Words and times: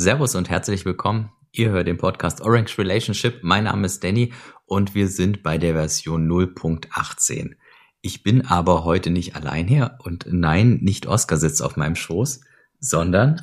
Servus 0.00 0.34
und 0.34 0.48
herzlich 0.48 0.86
willkommen. 0.86 1.30
Ihr 1.52 1.68
hört 1.68 1.86
den 1.86 1.98
Podcast 1.98 2.40
Orange 2.40 2.78
Relationship. 2.78 3.40
Mein 3.42 3.64
Name 3.64 3.84
ist 3.84 4.02
Danny 4.02 4.32
und 4.64 4.94
wir 4.94 5.08
sind 5.08 5.42
bei 5.42 5.58
der 5.58 5.74
Version 5.74 6.26
0.18. 6.26 7.50
Ich 8.00 8.22
bin 8.22 8.46
aber 8.46 8.84
heute 8.84 9.10
nicht 9.10 9.36
allein 9.36 9.68
hier 9.68 9.98
und 9.98 10.24
nein, 10.26 10.78
nicht 10.80 11.06
Oskar 11.06 11.36
sitzt 11.36 11.62
auf 11.62 11.76
meinem 11.76 11.96
Schoß, 11.96 12.40
sondern 12.78 13.42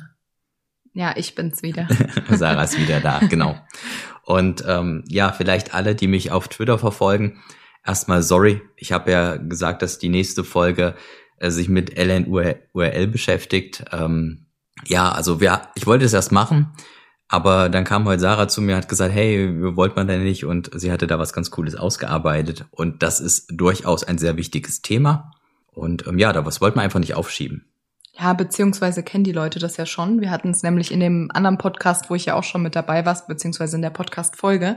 ja, 0.94 1.14
ich 1.16 1.36
bin's 1.36 1.62
wieder. 1.62 1.86
Sarah 2.28 2.64
ist 2.64 2.76
wieder 2.76 2.98
da, 2.98 3.20
genau. 3.20 3.56
Und 4.24 4.64
ähm, 4.66 5.04
ja, 5.06 5.30
vielleicht 5.30 5.74
alle, 5.74 5.94
die 5.94 6.08
mich 6.08 6.32
auf 6.32 6.48
Twitter 6.48 6.80
verfolgen, 6.80 7.40
erstmal 7.86 8.24
sorry. 8.24 8.62
Ich 8.74 8.90
habe 8.90 9.12
ja 9.12 9.36
gesagt, 9.36 9.80
dass 9.80 10.00
die 10.00 10.08
nächste 10.08 10.42
Folge 10.42 10.96
äh, 11.36 11.50
sich 11.52 11.68
mit 11.68 11.96
LNURL 11.96 13.06
beschäftigt. 13.06 13.84
Ähm, 13.92 14.47
ja, 14.86 15.10
also 15.10 15.40
wir, 15.40 15.62
ich 15.74 15.86
wollte 15.86 16.04
es 16.04 16.12
erst 16.12 16.32
machen, 16.32 16.72
aber 17.28 17.68
dann 17.68 17.84
kam 17.84 18.06
heute 18.06 18.20
Sarah 18.20 18.48
zu 18.48 18.62
mir 18.62 18.76
hat 18.76 18.88
gesagt, 18.88 19.12
hey, 19.12 19.76
wollt 19.76 19.96
man 19.96 20.08
denn 20.08 20.24
nicht? 20.24 20.44
Und 20.44 20.70
sie 20.74 20.90
hatte 20.90 21.06
da 21.06 21.18
was 21.18 21.34
ganz 21.34 21.50
Cooles 21.50 21.74
ausgearbeitet. 21.74 22.64
Und 22.70 23.02
das 23.02 23.20
ist 23.20 23.48
durchaus 23.52 24.02
ein 24.02 24.16
sehr 24.16 24.36
wichtiges 24.38 24.80
Thema. 24.80 25.32
Und 25.70 26.06
ähm, 26.06 26.18
ja, 26.18 26.32
da 26.32 26.46
was 26.46 26.60
wollte 26.60 26.76
man 26.76 26.84
einfach 26.84 27.00
nicht 27.00 27.14
aufschieben. 27.14 27.66
Ja, 28.18 28.32
beziehungsweise 28.32 29.04
kennen 29.04 29.22
die 29.22 29.32
Leute 29.32 29.60
das 29.60 29.76
ja 29.76 29.86
schon. 29.86 30.20
Wir 30.20 30.32
hatten 30.32 30.50
es 30.50 30.64
nämlich 30.64 30.90
in 30.90 30.98
dem 30.98 31.30
anderen 31.32 31.56
Podcast, 31.56 32.10
wo 32.10 32.16
ich 32.16 32.24
ja 32.24 32.34
auch 32.34 32.42
schon 32.42 32.62
mit 32.62 32.74
dabei 32.74 33.06
war, 33.06 33.16
beziehungsweise 33.28 33.76
in 33.76 33.82
der 33.82 33.90
Podcast-Folge, 33.90 34.76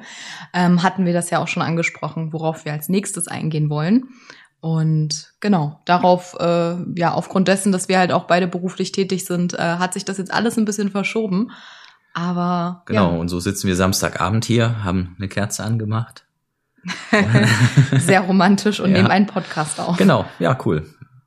ähm, 0.53 0.83
hatten 0.83 1.05
wir 1.05 1.13
das 1.13 1.31
ja 1.31 1.39
auch 1.39 1.47
schon 1.47 1.63
angesprochen, 1.63 2.33
worauf 2.33 2.65
wir 2.65 2.73
als 2.73 2.87
nächstes 2.87 3.27
eingehen 3.27 3.71
wollen. 3.71 4.09
Und 4.61 5.33
genau, 5.39 5.81
darauf, 5.85 6.37
äh, 6.39 6.75
ja, 6.95 7.13
aufgrund 7.13 7.47
dessen, 7.47 7.71
dass 7.71 7.89
wir 7.89 7.97
halt 7.97 8.11
auch 8.11 8.25
beide 8.25 8.47
beruflich 8.47 8.91
tätig 8.91 9.25
sind, 9.25 9.55
äh, 9.55 9.57
hat 9.57 9.93
sich 9.93 10.05
das 10.05 10.19
jetzt 10.19 10.31
alles 10.31 10.57
ein 10.57 10.65
bisschen 10.65 10.91
verschoben. 10.91 11.51
Aber. 12.13 12.83
Genau, 12.85 13.13
ja. 13.13 13.19
und 13.19 13.27
so 13.27 13.39
sitzen 13.39 13.67
wir 13.67 13.75
Samstagabend 13.75 14.45
hier, 14.45 14.83
haben 14.83 15.15
eine 15.17 15.27
Kerze 15.27 15.63
angemacht. 15.63 16.25
Sehr 17.97 18.21
romantisch 18.21 18.79
und 18.79 18.91
ja. 18.91 18.97
nehmen 18.97 19.11
einen 19.11 19.27
Podcast 19.27 19.79
auf. 19.79 19.97
Genau, 19.97 20.25
ja, 20.39 20.57
cool. 20.65 20.85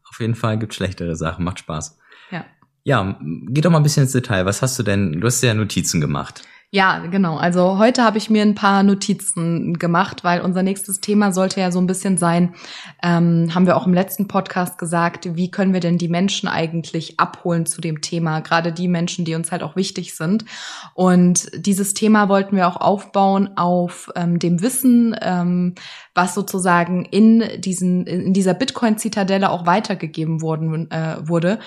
Auf 0.09 0.21
jeden 0.21 0.37
Fall 0.37 0.59
gibt 0.59 0.75
schlechtere 0.75 1.17
Sachen, 1.17 1.45
macht 1.45 1.59
Spaß. 1.59 1.99
Ja. 2.31 2.45
Ja, 2.85 3.19
geh 3.21 3.61
doch 3.61 3.71
mal 3.71 3.79
ein 3.79 3.83
bisschen 3.83 4.05
ins 4.05 4.13
Detail. 4.13 4.47
Was 4.47 4.63
hast 4.63 4.79
du 4.79 4.85
denn? 4.85 5.21
Du 5.21 5.27
hast 5.27 5.43
ja 5.43 5.55
Notizen 5.55 6.01
gemacht. 6.01 6.43
Ja, 6.75 6.99
genau. 7.09 7.37
Also 7.37 7.79
heute 7.79 8.03
habe 8.03 8.19
ich 8.19 8.31
mir 8.31 8.43
ein 8.43 8.57
paar 8.57 8.83
Notizen 8.83 9.79
gemacht, 9.79 10.25
weil 10.25 10.41
unser 10.41 10.65
nächstes 10.65 11.01
Thema 11.01 11.31
sollte 11.31 11.61
ja 11.61 11.71
so 11.71 11.81
ein 11.81 11.87
bisschen 11.87 12.19
sein, 12.19 12.57
ähm, 13.01 13.55
haben 13.55 13.67
wir 13.67 13.77
auch 13.77 13.87
im 13.87 13.95
letzten 13.95 14.27
Podcast 14.27 14.77
gesagt, 14.77 15.37
wie 15.37 15.53
können 15.53 15.73
wir 15.73 15.79
denn 15.79 15.99
die 15.99 16.09
Menschen 16.09 16.49
eigentlich 16.49 17.21
abholen 17.21 17.65
zu 17.65 17.81
dem 17.81 18.01
Thema, 18.01 18.41
gerade 18.41 18.73
die 18.73 18.89
Menschen, 18.89 19.25
die 19.25 19.37
uns 19.37 19.53
halt 19.53 19.63
auch 19.63 19.77
wichtig 19.77 20.17
sind. 20.17 20.47
Und 20.95 21.49
dieses 21.55 21.95
Thema 21.95 22.29
wollten 22.29 22.57
wir 22.57 22.67
auch 22.67 22.81
aufbauen 22.81 23.57
auf 23.57 24.11
ähm, 24.17 24.41
dem 24.41 24.61
Wissen, 24.61 25.15
ähm, 25.23 25.77
was 26.13 26.35
sozusagen 26.35 27.05
in 27.05 27.45
diesen 27.61 28.05
in 28.05 28.33
dieser 28.33 28.55
Bitcoin-Zitadelle 28.55 29.51
auch 29.51 29.65
weitergegeben 29.65 30.43
worden 30.43 30.91
äh, 30.91 31.19
wurde. 31.21 31.61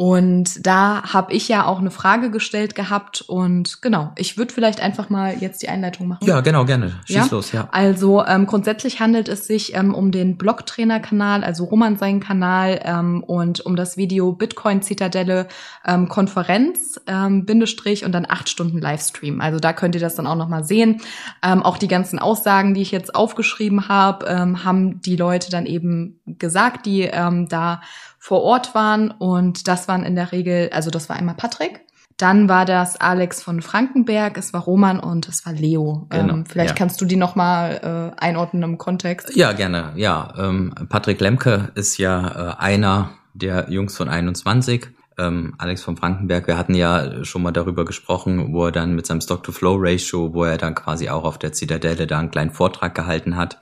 Und 0.00 0.66
da 0.66 1.02
habe 1.12 1.34
ich 1.34 1.46
ja 1.48 1.66
auch 1.66 1.78
eine 1.78 1.90
Frage 1.90 2.30
gestellt 2.30 2.74
gehabt 2.74 3.20
und 3.20 3.82
genau, 3.82 4.12
ich 4.16 4.38
würde 4.38 4.54
vielleicht 4.54 4.80
einfach 4.80 5.10
mal 5.10 5.36
jetzt 5.40 5.60
die 5.60 5.68
Einleitung 5.68 6.08
machen. 6.08 6.26
Ja, 6.26 6.40
genau, 6.40 6.64
gerne. 6.64 6.98
Schieß 7.04 7.16
ja? 7.16 7.28
los, 7.30 7.52
ja. 7.52 7.68
Also 7.70 8.24
ähm, 8.24 8.46
grundsätzlich 8.46 9.00
handelt 9.00 9.28
es 9.28 9.46
sich 9.46 9.74
ähm, 9.74 9.94
um 9.94 10.10
den 10.10 10.38
Blogtrainer-Kanal, 10.38 11.44
also 11.44 11.64
Roman 11.64 11.98
seinen 11.98 12.20
Kanal 12.20 12.80
ähm, 12.82 13.22
und 13.22 13.60
um 13.66 13.76
das 13.76 13.98
Video 13.98 14.32
Bitcoin 14.32 14.80
Zitadelle 14.80 15.48
ähm, 15.86 16.08
Konferenz, 16.08 16.98
ähm, 17.06 17.44
Bindestrich 17.44 18.02
und 18.06 18.12
dann 18.12 18.24
acht 18.26 18.48
Stunden 18.48 18.78
Livestream. 18.78 19.42
Also 19.42 19.60
da 19.60 19.74
könnt 19.74 19.94
ihr 19.96 20.00
das 20.00 20.14
dann 20.14 20.26
auch 20.26 20.36
nochmal 20.36 20.64
sehen. 20.64 21.02
Ähm, 21.42 21.62
auch 21.62 21.76
die 21.76 21.88
ganzen 21.88 22.18
Aussagen, 22.18 22.72
die 22.72 22.80
ich 22.80 22.90
jetzt 22.90 23.14
aufgeschrieben 23.14 23.88
habe, 23.88 24.24
ähm, 24.24 24.64
haben 24.64 25.02
die 25.02 25.16
Leute 25.16 25.50
dann 25.50 25.66
eben 25.66 26.20
gesagt, 26.24 26.86
die 26.86 27.02
ähm, 27.02 27.48
da 27.50 27.82
vor 28.20 28.42
Ort 28.42 28.74
waren. 28.76 29.10
Und 29.10 29.66
das 29.66 29.88
waren 29.88 30.04
in 30.04 30.14
der 30.14 30.30
Regel, 30.30 30.70
also 30.72 30.90
das 30.90 31.08
war 31.08 31.16
einmal 31.16 31.34
Patrick. 31.34 31.80
Dann 32.18 32.50
war 32.50 32.66
das 32.66 33.00
Alex 33.00 33.42
von 33.42 33.62
Frankenberg, 33.62 34.36
es 34.36 34.52
war 34.52 34.60
Roman 34.60 35.00
und 35.00 35.26
es 35.26 35.46
war 35.46 35.54
Leo. 35.54 36.06
Genau, 36.10 36.34
ähm, 36.34 36.44
vielleicht 36.44 36.70
ja. 36.70 36.76
kannst 36.76 37.00
du 37.00 37.06
die 37.06 37.16
noch 37.16 37.34
mal 37.34 38.12
äh, 38.14 38.20
einordnen 38.22 38.62
im 38.62 38.78
Kontext. 38.78 39.34
Ja, 39.34 39.52
gerne. 39.52 39.92
Ja, 39.96 40.34
ähm, 40.36 40.74
Patrick 40.90 41.18
Lemke 41.20 41.72
ist 41.74 41.96
ja 41.96 42.50
äh, 42.50 42.56
einer 42.58 43.12
der 43.32 43.70
Jungs 43.70 43.96
von 43.96 44.10
21. 44.10 44.88
Ähm, 45.16 45.54
Alex 45.56 45.82
von 45.82 45.96
Frankenberg, 45.96 46.46
wir 46.46 46.58
hatten 46.58 46.74
ja 46.74 47.24
schon 47.24 47.42
mal 47.42 47.52
darüber 47.52 47.86
gesprochen, 47.86 48.52
wo 48.52 48.66
er 48.66 48.72
dann 48.72 48.94
mit 48.94 49.06
seinem 49.06 49.22
Stock-to-Flow-Ratio, 49.22 50.34
wo 50.34 50.44
er 50.44 50.58
dann 50.58 50.74
quasi 50.74 51.08
auch 51.08 51.24
auf 51.24 51.38
der 51.38 51.52
Zitadelle 51.52 52.06
da 52.06 52.18
einen 52.18 52.30
kleinen 52.30 52.50
Vortrag 52.50 52.94
gehalten 52.94 53.36
hat. 53.36 53.60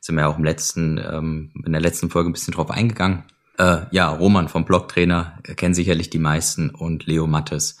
Sind 0.00 0.16
wir 0.16 0.22
ja 0.22 0.28
auch 0.28 0.38
im 0.38 0.44
letzten, 0.44 0.98
ähm, 0.98 1.52
in 1.64 1.72
der 1.72 1.80
letzten 1.80 2.08
Folge 2.08 2.30
ein 2.30 2.32
bisschen 2.32 2.54
drauf 2.54 2.70
eingegangen. 2.70 3.24
Äh, 3.58 3.86
ja, 3.90 4.08
Roman 4.08 4.48
vom 4.48 4.64
Blogtrainer 4.64 5.38
kennen 5.56 5.74
sicherlich 5.74 6.10
die 6.10 6.18
meisten 6.18 6.70
und 6.70 7.06
Leo 7.06 7.26
Mattes, 7.26 7.78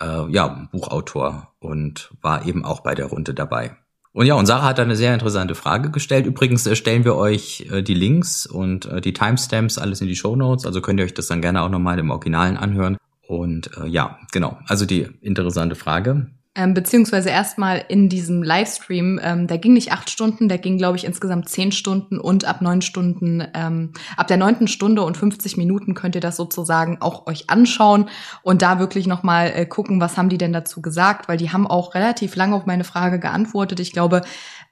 äh, 0.00 0.30
ja, 0.30 0.68
Buchautor 0.72 1.52
und 1.58 2.12
war 2.22 2.46
eben 2.46 2.64
auch 2.64 2.80
bei 2.80 2.94
der 2.94 3.06
Runde 3.06 3.34
dabei. 3.34 3.76
Und 4.12 4.24
ja, 4.24 4.34
und 4.34 4.46
Sarah 4.46 4.68
hat 4.68 4.80
eine 4.80 4.96
sehr 4.96 5.12
interessante 5.12 5.54
Frage 5.54 5.90
gestellt. 5.90 6.24
Übrigens 6.24 6.66
äh, 6.66 6.74
stellen 6.74 7.04
wir 7.04 7.16
euch 7.16 7.66
äh, 7.70 7.82
die 7.82 7.94
Links 7.94 8.46
und 8.46 8.86
äh, 8.86 9.00
die 9.00 9.12
Timestamps 9.12 9.76
alles 9.76 10.00
in 10.00 10.06
die 10.06 10.16
Show 10.16 10.36
Notes, 10.36 10.64
also 10.64 10.80
könnt 10.80 11.00
ihr 11.00 11.04
euch 11.04 11.12
das 11.12 11.26
dann 11.26 11.42
gerne 11.42 11.60
auch 11.60 11.68
nochmal 11.68 11.98
im 11.98 12.10
Originalen 12.10 12.56
anhören. 12.56 12.96
Und 13.26 13.76
äh, 13.76 13.86
ja, 13.86 14.18
genau, 14.32 14.58
also 14.66 14.86
die 14.86 15.08
interessante 15.20 15.74
Frage 15.74 16.30
ähm, 16.56 16.72
beziehungsweise 16.72 17.28
erstmal 17.28 17.84
in 17.88 18.08
diesem 18.08 18.42
Livestream, 18.42 19.20
ähm, 19.22 19.46
der 19.46 19.58
ging 19.58 19.74
nicht 19.74 19.92
acht 19.92 20.08
Stunden, 20.08 20.48
der 20.48 20.56
ging, 20.56 20.78
glaube 20.78 20.96
ich, 20.96 21.04
insgesamt 21.04 21.50
zehn 21.50 21.70
Stunden 21.70 22.18
und 22.18 22.46
ab 22.46 22.62
neun 22.62 22.80
Stunden, 22.80 23.46
ähm, 23.52 23.92
ab 24.16 24.26
der 24.26 24.38
neunten 24.38 24.66
Stunde 24.66 25.02
und 25.02 25.18
50 25.18 25.58
Minuten 25.58 25.92
könnt 25.92 26.14
ihr 26.14 26.22
das 26.22 26.36
sozusagen 26.36 27.02
auch 27.02 27.26
euch 27.26 27.50
anschauen 27.50 28.08
und 28.42 28.62
da 28.62 28.78
wirklich 28.78 29.06
nochmal 29.06 29.52
äh, 29.54 29.66
gucken, 29.66 30.00
was 30.00 30.16
haben 30.16 30.30
die 30.30 30.38
denn 30.38 30.54
dazu 30.54 30.80
gesagt, 30.80 31.28
weil 31.28 31.36
die 31.36 31.52
haben 31.52 31.66
auch 31.66 31.94
relativ 31.94 32.34
lange 32.36 32.56
auf 32.56 32.64
meine 32.64 32.84
Frage 32.84 33.20
geantwortet. 33.20 33.78
Ich 33.78 33.92
glaube, 33.92 34.22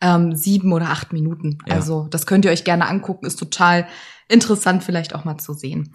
ähm, 0.00 0.34
sieben 0.34 0.72
oder 0.72 0.86
acht 0.86 1.12
Minuten. 1.12 1.58
Ja. 1.66 1.74
Also 1.74 2.06
das 2.10 2.26
könnt 2.26 2.46
ihr 2.46 2.50
euch 2.50 2.64
gerne 2.64 2.88
angucken, 2.88 3.26
ist 3.26 3.38
total 3.38 3.86
interessant 4.28 4.82
vielleicht 4.82 5.14
auch 5.14 5.26
mal 5.26 5.36
zu 5.36 5.52
sehen. 5.52 5.94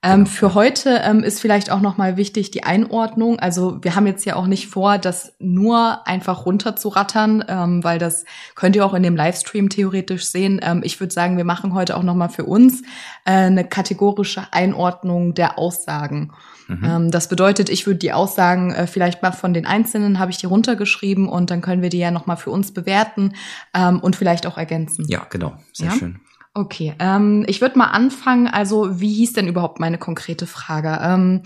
Ähm, 0.00 0.24
genau. 0.24 0.30
für 0.30 0.54
heute 0.54 1.00
ähm, 1.02 1.24
ist 1.24 1.40
vielleicht 1.40 1.72
auch 1.72 1.80
nochmal 1.80 2.16
wichtig 2.16 2.52
die 2.52 2.62
Einordnung. 2.62 3.40
Also 3.40 3.82
wir 3.82 3.96
haben 3.96 4.06
jetzt 4.06 4.24
ja 4.24 4.36
auch 4.36 4.46
nicht 4.46 4.68
vor, 4.68 4.96
das 4.96 5.34
nur 5.40 6.06
einfach 6.06 6.46
runterzurattern, 6.46 7.44
ähm, 7.48 7.82
weil 7.82 7.98
das 7.98 8.24
könnt 8.54 8.76
ihr 8.76 8.86
auch 8.86 8.94
in 8.94 9.02
dem 9.02 9.16
Livestream 9.16 9.68
theoretisch 9.68 10.26
sehen. 10.26 10.60
Ähm, 10.62 10.82
ich 10.84 11.00
würde 11.00 11.12
sagen, 11.12 11.36
wir 11.36 11.44
machen 11.44 11.74
heute 11.74 11.96
auch 11.96 12.04
nochmal 12.04 12.28
für 12.28 12.44
uns 12.44 12.82
äh, 13.24 13.32
eine 13.32 13.64
kategorische 13.64 14.46
Einordnung 14.52 15.34
der 15.34 15.58
Aussagen. 15.58 16.30
Mhm. 16.68 16.84
Ähm, 16.84 17.10
das 17.10 17.28
bedeutet, 17.28 17.68
ich 17.68 17.84
würde 17.86 17.98
die 17.98 18.12
Aussagen 18.12 18.72
äh, 18.72 18.86
vielleicht 18.86 19.20
mal 19.22 19.32
von 19.32 19.52
den 19.52 19.66
Einzelnen 19.66 20.20
habe 20.20 20.30
ich 20.30 20.36
die 20.36 20.46
runtergeschrieben 20.46 21.28
und 21.28 21.50
dann 21.50 21.60
können 21.60 21.82
wir 21.82 21.88
die 21.88 21.98
ja 21.98 22.12
nochmal 22.12 22.36
für 22.36 22.50
uns 22.50 22.72
bewerten 22.72 23.32
ähm, 23.74 23.98
und 23.98 24.14
vielleicht 24.14 24.46
auch 24.46 24.58
ergänzen. 24.58 25.06
Ja, 25.08 25.26
genau. 25.28 25.54
Sehr 25.72 25.88
ja? 25.88 25.94
schön. 25.94 26.20
Okay, 26.58 26.92
ähm, 26.98 27.44
ich 27.46 27.60
würde 27.60 27.78
mal 27.78 27.86
anfangen. 27.86 28.48
Also, 28.48 29.00
wie 29.00 29.12
hieß 29.12 29.32
denn 29.34 29.46
überhaupt 29.46 29.78
meine 29.78 29.96
konkrete 29.96 30.48
Frage? 30.48 30.98
Ähm, 31.00 31.42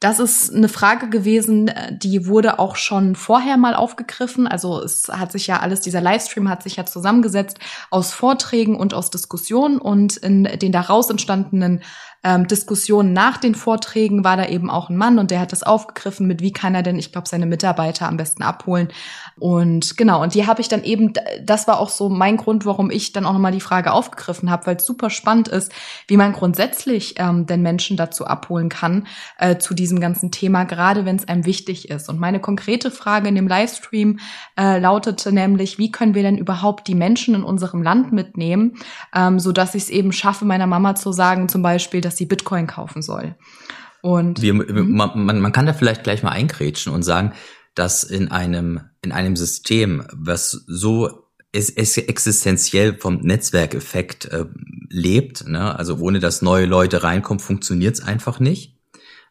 das 0.00 0.18
ist 0.18 0.52
eine 0.52 0.68
Frage 0.68 1.10
gewesen, 1.10 1.70
die 1.90 2.26
wurde 2.26 2.58
auch 2.58 2.74
schon 2.74 3.14
vorher 3.14 3.56
mal 3.56 3.74
aufgegriffen. 3.74 4.46
Also 4.46 4.80
es 4.80 5.08
hat 5.08 5.32
sich 5.32 5.48
ja 5.48 5.58
alles, 5.58 5.80
dieser 5.80 6.00
Livestream 6.00 6.48
hat 6.48 6.62
sich 6.62 6.76
ja 6.76 6.86
zusammengesetzt 6.86 7.58
aus 7.90 8.12
Vorträgen 8.12 8.76
und 8.76 8.94
aus 8.94 9.10
Diskussionen 9.10 9.78
und 9.78 10.16
in 10.16 10.44
den 10.44 10.70
daraus 10.70 11.10
entstandenen 11.10 11.82
ähm, 12.24 12.48
Diskussionen 12.48 13.12
nach 13.12 13.36
den 13.36 13.54
Vorträgen 13.54 14.24
war 14.24 14.36
da 14.36 14.46
eben 14.46 14.70
auch 14.70 14.90
ein 14.90 14.96
Mann 14.96 15.18
und 15.18 15.30
der 15.30 15.40
hat 15.40 15.52
das 15.52 15.62
aufgegriffen 15.62 16.26
mit, 16.26 16.42
wie 16.42 16.52
kann 16.52 16.74
er 16.74 16.82
denn, 16.82 16.98
ich 16.98 17.12
glaube, 17.12 17.28
seine 17.28 17.46
Mitarbeiter 17.46 18.08
am 18.08 18.16
besten 18.16 18.42
abholen. 18.42 18.88
Und 19.38 19.96
genau, 19.96 20.22
und 20.22 20.34
die 20.34 20.46
habe 20.46 20.60
ich 20.60 20.68
dann 20.68 20.82
eben, 20.82 21.12
das 21.42 21.68
war 21.68 21.78
auch 21.78 21.90
so 21.90 22.08
mein 22.08 22.36
Grund, 22.36 22.66
warum 22.66 22.90
ich 22.90 23.12
dann 23.12 23.24
auch 23.24 23.32
nochmal 23.32 23.52
die 23.52 23.60
Frage 23.60 23.92
aufgegriffen 23.92 24.50
habe, 24.50 24.66
weil 24.66 24.76
es 24.76 24.84
super 24.84 25.10
spannend 25.10 25.46
ist, 25.46 25.72
wie 26.08 26.16
man 26.16 26.32
grundsätzlich 26.32 27.14
ähm, 27.18 27.46
den 27.46 27.62
Menschen 27.62 27.96
dazu 27.96 28.26
abholen 28.26 28.68
kann, 28.68 29.06
äh, 29.38 29.58
zu 29.58 29.74
diesem 29.74 30.00
ganzen 30.00 30.32
Thema, 30.32 30.64
gerade 30.64 31.04
wenn 31.04 31.16
es 31.16 31.28
einem 31.28 31.44
wichtig 31.44 31.88
ist. 31.88 32.08
Und 32.08 32.18
meine 32.18 32.40
konkrete 32.40 32.90
Frage 32.90 33.28
in 33.28 33.36
dem 33.36 33.46
Livestream 33.46 34.18
äh, 34.58 34.80
lautete 34.80 35.32
nämlich, 35.32 35.78
wie 35.78 35.92
können 35.92 36.14
wir 36.14 36.22
denn 36.22 36.36
überhaupt 36.36 36.88
die 36.88 36.96
Menschen 36.96 37.36
in 37.36 37.44
unserem 37.44 37.82
Land 37.82 38.12
mitnehmen, 38.12 38.74
ähm, 39.14 39.38
so 39.38 39.52
dass 39.52 39.76
ich 39.76 39.84
es 39.84 39.90
eben 39.90 40.10
schaffe, 40.10 40.44
meiner 40.44 40.66
Mama 40.66 40.96
zu 40.96 41.12
sagen, 41.12 41.48
zum 41.48 41.62
Beispiel, 41.62 42.00
dass 42.08 42.16
sie 42.16 42.26
Bitcoin 42.26 42.66
kaufen 42.66 43.02
soll. 43.02 43.36
Und 44.00 44.40
wir, 44.40 44.54
mhm. 44.54 44.96
man, 44.96 45.24
man, 45.24 45.40
man 45.40 45.52
kann 45.52 45.66
da 45.66 45.74
vielleicht 45.74 46.04
gleich 46.04 46.22
mal 46.22 46.30
eingrätschen 46.30 46.92
und 46.92 47.02
sagen, 47.02 47.34
dass 47.74 48.02
in 48.02 48.30
einem 48.30 48.80
in 49.02 49.12
einem 49.12 49.36
System, 49.36 50.04
was 50.12 50.64
so 50.66 51.28
es, 51.52 51.70
es 51.70 51.96
existenziell 51.96 52.98
vom 52.98 53.18
Netzwerkeffekt 53.20 54.26
äh, 54.26 54.46
lebt, 54.88 55.46
ne? 55.46 55.78
also 55.78 55.98
ohne 55.98 56.18
dass 56.18 56.42
neue 56.42 56.66
Leute 56.66 57.02
reinkommen, 57.02 57.40
funktioniert 57.40 57.94
es 57.94 58.02
einfach 58.02 58.40
nicht. 58.40 58.77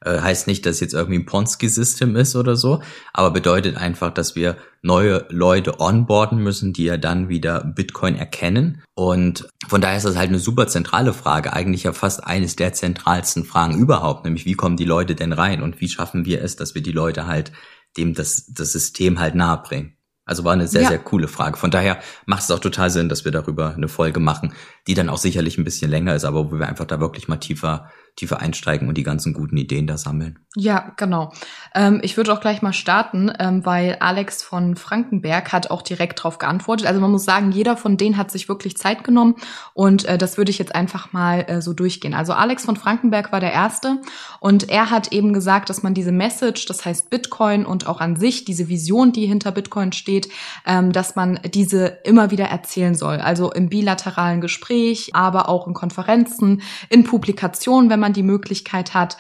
Äh, 0.02 0.20
heißt 0.20 0.48
nicht, 0.48 0.66
dass 0.66 0.80
jetzt 0.80 0.94
irgendwie 0.94 1.20
ein 1.20 1.26
Ponsky-System 1.26 2.16
ist 2.16 2.36
oder 2.36 2.56
so, 2.56 2.82
aber 3.14 3.32
bedeutet 3.32 3.78
einfach, 3.78 4.14
dass 4.14 4.36
wir 4.36 4.58
neue 4.82 5.26
Leute 5.30 5.80
onboarden 5.80 6.38
müssen, 6.38 6.74
die 6.74 6.86
ja 6.86 6.98
dann 6.98 7.30
wieder 7.30 7.64
Bitcoin 7.64 8.16
erkennen. 8.16 8.84
Und 8.94 9.48
von 9.68 9.82
daher 9.82 9.98
ist 9.98 10.06
das 10.06 10.16
halt 10.16 10.30
eine 10.30 10.40
super 10.40 10.68
zentrale 10.68 11.14
Frage, 11.14 11.54
eigentlich 11.54 11.84
ja 11.84 11.94
fast 11.94 12.24
eines 12.24 12.56
der 12.56 12.74
zentralsten 12.74 13.44
Fragen 13.44 13.78
überhaupt, 13.78 14.24
nämlich 14.24 14.46
wie 14.46 14.54
kommen 14.54 14.78
die 14.78 14.86
Leute 14.86 15.16
denn 15.16 15.34
rein 15.34 15.62
und 15.62 15.82
wie 15.82 15.90
schaffen 15.90 16.26
wir 16.26 16.44
es, 16.44 16.56
dass 16.56 16.76
wir 16.76 16.84
die 16.84 16.92
Leute 16.92 17.26
halt 17.28 17.52
dem 17.98 18.14
das, 18.14 18.46
das 18.54 18.72
System 18.72 19.20
halt 19.20 19.36
nahe 19.36 19.62
bringen. 19.64 19.97
Also 20.28 20.44
war 20.44 20.54
eine 20.54 20.68
sehr, 20.68 20.84
ja. 20.84 20.90
sehr 20.90 21.00
coole 21.00 21.28
Frage. 21.28 21.58
Von 21.58 21.72
daher 21.72 21.98
macht 22.26 22.44
es 22.44 22.52
auch 22.52 22.60
total 22.60 22.90
Sinn, 22.90 23.10
dass 23.10 23.26
wir 23.26 23.32
darüber 23.32 23.74
eine 23.74 23.88
Folge 23.88 24.20
machen, 24.20 24.54
die 24.86 24.94
dann 24.94 25.10
auch 25.10 25.18
sicherlich 25.18 25.58
ein 25.58 25.64
bisschen 25.64 25.90
länger 25.90 26.14
ist, 26.14 26.26
aber 26.26 26.52
wo 26.52 26.60
wir 26.60 26.68
einfach 26.68 26.86
da 26.86 27.00
wirklich 27.00 27.28
mal 27.28 27.38
tiefer 27.38 27.90
tiefer 28.18 28.42
einsteigen 28.42 28.88
und 28.88 28.98
die 28.98 29.04
ganzen 29.04 29.32
guten 29.32 29.56
Ideen 29.58 29.88
da 29.88 29.98
sammeln. 29.98 30.40
Ja, 30.56 30.92
genau. 30.98 31.32
Ähm, 31.76 32.00
ich 32.02 32.18
würde 32.18 32.34
auch 32.34 32.42
gleich 32.42 32.64
mal 32.64 32.74
starten, 32.74 33.32
ähm, 33.38 33.64
weil 33.64 33.98
Alex 34.00 34.42
von 34.42 34.76
Frankenberg 34.76 35.54
hat 35.54 35.70
auch 35.70 35.84
direkt 35.84 36.20
darauf 36.20 36.40
geantwortet. 36.40 36.88
Also 36.88 37.00
man 37.00 37.12
muss 37.12 37.26
sagen, 37.26 37.52
jeder 37.52 37.78
von 37.78 37.96
denen 37.96 38.18
hat 38.18 38.32
sich 38.32 38.50
wirklich 38.50 38.76
Zeit 38.76 39.04
genommen 39.04 39.36
und 39.76 40.06
äh, 40.06 40.18
das 40.18 40.38
würde 40.38 40.50
ich 40.50 40.58
jetzt 40.58 40.74
einfach 40.74 41.14
mal 41.14 41.46
äh, 41.48 41.62
so 41.62 41.74
durchgehen. 41.74 42.16
Also 42.16 42.34
Alex 42.34 42.66
von 42.66 42.76
Frankenberg 42.76 43.32
war 43.32 43.40
der 43.40 43.54
Erste 43.54 44.02
und 44.40 44.68
er 44.70 44.90
hat 44.90 45.12
eben 45.12 45.32
gesagt, 45.32 45.70
dass 45.70 45.84
man 45.84 45.94
diese 45.94 46.12
Message, 46.12 46.66
das 46.66 46.86
heißt 46.86 47.12
Bitcoin 47.12 47.68
und 47.68 47.86
auch 47.86 48.02
an 48.02 48.16
sich 48.16 48.46
diese 48.46 48.68
Vision, 48.68 49.12
die 49.12 49.28
hinter 49.28 49.52
Bitcoin 49.52 49.92
steht, 49.92 50.17
ähm, 50.66 50.92
dass 50.92 51.16
man 51.16 51.40
diese 51.54 52.00
immer 52.04 52.32
wieder 52.32 52.46
erzählen 52.46 52.96
soll. 52.96 53.18
Also 53.18 53.52
im 53.52 53.70
bilateralen 53.70 54.42
Gespräch, 54.42 55.12
aber 55.14 55.50
auch 55.50 55.68
in 55.68 55.74
Konferenzen, 55.74 56.62
in 56.90 57.04
Publikationen, 57.04 57.90
wenn 57.90 58.00
man 58.00 58.14
die 58.14 58.24
Möglichkeit 58.24 58.94
hat 58.94 59.18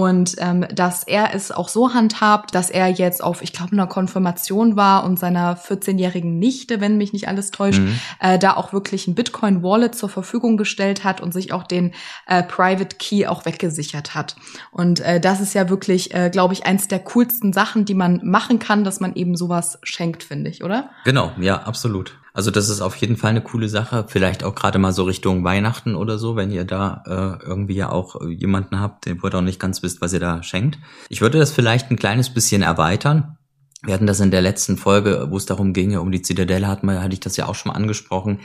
und 0.00 0.36
ähm, 0.38 0.66
dass 0.72 1.04
er 1.04 1.34
es 1.34 1.52
auch 1.52 1.68
so 1.68 1.92
handhabt, 1.92 2.54
dass 2.54 2.70
er 2.70 2.88
jetzt 2.88 3.22
auf, 3.22 3.42
ich 3.42 3.52
glaube, 3.52 3.72
einer 3.72 3.86
Konfirmation 3.86 4.74
war 4.74 5.04
und 5.04 5.18
seiner 5.18 5.58
14-jährigen 5.58 6.38
Nichte, 6.38 6.80
wenn 6.80 6.96
mich 6.96 7.12
nicht 7.12 7.28
alles 7.28 7.50
täuscht, 7.50 7.80
mhm. 7.80 8.00
äh, 8.18 8.38
da 8.38 8.56
auch 8.56 8.72
wirklich 8.72 9.06
ein 9.06 9.14
Bitcoin-Wallet 9.14 9.94
zur 9.94 10.08
Verfügung 10.08 10.56
gestellt 10.56 11.04
hat 11.04 11.20
und 11.20 11.32
sich 11.32 11.52
auch 11.52 11.64
den 11.64 11.92
äh, 12.26 12.42
Private 12.42 12.96
Key 12.96 13.26
auch 13.26 13.44
weggesichert 13.44 14.14
hat. 14.14 14.36
Und 14.70 15.00
äh, 15.00 15.20
das 15.20 15.40
ist 15.40 15.54
ja 15.54 15.68
wirklich, 15.68 16.14
äh, 16.14 16.30
glaube 16.30 16.54
ich, 16.54 16.64
eins 16.64 16.88
der 16.88 17.00
coolsten 17.00 17.52
Sachen, 17.52 17.84
die 17.84 17.94
man 17.94 18.20
machen 18.24 18.58
kann, 18.58 18.84
dass 18.84 19.00
man 19.00 19.14
eben 19.14 19.36
sowas 19.36 19.78
schenkt, 19.82 20.22
finde 20.22 20.48
ich, 20.48 20.64
oder? 20.64 20.88
Genau, 21.04 21.32
ja, 21.38 21.62
absolut. 21.62 22.19
Also 22.32 22.50
das 22.50 22.68
ist 22.68 22.80
auf 22.80 22.96
jeden 22.96 23.16
Fall 23.16 23.30
eine 23.30 23.42
coole 23.42 23.68
Sache. 23.68 24.06
Vielleicht 24.08 24.44
auch 24.44 24.54
gerade 24.54 24.78
mal 24.78 24.92
so 24.92 25.04
Richtung 25.04 25.44
Weihnachten 25.44 25.94
oder 25.94 26.18
so, 26.18 26.36
wenn 26.36 26.50
ihr 26.50 26.64
da 26.64 27.02
äh, 27.06 27.44
irgendwie 27.44 27.74
ja 27.74 27.90
auch 27.90 28.20
jemanden 28.26 28.80
habt, 28.80 29.06
den 29.06 29.20
ihr 29.22 29.34
auch 29.34 29.40
nicht 29.40 29.60
ganz 29.60 29.82
wisst, 29.82 30.00
was 30.00 30.12
ihr 30.12 30.20
da 30.20 30.42
schenkt. 30.42 30.78
Ich 31.08 31.20
würde 31.20 31.38
das 31.38 31.50
vielleicht 31.50 31.90
ein 31.90 31.96
kleines 31.96 32.30
bisschen 32.30 32.62
erweitern. 32.62 33.36
Wir 33.82 33.94
hatten 33.94 34.06
das 34.06 34.20
in 34.20 34.30
der 34.30 34.42
letzten 34.42 34.76
Folge, 34.76 35.28
wo 35.30 35.36
es 35.36 35.46
darum 35.46 35.72
ging, 35.72 35.96
um 35.96 36.12
die 36.12 36.22
Zitadelle, 36.22 36.68
hat 36.68 36.84
man, 36.84 37.02
hatte 37.02 37.14
ich 37.14 37.20
das 37.20 37.36
ja 37.36 37.46
auch 37.46 37.54
schon 37.54 37.72
mal 37.72 37.78
angesprochen. 37.78 38.40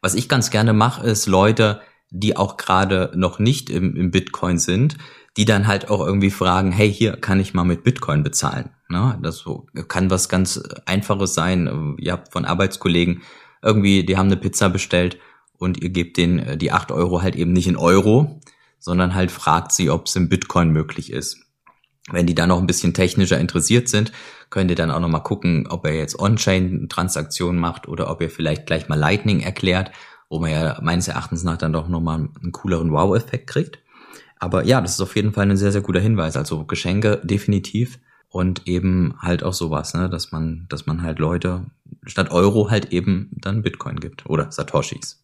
Was 0.00 0.14
ich 0.14 0.28
ganz 0.28 0.50
gerne 0.50 0.72
mache, 0.72 1.06
ist 1.06 1.26
Leute, 1.26 1.80
die 2.10 2.36
auch 2.36 2.56
gerade 2.56 3.12
noch 3.14 3.38
nicht 3.38 3.70
im, 3.70 3.96
im 3.96 4.10
Bitcoin 4.10 4.58
sind, 4.58 4.96
die 5.36 5.44
dann 5.44 5.66
halt 5.66 5.90
auch 5.90 6.04
irgendwie 6.04 6.30
fragen, 6.30 6.72
hey, 6.72 6.92
hier 6.92 7.16
kann 7.16 7.40
ich 7.40 7.52
mal 7.52 7.64
mit 7.64 7.84
Bitcoin 7.84 8.22
bezahlen. 8.22 8.70
Ne? 8.88 9.18
Das 9.22 9.44
kann 9.88 10.10
was 10.10 10.28
ganz 10.28 10.62
Einfaches 10.86 11.34
sein. 11.34 11.96
Ihr 11.98 12.12
habt 12.12 12.32
von 12.32 12.44
Arbeitskollegen 12.44 13.22
irgendwie, 13.62 14.04
die 14.04 14.16
haben 14.16 14.26
eine 14.26 14.36
Pizza 14.36 14.70
bestellt 14.70 15.18
und 15.58 15.82
ihr 15.82 15.90
gebt 15.90 16.16
denen 16.16 16.38
äh, 16.38 16.56
die 16.56 16.72
acht 16.72 16.92
Euro 16.92 17.22
halt 17.22 17.36
eben 17.36 17.52
nicht 17.52 17.66
in 17.66 17.76
Euro, 17.76 18.40
sondern 18.78 19.14
halt 19.14 19.30
fragt 19.30 19.72
sie, 19.72 19.90
ob 19.90 20.06
es 20.06 20.16
im 20.16 20.28
Bitcoin 20.28 20.70
möglich 20.70 21.12
ist. 21.12 21.42
Wenn 22.10 22.26
die 22.26 22.36
dann 22.36 22.50
noch 22.50 22.60
ein 22.60 22.68
bisschen 22.68 22.94
technischer 22.94 23.40
interessiert 23.40 23.88
sind, 23.88 24.12
könnt 24.48 24.70
ihr 24.70 24.76
dann 24.76 24.92
auch 24.92 25.00
noch 25.00 25.08
mal 25.08 25.20
gucken, 25.20 25.66
ob 25.68 25.84
er 25.86 25.94
jetzt 25.94 26.18
On-Chain-Transaktionen 26.18 27.60
macht 27.60 27.88
oder 27.88 28.08
ob 28.10 28.20
ihr 28.20 28.30
vielleicht 28.30 28.66
gleich 28.66 28.88
mal 28.88 28.98
Lightning 28.98 29.40
erklärt, 29.40 29.90
wo 30.28 30.38
man 30.38 30.50
ja 30.50 30.78
meines 30.82 31.08
Erachtens 31.08 31.44
nach 31.44 31.56
dann 31.56 31.72
doch 31.72 31.88
noch 31.88 32.00
mal 32.00 32.28
einen 32.42 32.52
cooleren 32.52 32.92
Wow-Effekt 32.92 33.46
kriegt. 33.46 33.78
Aber 34.38 34.64
ja, 34.64 34.80
das 34.80 34.92
ist 34.92 35.00
auf 35.00 35.16
jeden 35.16 35.32
Fall 35.32 35.50
ein 35.50 35.56
sehr, 35.56 35.72
sehr 35.72 35.80
guter 35.80 36.00
Hinweis. 36.00 36.36
Also 36.36 36.64
Geschenke 36.64 37.20
definitiv 37.24 37.98
und 38.28 38.66
eben 38.66 39.14
halt 39.20 39.42
auch 39.42 39.54
sowas, 39.54 39.94
ne, 39.94 40.10
dass 40.10 40.32
man, 40.32 40.66
dass 40.68 40.86
man 40.86 41.02
halt 41.02 41.18
Leute 41.18 41.64
statt 42.04 42.30
Euro 42.30 42.70
halt 42.70 42.92
eben 42.92 43.30
dann 43.32 43.62
Bitcoin 43.62 43.98
gibt 43.98 44.26
oder 44.26 44.52
Satoshis. 44.52 45.22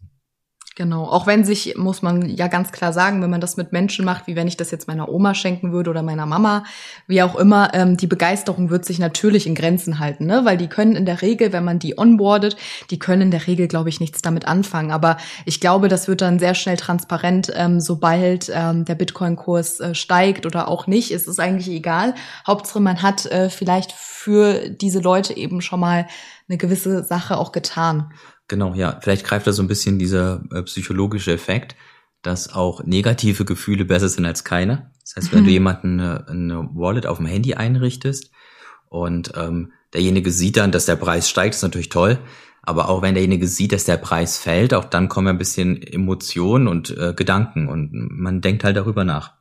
Genau, 0.75 1.05
auch 1.05 1.27
wenn 1.27 1.45
sich, 1.45 1.77
muss 1.77 2.01
man 2.01 2.31
ja 2.31 2.49
ganz 2.49 2.73
klar 2.73 2.95
sagen, 2.95 3.21
wenn 3.21 3.29
man 3.29 3.43
das 3.43 3.59
mit 3.59 3.73
Menschen 3.73 4.07
macht, 4.07 4.27
wie 4.27 4.37
wenn 4.37 4.49
ich 4.49 4.57
das 4.57 4.71
jetzt 4.71 4.89
meiner 4.89 5.11
Oma 5.11 5.35
schenken 5.35 5.71
würde 5.71 5.91
oder 5.91 6.03
meiner 6.03 6.25
Mama, 6.25 6.65
wie 7.07 7.23
auch 7.23 7.37
immer, 7.37 7.75
ähm, 7.75 7.99
die 7.99 8.07
Begeisterung 8.07 8.71
wird 8.71 8.87
sich 8.87 8.99
natürlich 8.99 9.47
in 9.47 9.55
Grenzen 9.55 9.99
halten, 9.99 10.25
ne? 10.25 10.47
weil 10.47 10.57
die 10.57 10.69
können 10.69 10.97
in 10.97 11.05
der 11.05 11.21
Regel, 11.21 11.53
wenn 11.53 11.65
man 11.65 11.79
die 11.79 11.99
onboardet, 11.99 12.57
die 12.89 12.99
können 12.99 13.23
in 13.23 13.31
der 13.31 13.47
Regel, 13.47 13.69
glaube 13.69 13.91
ich, 13.91 14.01
nichts 14.01 14.23
damit 14.23 14.49
anfangen. 14.49 14.93
Aber 14.93 15.19
ich 15.45 15.61
glaube, 15.61 15.89
das 15.89 16.09
wird 16.09 16.23
dann 16.23 16.39
sehr 16.39 16.55
schnell 16.55 16.79
transparent, 16.79 17.53
ähm, 17.55 17.79
sobald 17.79 18.51
ähm, 18.55 18.87
der 18.87 18.95
Bitcoin-Kurs 18.95 19.81
äh, 19.81 19.95
steigt 19.95 20.47
oder 20.47 20.69
auch 20.69 20.87
nicht. 20.87 21.11
Es 21.11 21.27
ist 21.27 21.39
eigentlich 21.39 21.69
egal. 21.69 22.15
Hauptsache, 22.47 22.81
man 22.81 23.03
hat 23.03 23.27
äh, 23.27 23.51
vielleicht 23.51 23.93
für 23.93 24.71
diese 24.71 25.01
Leute 25.01 25.37
eben 25.37 25.61
schon 25.61 25.81
mal 25.81 26.07
eine 26.49 26.57
gewisse 26.57 27.05
Sache 27.05 27.37
auch 27.37 27.53
getan. 27.53 28.11
Genau, 28.53 28.75
ja. 28.75 28.99
Vielleicht 29.01 29.25
greift 29.25 29.47
da 29.47 29.53
so 29.55 29.63
ein 29.63 29.67
bisschen 29.67 29.99
dieser 29.99 30.43
äh, 30.53 30.63
psychologische 30.65 31.33
Effekt, 31.33 31.75
dass 32.21 32.53
auch 32.53 32.85
negative 32.85 33.47
Gefühle 33.47 33.87
besser 33.87 34.11
sind 34.11 34.27
als 34.27 34.45
keine. 34.45 34.91
Das 35.01 35.17
heißt, 35.17 35.33
wenn 35.33 35.41
mhm. 35.41 35.47
du 35.47 35.51
jemanden 35.53 36.01
eine, 36.01 36.29
eine, 36.29 36.69
Wallet 36.75 37.07
auf 37.07 37.17
dem 37.17 37.25
Handy 37.25 37.55
einrichtest 37.55 38.31
und 38.91 39.33
ähm, 39.37 39.73
derjenige 39.95 40.31
sieht 40.31 40.59
dann, 40.59 40.71
dass 40.71 40.85
der 40.85 40.97
Preis 40.97 41.31
steigt, 41.31 41.55
ist 41.55 41.63
natürlich 41.63 41.89
toll. 41.89 42.19
Aber 42.61 42.91
auch 42.91 43.01
wenn 43.01 43.15
derjenige 43.15 43.49
sieht, 43.49 43.73
dass 43.73 43.85
der 43.85 43.97
Preis 43.97 44.37
fällt, 44.37 44.75
auch 44.75 44.85
dann 44.85 45.09
kommen 45.09 45.29
ein 45.29 45.39
bisschen 45.39 45.83
Emotionen 45.83 46.69
und 46.69 46.91
äh, 46.91 47.15
Gedanken 47.17 47.69
und 47.69 47.89
man 47.95 48.43
denkt 48.43 48.65
halt 48.65 48.77
darüber 48.77 49.05
nach. 49.05 49.33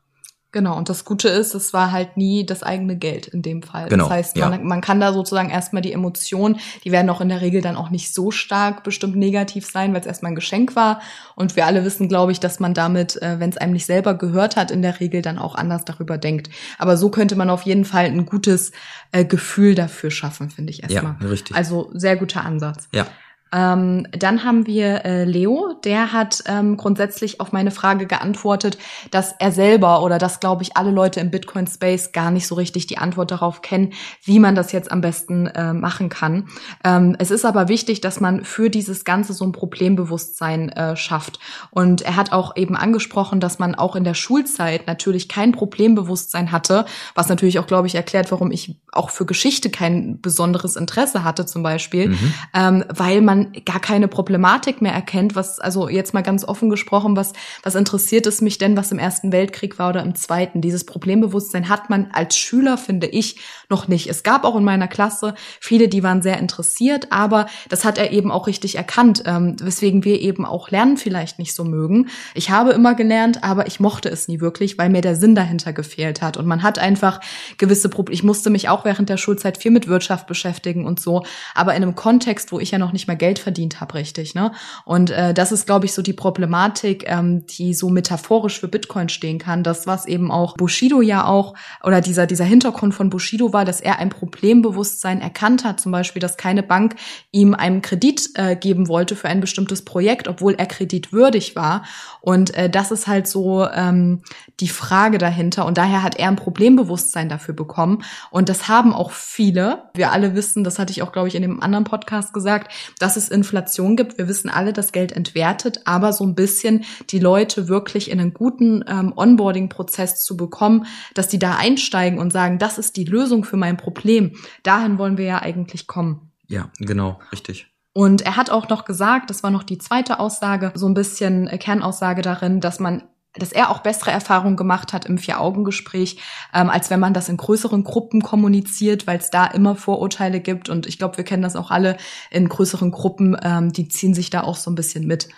Genau, 0.53 0.77
und 0.77 0.89
das 0.89 1.05
Gute 1.05 1.29
ist, 1.29 1.55
es 1.55 1.71
war 1.71 1.93
halt 1.93 2.17
nie 2.17 2.45
das 2.45 2.61
eigene 2.61 2.97
Geld 2.97 3.27
in 3.27 3.41
dem 3.41 3.63
Fall. 3.63 3.87
Genau, 3.87 4.03
das 4.03 4.11
heißt, 4.11 4.37
man, 4.37 4.51
ja. 4.51 4.59
man 4.59 4.81
kann 4.81 4.99
da 4.99 5.13
sozusagen 5.13 5.49
erstmal 5.49 5.81
die 5.81 5.93
Emotionen, 5.93 6.59
die 6.83 6.91
werden 6.91 7.09
auch 7.09 7.21
in 7.21 7.29
der 7.29 7.39
Regel 7.39 7.61
dann 7.61 7.77
auch 7.77 7.89
nicht 7.89 8.13
so 8.13 8.31
stark 8.31 8.83
bestimmt 8.83 9.15
negativ 9.15 9.65
sein, 9.65 9.93
weil 9.93 10.01
es 10.01 10.07
erstmal 10.07 10.33
ein 10.33 10.35
Geschenk 10.35 10.75
war. 10.75 11.01
Und 11.35 11.55
wir 11.55 11.65
alle 11.65 11.85
wissen, 11.85 12.09
glaube 12.09 12.33
ich, 12.33 12.41
dass 12.41 12.59
man 12.59 12.73
damit, 12.73 13.21
äh, 13.21 13.39
wenn 13.39 13.49
es 13.49 13.57
einem 13.57 13.71
nicht 13.71 13.85
selber 13.85 14.13
gehört 14.13 14.57
hat, 14.57 14.71
in 14.71 14.81
der 14.81 14.99
Regel 14.99 15.21
dann 15.21 15.37
auch 15.37 15.55
anders 15.55 15.85
darüber 15.85 16.17
denkt. 16.17 16.49
Aber 16.77 16.97
so 16.97 17.09
könnte 17.09 17.37
man 17.37 17.49
auf 17.49 17.61
jeden 17.61 17.85
Fall 17.85 18.05
ein 18.05 18.25
gutes 18.25 18.73
äh, 19.13 19.23
Gefühl 19.23 19.73
dafür 19.73 20.11
schaffen, 20.11 20.49
finde 20.49 20.71
ich 20.71 20.83
erstmal. 20.83 21.15
Ja, 21.21 21.27
richtig. 21.27 21.55
Also 21.55 21.91
sehr 21.93 22.17
guter 22.17 22.43
Ansatz. 22.43 22.89
Ja. 22.91 23.07
Ähm, 23.53 24.07
dann 24.11 24.43
haben 24.43 24.65
wir 24.65 25.05
äh, 25.05 25.25
Leo, 25.25 25.73
der 25.83 26.13
hat 26.13 26.43
ähm, 26.47 26.77
grundsätzlich 26.77 27.41
auf 27.41 27.51
meine 27.51 27.71
Frage 27.71 28.07
geantwortet, 28.07 28.77
dass 29.11 29.33
er 29.39 29.51
selber 29.51 30.03
oder 30.03 30.17
dass, 30.17 30.39
glaube 30.39 30.63
ich, 30.63 30.77
alle 30.77 30.91
Leute 30.91 31.19
im 31.19 31.31
Bitcoin-Space 31.31 32.11
gar 32.11 32.31
nicht 32.31 32.47
so 32.47 32.55
richtig 32.55 32.87
die 32.87 32.97
Antwort 32.97 33.31
darauf 33.31 33.61
kennen, 33.61 33.93
wie 34.23 34.39
man 34.39 34.55
das 34.55 34.71
jetzt 34.71 34.91
am 34.91 35.01
besten 35.01 35.47
äh, 35.47 35.73
machen 35.73 36.09
kann. 36.09 36.47
Ähm, 36.83 37.15
es 37.19 37.31
ist 37.31 37.45
aber 37.45 37.67
wichtig, 37.67 37.99
dass 38.01 38.19
man 38.19 38.45
für 38.45 38.69
dieses 38.69 39.03
Ganze 39.03 39.33
so 39.33 39.45
ein 39.45 39.51
Problembewusstsein 39.51 40.69
äh, 40.69 40.95
schafft. 40.95 41.39
Und 41.71 42.01
er 42.01 42.15
hat 42.15 42.31
auch 42.31 42.55
eben 42.55 42.75
angesprochen, 42.75 43.39
dass 43.39 43.59
man 43.59 43.75
auch 43.75 43.95
in 43.95 44.03
der 44.03 44.13
Schulzeit 44.13 44.87
natürlich 44.87 45.27
kein 45.27 45.51
Problembewusstsein 45.51 46.51
hatte, 46.51 46.85
was 47.15 47.27
natürlich 47.27 47.59
auch, 47.59 47.67
glaube 47.67 47.87
ich, 47.87 47.95
erklärt, 47.95 48.31
warum 48.31 48.51
ich 48.51 48.79
auch 48.91 49.09
für 49.09 49.25
Geschichte 49.25 49.69
kein 49.69 50.21
besonderes 50.21 50.75
Interesse 50.75 51.23
hatte 51.23 51.45
zum 51.45 51.63
Beispiel, 51.63 52.09
mhm. 52.09 52.33
ähm, 52.53 52.85
weil 52.89 53.21
man 53.21 53.40
gar 53.65 53.79
keine 53.79 54.07
Problematik 54.07 54.81
mehr 54.81 54.93
erkennt, 54.93 55.35
was, 55.35 55.59
also 55.59 55.89
jetzt 55.89 56.13
mal 56.13 56.21
ganz 56.21 56.43
offen 56.43 56.69
gesprochen, 56.69 57.15
was, 57.15 57.33
was 57.63 57.75
interessiert 57.75 58.27
es 58.27 58.41
mich 58.41 58.57
denn, 58.57 58.77
was 58.77 58.91
im 58.91 58.99
Ersten 58.99 59.31
Weltkrieg 59.31 59.79
war 59.79 59.89
oder 59.89 60.03
im 60.03 60.15
Zweiten? 60.15 60.61
Dieses 60.61 60.85
Problembewusstsein 60.85 61.69
hat 61.69 61.89
man 61.89 62.09
als 62.13 62.37
Schüler, 62.37 62.77
finde 62.77 63.07
ich, 63.07 63.37
noch 63.69 63.87
nicht. 63.87 64.07
Es 64.07 64.23
gab 64.23 64.43
auch 64.43 64.55
in 64.55 64.63
meiner 64.63 64.87
Klasse 64.87 65.33
viele, 65.59 65.87
die 65.87 66.03
waren 66.03 66.21
sehr 66.21 66.37
interessiert, 66.39 67.11
aber 67.11 67.47
das 67.69 67.85
hat 67.85 67.97
er 67.97 68.11
eben 68.11 68.31
auch 68.31 68.47
richtig 68.47 68.75
erkannt, 68.75 69.23
ähm, 69.25 69.55
weswegen 69.61 70.03
wir 70.03 70.19
eben 70.21 70.45
auch 70.45 70.69
Lernen 70.69 70.97
vielleicht 70.97 71.39
nicht 71.39 71.53
so 71.53 71.63
mögen. 71.63 72.09
Ich 72.33 72.49
habe 72.49 72.71
immer 72.71 72.95
gelernt, 72.95 73.43
aber 73.43 73.67
ich 73.67 73.79
mochte 73.79 74.09
es 74.09 74.27
nie 74.27 74.41
wirklich, 74.41 74.77
weil 74.77 74.89
mir 74.89 75.01
der 75.01 75.15
Sinn 75.15 75.35
dahinter 75.35 75.73
gefehlt 75.73 76.21
hat. 76.21 76.37
Und 76.37 76.45
man 76.45 76.63
hat 76.63 76.79
einfach 76.79 77.19
gewisse 77.57 77.89
Probleme. 77.89 78.13
Ich 78.13 78.23
musste 78.23 78.49
mich 78.49 78.69
auch 78.69 78.85
während 78.85 79.09
der 79.09 79.17
Schulzeit 79.17 79.57
viel 79.57 79.71
mit 79.71 79.87
Wirtschaft 79.87 80.27
beschäftigen 80.27 80.85
und 80.85 80.99
so, 80.99 81.23
aber 81.55 81.75
in 81.75 81.83
einem 81.83 81.95
Kontext, 81.95 82.51
wo 82.51 82.59
ich 82.59 82.71
ja 82.71 82.77
noch 82.77 82.91
nicht 82.91 83.07
mal 83.07 83.15
Geld 83.15 83.30
Geld 83.31 83.39
verdient 83.39 83.79
habe, 83.79 83.93
richtig. 83.93 84.35
Ne? 84.35 84.51
Und 84.83 85.09
äh, 85.09 85.33
das 85.33 85.53
ist, 85.53 85.65
glaube 85.65 85.85
ich, 85.85 85.93
so 85.93 86.01
die 86.01 86.11
Problematik, 86.11 87.05
ähm, 87.07 87.45
die 87.45 87.73
so 87.73 87.89
metaphorisch 87.89 88.59
für 88.59 88.67
Bitcoin 88.67 89.07
stehen 89.07 89.39
kann. 89.39 89.63
Das, 89.63 89.87
was 89.87 90.05
eben 90.05 90.31
auch 90.31 90.57
Bushido 90.57 91.01
ja 91.01 91.25
auch, 91.25 91.53
oder 91.81 92.01
dieser, 92.01 92.27
dieser 92.27 92.43
Hintergrund 92.43 92.93
von 92.93 93.09
Bushido 93.09 93.53
war, 93.53 93.63
dass 93.63 93.79
er 93.79 93.99
ein 93.99 94.09
Problembewusstsein 94.09 95.21
erkannt 95.21 95.63
hat, 95.63 95.79
zum 95.79 95.93
Beispiel, 95.93 96.19
dass 96.19 96.35
keine 96.35 96.61
Bank 96.61 96.95
ihm 97.31 97.53
einen 97.53 97.81
Kredit 97.81 98.31
äh, 98.35 98.57
geben 98.57 98.89
wollte 98.89 99.15
für 99.15 99.29
ein 99.29 99.39
bestimmtes 99.39 99.85
Projekt, 99.85 100.27
obwohl 100.27 100.55
er 100.55 100.65
kreditwürdig 100.65 101.55
war. 101.55 101.83
Und 102.19 102.53
äh, 102.55 102.69
das 102.69 102.91
ist 102.91 103.07
halt 103.07 103.27
so 103.27 103.65
ähm, 103.65 104.23
die 104.59 104.67
Frage 104.67 105.19
dahinter. 105.19 105.65
Und 105.65 105.77
daher 105.77 106.03
hat 106.03 106.17
er 106.17 106.27
ein 106.27 106.35
Problembewusstsein 106.35 107.29
dafür 107.29 107.55
bekommen. 107.55 108.03
Und 108.29 108.49
das 108.49 108.67
haben 108.67 108.93
auch 108.93 109.11
viele. 109.11 109.83
Wir 109.93 110.11
alle 110.11 110.35
wissen, 110.35 110.65
das 110.65 110.79
hatte 110.79 110.91
ich 110.91 111.01
auch, 111.01 111.13
glaube 111.13 111.29
ich, 111.29 111.35
in 111.35 111.43
dem 111.43 111.63
anderen 111.63 111.85
Podcast 111.85 112.33
gesagt, 112.33 112.73
dass 112.99 113.15
es 113.15 113.20
Inflation 113.29 113.95
gibt. 113.95 114.17
Wir 114.17 114.27
wissen 114.27 114.49
alle, 114.49 114.73
dass 114.73 114.91
Geld 114.91 115.11
entwertet, 115.11 115.81
aber 115.85 116.13
so 116.13 116.23
ein 116.25 116.35
bisschen 116.35 116.85
die 117.09 117.19
Leute 117.19 117.67
wirklich 117.67 118.09
in 118.09 118.19
einen 118.19 118.33
guten 118.33 118.83
ähm, 118.87 119.13
Onboarding-Prozess 119.15 120.23
zu 120.23 120.37
bekommen, 120.37 120.85
dass 121.13 121.27
die 121.27 121.39
da 121.39 121.55
einsteigen 121.57 122.19
und 122.19 122.31
sagen, 122.31 122.59
das 122.59 122.77
ist 122.77 122.97
die 122.97 123.05
Lösung 123.05 123.43
für 123.43 123.57
mein 123.57 123.77
Problem. 123.77 124.33
Dahin 124.63 124.97
wollen 124.97 125.17
wir 125.17 125.25
ja 125.25 125.41
eigentlich 125.41 125.87
kommen. 125.87 126.31
Ja, 126.47 126.69
genau, 126.79 127.19
richtig. 127.31 127.67
Und 127.93 128.21
er 128.21 128.37
hat 128.37 128.49
auch 128.49 128.69
noch 128.69 128.85
gesagt, 128.85 129.29
das 129.29 129.43
war 129.43 129.51
noch 129.51 129.63
die 129.63 129.77
zweite 129.77 130.19
Aussage, 130.19 130.71
so 130.75 130.87
ein 130.87 130.93
bisschen 130.93 131.47
äh, 131.47 131.57
Kernaussage 131.57 132.21
darin, 132.21 132.61
dass 132.61 132.79
man 132.79 133.03
dass 133.33 133.51
er 133.51 133.69
auch 133.69 133.79
bessere 133.79 134.11
Erfahrungen 134.11 134.57
gemacht 134.57 134.93
hat 134.93 135.05
im 135.05 135.17
Vier-Augen-Gespräch, 135.17 136.17
ähm, 136.53 136.69
als 136.69 136.89
wenn 136.89 136.99
man 136.99 137.13
das 137.13 137.29
in 137.29 137.37
größeren 137.37 137.83
Gruppen 137.83 138.21
kommuniziert, 138.21 139.07
weil 139.07 139.19
es 139.19 139.29
da 139.29 139.45
immer 139.45 139.75
Vorurteile 139.75 140.39
gibt. 140.39 140.69
Und 140.69 140.85
ich 140.85 140.97
glaube, 140.97 141.17
wir 141.17 141.23
kennen 141.23 141.43
das 141.43 141.55
auch 141.55 141.71
alle 141.71 141.97
in 142.29 142.49
größeren 142.49 142.91
Gruppen, 142.91 143.37
ähm, 143.41 143.71
die 143.71 143.87
ziehen 143.87 144.13
sich 144.13 144.29
da 144.29 144.41
auch 144.41 144.57
so 144.57 144.69
ein 144.69 144.75
bisschen 144.75 145.07
mit. 145.07 145.29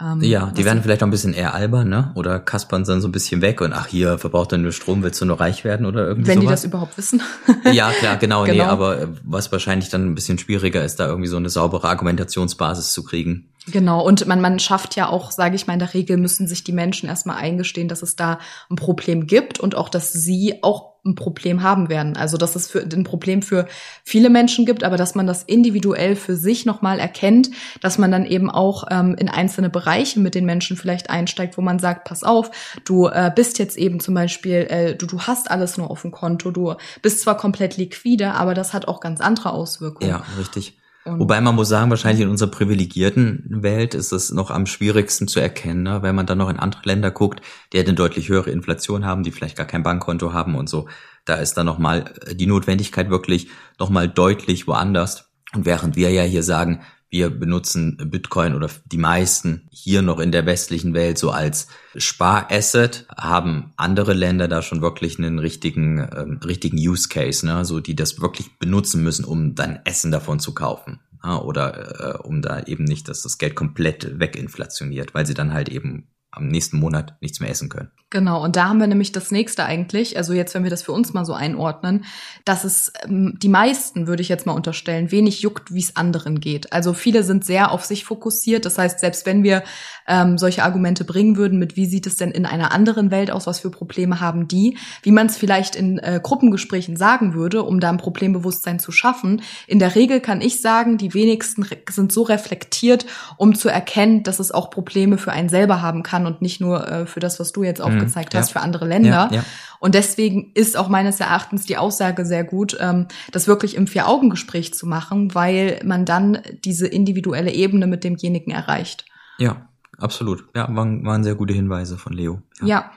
Ähm, 0.00 0.22
ja, 0.22 0.52
die 0.56 0.64
werden 0.64 0.82
vielleicht 0.82 1.02
auch 1.02 1.08
ein 1.08 1.10
bisschen 1.10 1.34
eher 1.34 1.54
albern, 1.54 1.88
ne? 1.88 2.12
Oder 2.14 2.38
kaspern 2.38 2.84
dann 2.84 3.00
so 3.00 3.08
ein 3.08 3.12
bisschen 3.12 3.40
weg 3.40 3.60
und 3.60 3.72
ach 3.72 3.88
hier, 3.88 4.18
verbraucht 4.18 4.52
er 4.52 4.58
nur 4.58 4.70
Strom, 4.70 5.02
willst 5.02 5.20
du 5.20 5.24
nur 5.24 5.40
reich 5.40 5.64
werden 5.64 5.86
oder 5.86 6.06
irgendwie 6.06 6.28
Wenn 6.28 6.40
sowas? 6.40 6.46
die 6.46 6.50
das 6.50 6.64
überhaupt 6.64 6.98
wissen. 6.98 7.20
ja, 7.72 7.90
klar, 7.90 8.16
genau, 8.16 8.44
genau, 8.44 8.64
nee, 8.64 8.70
aber 8.70 9.00
äh, 9.00 9.08
was 9.24 9.50
wahrscheinlich 9.50 9.88
dann 9.88 10.06
ein 10.06 10.14
bisschen 10.14 10.38
schwieriger 10.38 10.84
ist, 10.84 11.00
da 11.00 11.08
irgendwie 11.08 11.28
so 11.28 11.36
eine 11.36 11.50
saubere 11.50 11.88
Argumentationsbasis 11.88 12.92
zu 12.92 13.02
kriegen. 13.02 13.48
Genau, 13.70 14.04
und 14.04 14.26
man, 14.26 14.40
man 14.40 14.58
schafft 14.58 14.96
ja 14.96 15.08
auch, 15.08 15.30
sage 15.30 15.56
ich 15.56 15.66
mal, 15.66 15.74
in 15.74 15.78
der 15.78 15.94
Regel 15.94 16.16
müssen 16.16 16.46
sich 16.46 16.64
die 16.64 16.72
Menschen 16.72 17.08
erstmal 17.08 17.36
eingestehen, 17.36 17.88
dass 17.88 18.02
es 18.02 18.16
da 18.16 18.38
ein 18.70 18.76
Problem 18.76 19.26
gibt 19.26 19.60
und 19.60 19.74
auch, 19.74 19.88
dass 19.88 20.12
sie 20.12 20.62
auch 20.62 20.98
ein 21.04 21.14
Problem 21.14 21.62
haben 21.62 21.88
werden. 21.88 22.16
Also 22.16 22.36
dass 22.36 22.56
es 22.56 22.68
für 22.68 22.80
ein 22.80 23.04
Problem 23.04 23.42
für 23.42 23.66
viele 24.04 24.30
Menschen 24.30 24.66
gibt, 24.66 24.84
aber 24.84 24.96
dass 24.96 25.14
man 25.14 25.26
das 25.26 25.42
individuell 25.42 26.16
für 26.16 26.36
sich 26.36 26.66
nochmal 26.66 26.98
erkennt, 26.98 27.50
dass 27.80 27.98
man 27.98 28.10
dann 28.10 28.26
eben 28.26 28.50
auch 28.50 28.84
ähm, 28.90 29.14
in 29.18 29.28
einzelne 29.28 29.70
Bereiche 29.70 30.20
mit 30.20 30.34
den 30.34 30.44
Menschen 30.44 30.76
vielleicht 30.76 31.10
einsteigt, 31.10 31.56
wo 31.56 31.62
man 31.62 31.78
sagt, 31.78 32.04
pass 32.04 32.24
auf, 32.24 32.50
du 32.84 33.06
äh, 33.06 33.32
bist 33.34 33.58
jetzt 33.58 33.76
eben 33.76 34.00
zum 34.00 34.14
Beispiel, 34.14 34.66
äh, 34.68 34.94
du, 34.94 35.06
du 35.06 35.20
hast 35.22 35.50
alles 35.50 35.78
nur 35.78 35.90
auf 35.90 36.02
dem 36.02 36.10
Konto, 36.10 36.50
du 36.50 36.74
bist 37.02 37.20
zwar 37.20 37.36
komplett 37.36 37.76
liquide, 37.76 38.32
aber 38.34 38.54
das 38.54 38.72
hat 38.72 38.88
auch 38.88 39.00
ganz 39.00 39.20
andere 39.20 39.52
Auswirkungen. 39.52 40.10
Ja, 40.10 40.22
richtig. 40.38 40.78
Und 41.12 41.20
Wobei 41.20 41.40
man 41.40 41.54
muss 41.54 41.68
sagen, 41.68 41.90
wahrscheinlich 41.90 42.22
in 42.22 42.30
unserer 42.30 42.50
privilegierten 42.50 43.44
Welt 43.62 43.94
ist 43.94 44.12
es 44.12 44.30
noch 44.30 44.50
am 44.50 44.66
schwierigsten 44.66 45.28
zu 45.28 45.40
erkennen, 45.40 45.82
ne? 45.82 46.02
wenn 46.02 46.14
man 46.14 46.26
dann 46.26 46.38
noch 46.38 46.50
in 46.50 46.58
andere 46.58 46.82
Länder 46.84 47.10
guckt, 47.10 47.40
die 47.72 47.78
eine 47.78 47.94
deutlich 47.94 48.28
höhere 48.28 48.50
Inflation 48.50 49.04
haben, 49.04 49.22
die 49.22 49.30
vielleicht 49.30 49.56
gar 49.56 49.66
kein 49.66 49.82
Bankkonto 49.82 50.32
haben 50.32 50.54
und 50.54 50.68
so. 50.68 50.88
Da 51.24 51.34
ist 51.34 51.54
dann 51.54 51.66
nochmal 51.66 52.14
die 52.32 52.46
Notwendigkeit 52.46 53.10
wirklich 53.10 53.48
nochmal 53.78 54.08
deutlich 54.08 54.66
woanders. 54.66 55.30
Und 55.54 55.66
während 55.66 55.96
wir 55.96 56.10
ja 56.10 56.22
hier 56.22 56.42
sagen, 56.42 56.82
wir 57.10 57.30
benutzen 57.30 57.96
Bitcoin 58.10 58.54
oder 58.54 58.68
die 58.84 58.98
meisten 58.98 59.66
hier 59.70 60.02
noch 60.02 60.18
in 60.18 60.30
der 60.32 60.44
westlichen 60.46 60.92
Welt 60.92 61.18
so 61.18 61.30
als 61.30 61.68
Sparasset, 61.96 63.06
haben 63.16 63.72
andere 63.76 64.12
Länder 64.12 64.46
da 64.46 64.60
schon 64.60 64.82
wirklich 64.82 65.18
einen 65.18 65.38
richtigen, 65.38 65.98
ähm, 65.98 66.40
richtigen 66.44 66.76
Use 66.76 67.08
Case, 67.08 67.46
ne? 67.46 67.64
so 67.64 67.80
die 67.80 67.96
das 67.96 68.20
wirklich 68.20 68.58
benutzen 68.58 69.02
müssen, 69.02 69.24
um 69.24 69.54
dann 69.54 69.80
Essen 69.84 70.10
davon 70.10 70.38
zu 70.38 70.52
kaufen. 70.52 71.00
Ja? 71.24 71.40
Oder 71.40 72.16
äh, 72.16 72.26
um 72.26 72.42
da 72.42 72.62
eben 72.64 72.84
nicht, 72.84 73.08
dass 73.08 73.22
das 73.22 73.38
Geld 73.38 73.54
komplett 73.54 74.18
weginflationiert, 74.20 75.14
weil 75.14 75.26
sie 75.26 75.34
dann 75.34 75.54
halt 75.54 75.70
eben 75.70 76.08
am 76.38 76.48
nächsten 76.48 76.78
Monat 76.78 77.16
nichts 77.20 77.40
mehr 77.40 77.50
essen 77.50 77.68
können. 77.68 77.90
Genau, 78.10 78.42
und 78.42 78.56
da 78.56 78.68
haben 78.68 78.80
wir 78.80 78.86
nämlich 78.86 79.12
das 79.12 79.30
nächste 79.30 79.66
eigentlich, 79.66 80.16
also 80.16 80.32
jetzt, 80.32 80.54
wenn 80.54 80.62
wir 80.62 80.70
das 80.70 80.82
für 80.82 80.92
uns 80.92 81.12
mal 81.12 81.26
so 81.26 81.34
einordnen, 81.34 82.06
dass 82.46 82.64
es 82.64 82.90
ähm, 83.04 83.34
die 83.42 83.50
meisten, 83.50 84.06
würde 84.06 84.22
ich 84.22 84.30
jetzt 84.30 84.46
mal 84.46 84.54
unterstellen, 84.54 85.10
wenig 85.12 85.42
juckt, 85.42 85.74
wie 85.74 85.80
es 85.80 85.94
anderen 85.96 86.40
geht. 86.40 86.72
Also 86.72 86.94
viele 86.94 87.22
sind 87.22 87.44
sehr 87.44 87.70
auf 87.70 87.84
sich 87.84 88.04
fokussiert. 88.04 88.64
Das 88.64 88.78
heißt, 88.78 89.00
selbst 89.00 89.26
wenn 89.26 89.42
wir 89.42 89.62
ähm, 90.06 90.38
solche 90.38 90.62
Argumente 90.62 91.04
bringen 91.04 91.36
würden, 91.36 91.58
mit 91.58 91.76
wie 91.76 91.84
sieht 91.84 92.06
es 92.06 92.16
denn 92.16 92.30
in 92.30 92.46
einer 92.46 92.72
anderen 92.72 93.10
Welt 93.10 93.30
aus, 93.30 93.46
was 93.46 93.60
für 93.60 93.70
Probleme 93.70 94.20
haben 94.20 94.48
die, 94.48 94.78
wie 95.02 95.10
man 95.10 95.26
es 95.26 95.36
vielleicht 95.36 95.76
in 95.76 95.98
äh, 95.98 96.18
Gruppengesprächen 96.22 96.96
sagen 96.96 97.34
würde, 97.34 97.62
um 97.62 97.78
da 97.78 97.90
ein 97.90 97.98
Problembewusstsein 97.98 98.78
zu 98.78 98.90
schaffen. 98.90 99.42
In 99.66 99.78
der 99.78 99.94
Regel 99.94 100.20
kann 100.20 100.40
ich 100.40 100.62
sagen, 100.62 100.96
die 100.96 101.12
wenigsten 101.12 101.66
sind 101.90 102.10
so 102.10 102.22
reflektiert, 102.22 103.04
um 103.36 103.54
zu 103.54 103.68
erkennen, 103.68 104.22
dass 104.22 104.38
es 104.38 104.50
auch 104.50 104.70
Probleme 104.70 105.18
für 105.18 105.32
einen 105.32 105.50
selber 105.50 105.82
haben 105.82 106.02
kann 106.02 106.26
und 106.28 106.40
nicht 106.42 106.60
nur 106.60 106.86
äh, 106.86 107.06
für 107.06 107.18
das, 107.18 107.40
was 107.40 107.50
du 107.50 107.64
jetzt 107.64 107.80
aufgezeigt 107.80 108.34
mhm. 108.34 108.38
hast 108.38 108.52
für 108.52 108.60
andere 108.60 108.86
Länder. 108.86 109.28
Ja, 109.30 109.38
ja. 109.38 109.44
Und 109.80 109.94
deswegen 109.94 110.52
ist 110.54 110.76
auch 110.76 110.88
meines 110.88 111.18
Erachtens 111.18 111.66
die 111.66 111.76
Aussage 111.76 112.24
sehr 112.24 112.44
gut, 112.44 112.76
ähm, 112.80 113.06
das 113.32 113.48
wirklich 113.48 113.74
im 113.74 113.86
Vier-Augen-Gespräch 113.86 114.74
zu 114.74 114.86
machen, 114.86 115.34
weil 115.34 115.80
man 115.84 116.04
dann 116.04 116.38
diese 116.64 116.86
individuelle 116.86 117.52
Ebene 117.52 117.86
mit 117.86 118.04
demjenigen 118.04 118.52
erreicht. 118.52 119.04
Ja, 119.38 119.68
absolut. 119.98 120.44
Ja, 120.54 120.68
waren, 120.74 121.04
waren 121.04 121.24
sehr 121.24 121.34
gute 121.34 121.54
Hinweise 121.54 121.98
von 121.98 122.12
Leo. 122.12 122.42
Ja. 122.62 122.90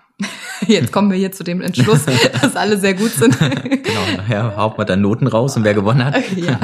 Jetzt 0.67 0.91
kommen 0.91 1.11
wir 1.11 1.17
hier 1.17 1.31
zu 1.31 1.43
dem 1.43 1.61
Entschluss, 1.61 2.05
dass 2.41 2.55
alle 2.55 2.77
sehr 2.77 2.93
gut 2.93 3.11
sind. 3.11 3.37
genau, 3.39 4.17
nachher 4.17 4.55
haut 4.57 4.77
man 4.77 4.87
dann 4.87 5.01
Noten 5.01 5.27
raus 5.27 5.55
und 5.57 5.63
wer 5.63 5.73
gewonnen 5.73 6.03
hat. 6.05 6.15
Ja. 6.41 6.59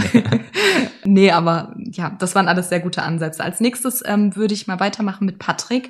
Nee, 1.10 1.32
aber 1.32 1.74
ja, 1.78 2.12
das 2.20 2.36
waren 2.36 2.50
alles 2.50 2.68
sehr 2.68 2.82
gute 2.82 3.02
Ansätze. 3.02 3.42
Als 3.42 3.62
nächstes 3.62 4.04
ähm, 4.06 4.36
würde 4.36 4.54
ich 4.54 4.68
mal 4.68 4.82
weitermachen 4.82 5.26
mit 5.26 5.40
Patrick. 5.40 5.90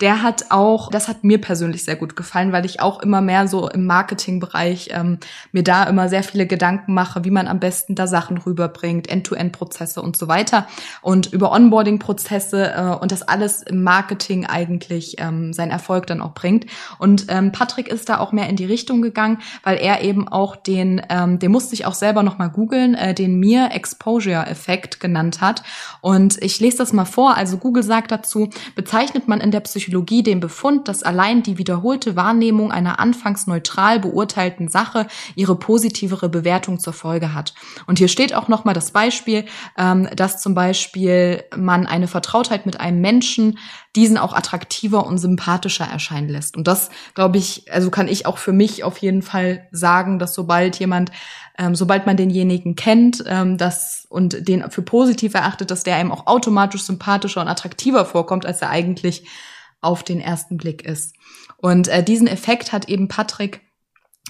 Der 0.00 0.24
hat 0.24 0.46
auch, 0.48 0.90
das 0.90 1.06
hat 1.06 1.22
mir 1.22 1.40
persönlich 1.40 1.84
sehr 1.84 1.94
gut 1.94 2.16
gefallen, 2.16 2.50
weil 2.50 2.66
ich 2.66 2.80
auch 2.80 3.00
immer 3.00 3.20
mehr 3.20 3.46
so 3.46 3.68
im 3.68 3.86
Marketingbereich 3.86 4.88
ähm, 4.92 5.18
mir 5.52 5.62
da 5.62 5.84
immer 5.84 6.08
sehr 6.08 6.24
viele 6.24 6.48
Gedanken 6.48 6.94
mache, 6.94 7.24
wie 7.24 7.30
man 7.30 7.46
am 7.46 7.60
besten 7.60 7.94
da 7.94 8.08
Sachen 8.08 8.38
rüberbringt, 8.38 9.08
End-to-End-Prozesse 9.08 10.02
und 10.02 10.16
so 10.16 10.26
weiter 10.26 10.66
und 11.00 11.32
über 11.32 11.52
Onboarding-Prozesse 11.52 12.72
äh, 12.74 13.00
und 13.00 13.12
das 13.12 13.22
alles 13.22 13.62
im 13.62 13.84
Marketing 13.84 14.46
eigentlich 14.46 15.16
ähm, 15.18 15.52
seinen 15.52 15.70
Erfolg 15.70 16.08
dann 16.08 16.20
auch 16.20 16.34
bringt. 16.34 16.66
Und 16.98 17.26
ähm, 17.28 17.45
Patrick 17.52 17.88
ist 17.88 18.08
da 18.08 18.18
auch 18.18 18.32
mehr 18.32 18.48
in 18.48 18.56
die 18.56 18.64
Richtung 18.64 19.02
gegangen, 19.02 19.38
weil 19.62 19.78
er 19.78 20.02
eben 20.02 20.28
auch 20.28 20.56
den, 20.56 21.02
ähm, 21.08 21.38
den 21.38 21.50
musste 21.50 21.74
ich 21.74 21.86
auch 21.86 21.94
selber 21.94 22.22
noch 22.22 22.38
mal 22.38 22.48
googeln, 22.48 22.94
äh, 22.94 23.14
den 23.14 23.38
mir 23.38 23.70
Exposure 23.72 24.46
Effekt 24.46 25.00
genannt 25.00 25.40
hat. 25.40 25.62
Und 26.00 26.42
ich 26.42 26.60
lese 26.60 26.78
das 26.78 26.92
mal 26.92 27.04
vor. 27.04 27.36
Also 27.36 27.58
Google 27.58 27.82
sagt 27.82 28.10
dazu, 28.10 28.50
bezeichnet 28.74 29.28
man 29.28 29.40
in 29.40 29.50
der 29.50 29.60
Psychologie 29.60 30.22
den 30.22 30.40
Befund, 30.40 30.88
dass 30.88 31.02
allein 31.02 31.42
die 31.42 31.58
wiederholte 31.58 32.16
Wahrnehmung 32.16 32.72
einer 32.72 33.00
anfangs 33.00 33.46
neutral 33.46 34.00
beurteilten 34.00 34.68
Sache 34.68 35.06
ihre 35.34 35.56
positivere 35.56 36.28
Bewertung 36.28 36.78
zur 36.78 36.92
Folge 36.92 37.34
hat. 37.34 37.54
Und 37.86 37.98
hier 37.98 38.08
steht 38.08 38.34
auch 38.34 38.48
nochmal 38.48 38.74
das 38.74 38.90
Beispiel, 38.90 39.44
ähm, 39.76 40.08
dass 40.14 40.40
zum 40.40 40.54
Beispiel 40.54 41.44
man 41.56 41.86
eine 41.86 42.08
Vertrautheit 42.08 42.66
mit 42.66 42.80
einem 42.80 43.00
Menschen 43.00 43.58
diesen 43.96 44.18
auch 44.18 44.34
attraktiver 44.34 45.06
und 45.06 45.18
sympathischer 45.18 45.86
erscheinen 45.86 46.28
lässt. 46.28 46.56
Und 46.56 46.68
das, 46.68 46.90
glaube 47.14 47.38
ich, 47.38 47.72
also 47.72 47.90
kann 47.90 48.08
ich 48.08 48.26
auch 48.26 48.38
für 48.38 48.52
mich 48.52 48.84
auf 48.84 48.98
jeden 48.98 49.22
Fall 49.22 49.66
sagen, 49.72 50.18
dass 50.18 50.34
sobald 50.34 50.78
jemand 50.78 51.10
ähm, 51.58 51.74
sobald 51.74 52.06
man 52.06 52.16
denjenigen 52.16 52.76
kennt 52.76 53.24
ähm, 53.26 53.56
das, 53.56 54.06
und 54.10 54.46
den 54.46 54.70
für 54.70 54.82
positiv 54.82 55.34
erachtet, 55.34 55.70
dass 55.70 55.84
der 55.84 55.96
einem 55.96 56.12
auch 56.12 56.26
automatisch 56.26 56.82
sympathischer 56.82 57.40
und 57.40 57.48
attraktiver 57.48 58.04
vorkommt, 58.04 58.44
als 58.44 58.60
er 58.60 58.70
eigentlich 58.70 59.26
auf 59.80 60.02
den 60.02 60.20
ersten 60.20 60.56
Blick 60.56 60.84
ist. 60.84 61.14
Und 61.56 61.88
äh, 61.88 62.02
diesen 62.02 62.26
Effekt 62.26 62.72
hat 62.72 62.88
eben 62.88 63.08
Patrick 63.08 63.65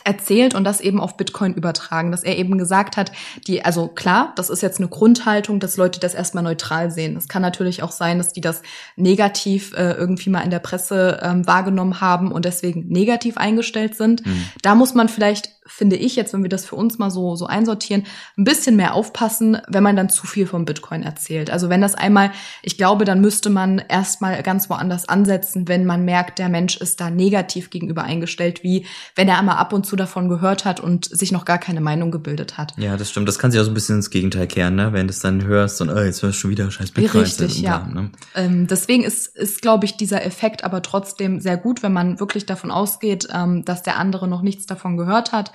erzählt 0.07 0.55
und 0.55 0.65
das 0.65 0.81
eben 0.81 1.01
auf 1.01 1.17
Bitcoin 1.17 1.55
übertragen, 1.55 2.11
dass 2.11 2.23
er 2.23 2.39
eben 2.39 2.59
gesagt 2.59 2.97
hat, 2.97 3.11
die, 3.47 3.65
also 3.65 3.89
klar, 3.89 4.33
das 4.37 4.51
ist 4.51 4.63
jetzt 4.63 4.79
eine 4.79 4.89
Grundhaltung, 4.89 5.59
dass 5.59 5.77
Leute 5.77 5.99
das 5.99 6.15
erstmal 6.15 6.45
neutral 6.45 6.91
sehen. 6.91 7.17
Es 7.17 7.29
kann 7.29 7.43
natürlich 7.43 7.83
auch 7.83 7.91
sein, 7.91 8.19
dass 8.19 8.33
die 8.33 8.41
das 8.41 8.63
negativ 8.95 9.73
äh, 9.75 9.93
irgendwie 9.93 10.31
mal 10.31 10.43
in 10.43 10.51
der 10.51 10.61
Presse 10.61 11.19
ähm, 11.23 11.47
wahrgenommen 11.47 12.01
haben 12.01 12.31
und 12.31 12.45
deswegen 12.45 12.87
negativ 12.89 13.37
eingestellt 13.37 13.97
sind. 13.97 14.25
Mhm. 14.25 14.45
Da 14.63 14.75
muss 14.75 14.95
man 14.95 15.09
vielleicht 15.09 15.56
finde 15.67 15.97
ich 15.97 16.17
jetzt, 16.17 16.33
wenn 16.33 16.43
wir 16.43 16.49
das 16.49 16.65
für 16.65 16.77
uns 16.77 16.99
mal 16.99 17.11
so, 17.11 17.37
so 17.37 17.47
einsortieren, 17.47 18.05
ein 18.37 18.45
bisschen 18.45 18.77
mehr 18.77 18.95
aufpassen, 18.95 19.59
wenn 19.69 19.83
man 19.83 19.97
dann 19.97 20.09
zu 20.09 20.27
viel 20.27 20.47
vom 20.47 20.65
Bitcoin 20.65 21.03
erzählt. 21.03 21.51
Also 21.51 21.69
wenn 21.69 21.81
das 21.81 21.95
einmal, 21.95 22.31
ich 22.63 22.77
glaube, 22.77 23.05
dann 23.05 23.21
müsste 23.21 23.51
man 23.51 23.79
erstmal 23.79 24.43
ganz 24.43 24.71
woanders 24.71 25.09
ansetzen, 25.09 25.69
wenn 25.69 25.85
man 25.85 26.05
merkt, 26.05 26.39
der 26.39 26.49
Mensch 26.49 26.77
ist 26.77 27.01
da 27.01 27.11
negativ 27.11 27.71
gegenüber 27.71 28.05
eingestellt, 28.05 28.63
wie 28.63 28.87
wenn 29.15 29.29
er 29.29 29.39
einmal 29.39 29.57
ab 29.57 29.73
und 29.73 29.87
zu 29.87 29.97
davon 29.97 30.29
gehört 30.29 30.65
hat 30.65 30.81
und 30.81 31.07
sich 31.07 31.33
noch 31.33 31.45
gar 31.45 31.59
keine 31.59 31.81
Meinung 31.81 32.11
gebildet 32.11 32.57
hat. 32.57 32.75
Ja, 32.77 32.97
das 32.97 33.11
stimmt. 33.11 33.29
Das 33.29 33.39
kann 33.39 33.51
sich 33.51 33.61
auch 33.61 33.65
so 33.65 33.71
ein 33.71 33.75
bisschen 33.75 33.97
ins 33.97 34.11
Gegenteil 34.11 34.47
kehren, 34.47 34.77
ne? 34.77 34.93
Wenn 34.93 35.07
du 35.07 35.11
es 35.13 35.21
dann 35.21 35.45
hörst 35.45 35.81
und, 35.81 35.91
oh, 35.91 35.99
jetzt 35.99 36.23
hörst 36.23 36.37
du 36.37 36.41
schon 36.41 36.51
wieder 36.51 36.71
scheiß 36.71 36.93
Bitcoin. 36.93 37.23
Richtig, 37.23 37.61
ja. 37.61 37.87
Da, 37.93 38.01
ne? 38.01 38.11
ähm, 38.35 38.67
deswegen 38.67 39.05
ist, 39.05 39.37
ist, 39.37 39.63
glaube 39.63 39.85
ich, 39.85 39.97
dieser 39.97 40.25
Effekt 40.25 40.65
aber 40.65 40.83
trotzdem 40.83 41.41
sehr 41.41 41.57
gut, 41.57 41.83
wenn 41.83 41.93
man 41.93 42.21
wirklich 42.21 42.47
davon 42.47 42.71
ausgeht, 42.71 43.29
ähm, 43.33 43.65
dass 43.65 43.83
der 43.83 43.99
andere 43.99 44.29
noch 44.29 44.43
nichts 44.43 44.67
davon 44.67 44.97
gehört 44.97 45.33
hat 45.33 45.53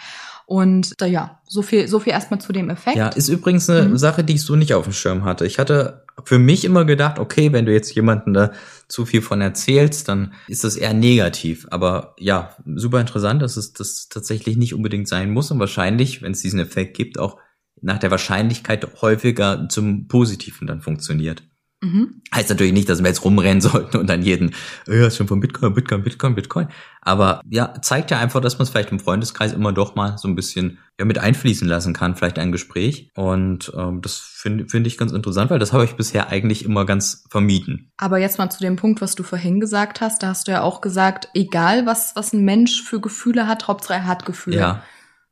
und 0.51 0.99
da, 0.99 1.05
ja, 1.05 1.39
so 1.47 1.61
viel, 1.61 1.87
so 1.87 2.01
viel 2.01 2.11
erstmal 2.11 2.41
zu 2.41 2.51
dem 2.51 2.69
Effekt. 2.69 2.97
Ja, 2.97 3.07
ist 3.07 3.29
übrigens 3.29 3.69
eine 3.69 3.87
mhm. 3.87 3.97
Sache, 3.97 4.23
die 4.23 4.33
ich 4.33 4.41
so 4.41 4.57
nicht 4.57 4.73
auf 4.73 4.83
dem 4.83 4.91
Schirm 4.91 5.23
hatte. 5.23 5.45
Ich 5.45 5.59
hatte 5.59 6.05
für 6.25 6.39
mich 6.39 6.65
immer 6.65 6.83
gedacht, 6.83 7.19
okay, 7.19 7.53
wenn 7.53 7.65
du 7.65 7.71
jetzt 7.71 7.95
jemanden 7.95 8.33
da 8.33 8.51
zu 8.89 9.05
viel 9.05 9.21
von 9.21 9.39
erzählst, 9.39 10.09
dann 10.09 10.33
ist 10.47 10.65
das 10.65 10.75
eher 10.75 10.93
negativ. 10.93 11.67
Aber 11.71 12.15
ja, 12.19 12.55
super 12.75 12.99
interessant, 12.99 13.41
dass 13.41 13.55
es 13.55 13.71
das 13.71 14.09
tatsächlich 14.09 14.57
nicht 14.57 14.73
unbedingt 14.73 15.07
sein 15.07 15.31
muss 15.31 15.51
und 15.51 15.59
wahrscheinlich, 15.59 16.21
wenn 16.21 16.33
es 16.33 16.41
diesen 16.41 16.59
Effekt 16.59 16.97
gibt, 16.97 17.17
auch 17.17 17.37
nach 17.81 17.99
der 17.99 18.11
Wahrscheinlichkeit 18.11 18.85
häufiger 19.01 19.69
zum 19.69 20.07
Positiven 20.09 20.67
dann 20.67 20.81
funktioniert. 20.81 21.43
Mhm. 21.83 22.21
Heißt 22.33 22.49
natürlich 22.49 22.73
nicht, 22.73 22.87
dass 22.89 23.01
wir 23.01 23.07
jetzt 23.07 23.25
rumrennen 23.25 23.61
sollten 23.61 23.97
und 23.97 24.07
dann 24.07 24.21
jeden, 24.21 24.53
ja, 24.87 25.07
ist 25.07 25.17
schon 25.17 25.27
von 25.27 25.39
Bitcoin, 25.39 25.73
Bitcoin, 25.73 26.03
Bitcoin, 26.03 26.35
Bitcoin. 26.35 26.67
Aber 27.01 27.41
ja, 27.49 27.73
zeigt 27.81 28.11
ja 28.11 28.19
einfach, 28.19 28.39
dass 28.39 28.59
man 28.59 28.63
es 28.63 28.69
vielleicht 28.69 28.91
im 28.91 28.99
Freundeskreis 28.99 29.53
immer 29.53 29.73
doch 29.73 29.95
mal 29.95 30.17
so 30.19 30.27
ein 30.27 30.35
bisschen 30.35 30.77
ja, 30.99 31.05
mit 31.05 31.17
einfließen 31.17 31.67
lassen 31.67 31.93
kann, 31.93 32.15
vielleicht 32.15 32.37
ein 32.37 32.51
Gespräch. 32.51 33.09
Und 33.15 33.71
ähm, 33.75 34.01
das 34.01 34.17
finde 34.17 34.67
find 34.69 34.85
ich 34.85 34.99
ganz 34.99 35.11
interessant, 35.11 35.49
weil 35.49 35.57
das 35.57 35.73
habe 35.73 35.85
ich 35.85 35.95
bisher 35.95 36.29
eigentlich 36.29 36.63
immer 36.63 36.85
ganz 36.85 37.25
vermieden. 37.31 37.91
Aber 37.97 38.19
jetzt 38.19 38.37
mal 38.37 38.51
zu 38.51 38.59
dem 38.59 38.75
Punkt, 38.75 39.01
was 39.01 39.15
du 39.15 39.23
vorhin 39.23 39.59
gesagt 39.59 40.01
hast. 40.01 40.21
Da 40.21 40.27
hast 40.27 40.47
du 40.47 40.51
ja 40.51 40.61
auch 40.61 40.81
gesagt, 40.81 41.29
egal 41.33 41.87
was, 41.87 42.15
was 42.15 42.31
ein 42.33 42.45
Mensch 42.45 42.83
für 42.83 43.01
Gefühle 43.01 43.47
hat, 43.47 43.67
Hauptsache 43.67 43.95
er 43.95 44.05
hat 44.05 44.25
Gefühle. 44.25 44.57
Ja. 44.57 44.83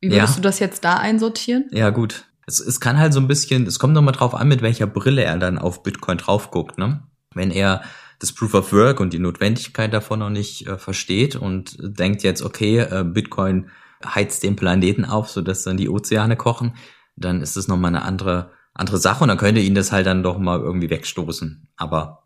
Wie 0.01 0.09
würdest 0.09 0.35
ja. 0.35 0.35
du 0.37 0.41
das 0.41 0.59
jetzt 0.59 0.83
da 0.83 0.95
einsortieren? 0.95 1.65
Ja, 1.71 1.91
gut 1.91 2.25
es, 2.49 2.59
es 2.59 2.79
kann 2.79 2.97
halt 2.97 3.13
so 3.13 3.19
ein 3.19 3.27
bisschen, 3.27 3.65
es 3.67 3.79
kommt 3.79 3.93
nochmal 3.93 4.13
drauf 4.13 4.33
an, 4.33 4.47
mit 4.47 4.61
welcher 4.61 4.87
Brille 4.87 5.23
er 5.23 5.37
dann 5.37 5.57
auf 5.57 5.83
Bitcoin 5.83 6.17
drauf 6.17 6.51
guckt, 6.51 6.77
ne? 6.77 7.03
Wenn 7.33 7.51
er 7.51 7.83
das 8.17 8.33
Proof 8.33 8.53
of 8.55 8.73
Work 8.73 8.99
und 8.99 9.13
die 9.13 9.19
Notwendigkeit 9.19 9.93
davon 9.93 10.19
noch 10.19 10.31
nicht 10.31 10.67
äh, 10.67 10.77
versteht 10.77 11.35
und 11.35 11.77
denkt 11.79 12.23
jetzt, 12.23 12.41
okay, 12.41 12.79
äh, 12.79 13.03
Bitcoin 13.05 13.69
heizt 14.03 14.43
den 14.43 14.55
Planeten 14.55 15.05
auf, 15.05 15.29
sodass 15.29 15.63
dann 15.63 15.77
die 15.77 15.89
Ozeane 15.89 16.35
kochen, 16.35 16.73
dann 17.15 17.41
ist 17.41 17.55
das 17.55 17.67
nochmal 17.67 17.95
eine 17.95 18.03
andere, 18.03 18.51
andere 18.73 18.97
Sache 18.97 19.23
und 19.23 19.29
dann 19.29 19.37
könnte 19.37 19.61
ihn 19.61 19.75
das 19.75 19.91
halt 19.91 20.07
dann 20.07 20.23
doch 20.23 20.37
mal 20.37 20.59
irgendwie 20.59 20.89
wegstoßen. 20.89 21.67
Aber 21.77 22.23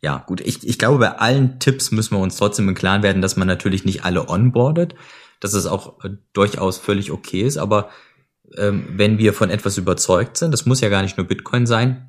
ja, 0.00 0.24
gut, 0.26 0.40
ich, 0.40 0.66
ich 0.66 0.78
glaube, 0.78 0.98
bei 0.98 1.18
allen 1.18 1.58
Tipps 1.58 1.90
müssen 1.90 2.16
wir 2.16 2.20
uns 2.20 2.36
trotzdem 2.36 2.68
im 2.68 2.74
Klaren 2.74 3.02
werden, 3.02 3.22
dass 3.22 3.36
man 3.36 3.48
natürlich 3.48 3.84
nicht 3.84 4.04
alle 4.04 4.28
onboardet, 4.28 4.94
dass 5.40 5.54
es 5.54 5.66
auch 5.66 6.02
äh, 6.04 6.10
durchaus 6.32 6.78
völlig 6.78 7.12
okay 7.12 7.42
ist, 7.42 7.58
aber 7.58 7.90
ähm, 8.56 8.84
wenn 8.96 9.18
wir 9.18 9.32
von 9.32 9.50
etwas 9.50 9.78
überzeugt 9.78 10.36
sind, 10.36 10.52
das 10.52 10.66
muss 10.66 10.80
ja 10.80 10.88
gar 10.88 11.02
nicht 11.02 11.16
nur 11.16 11.26
Bitcoin 11.26 11.66
sein, 11.66 12.08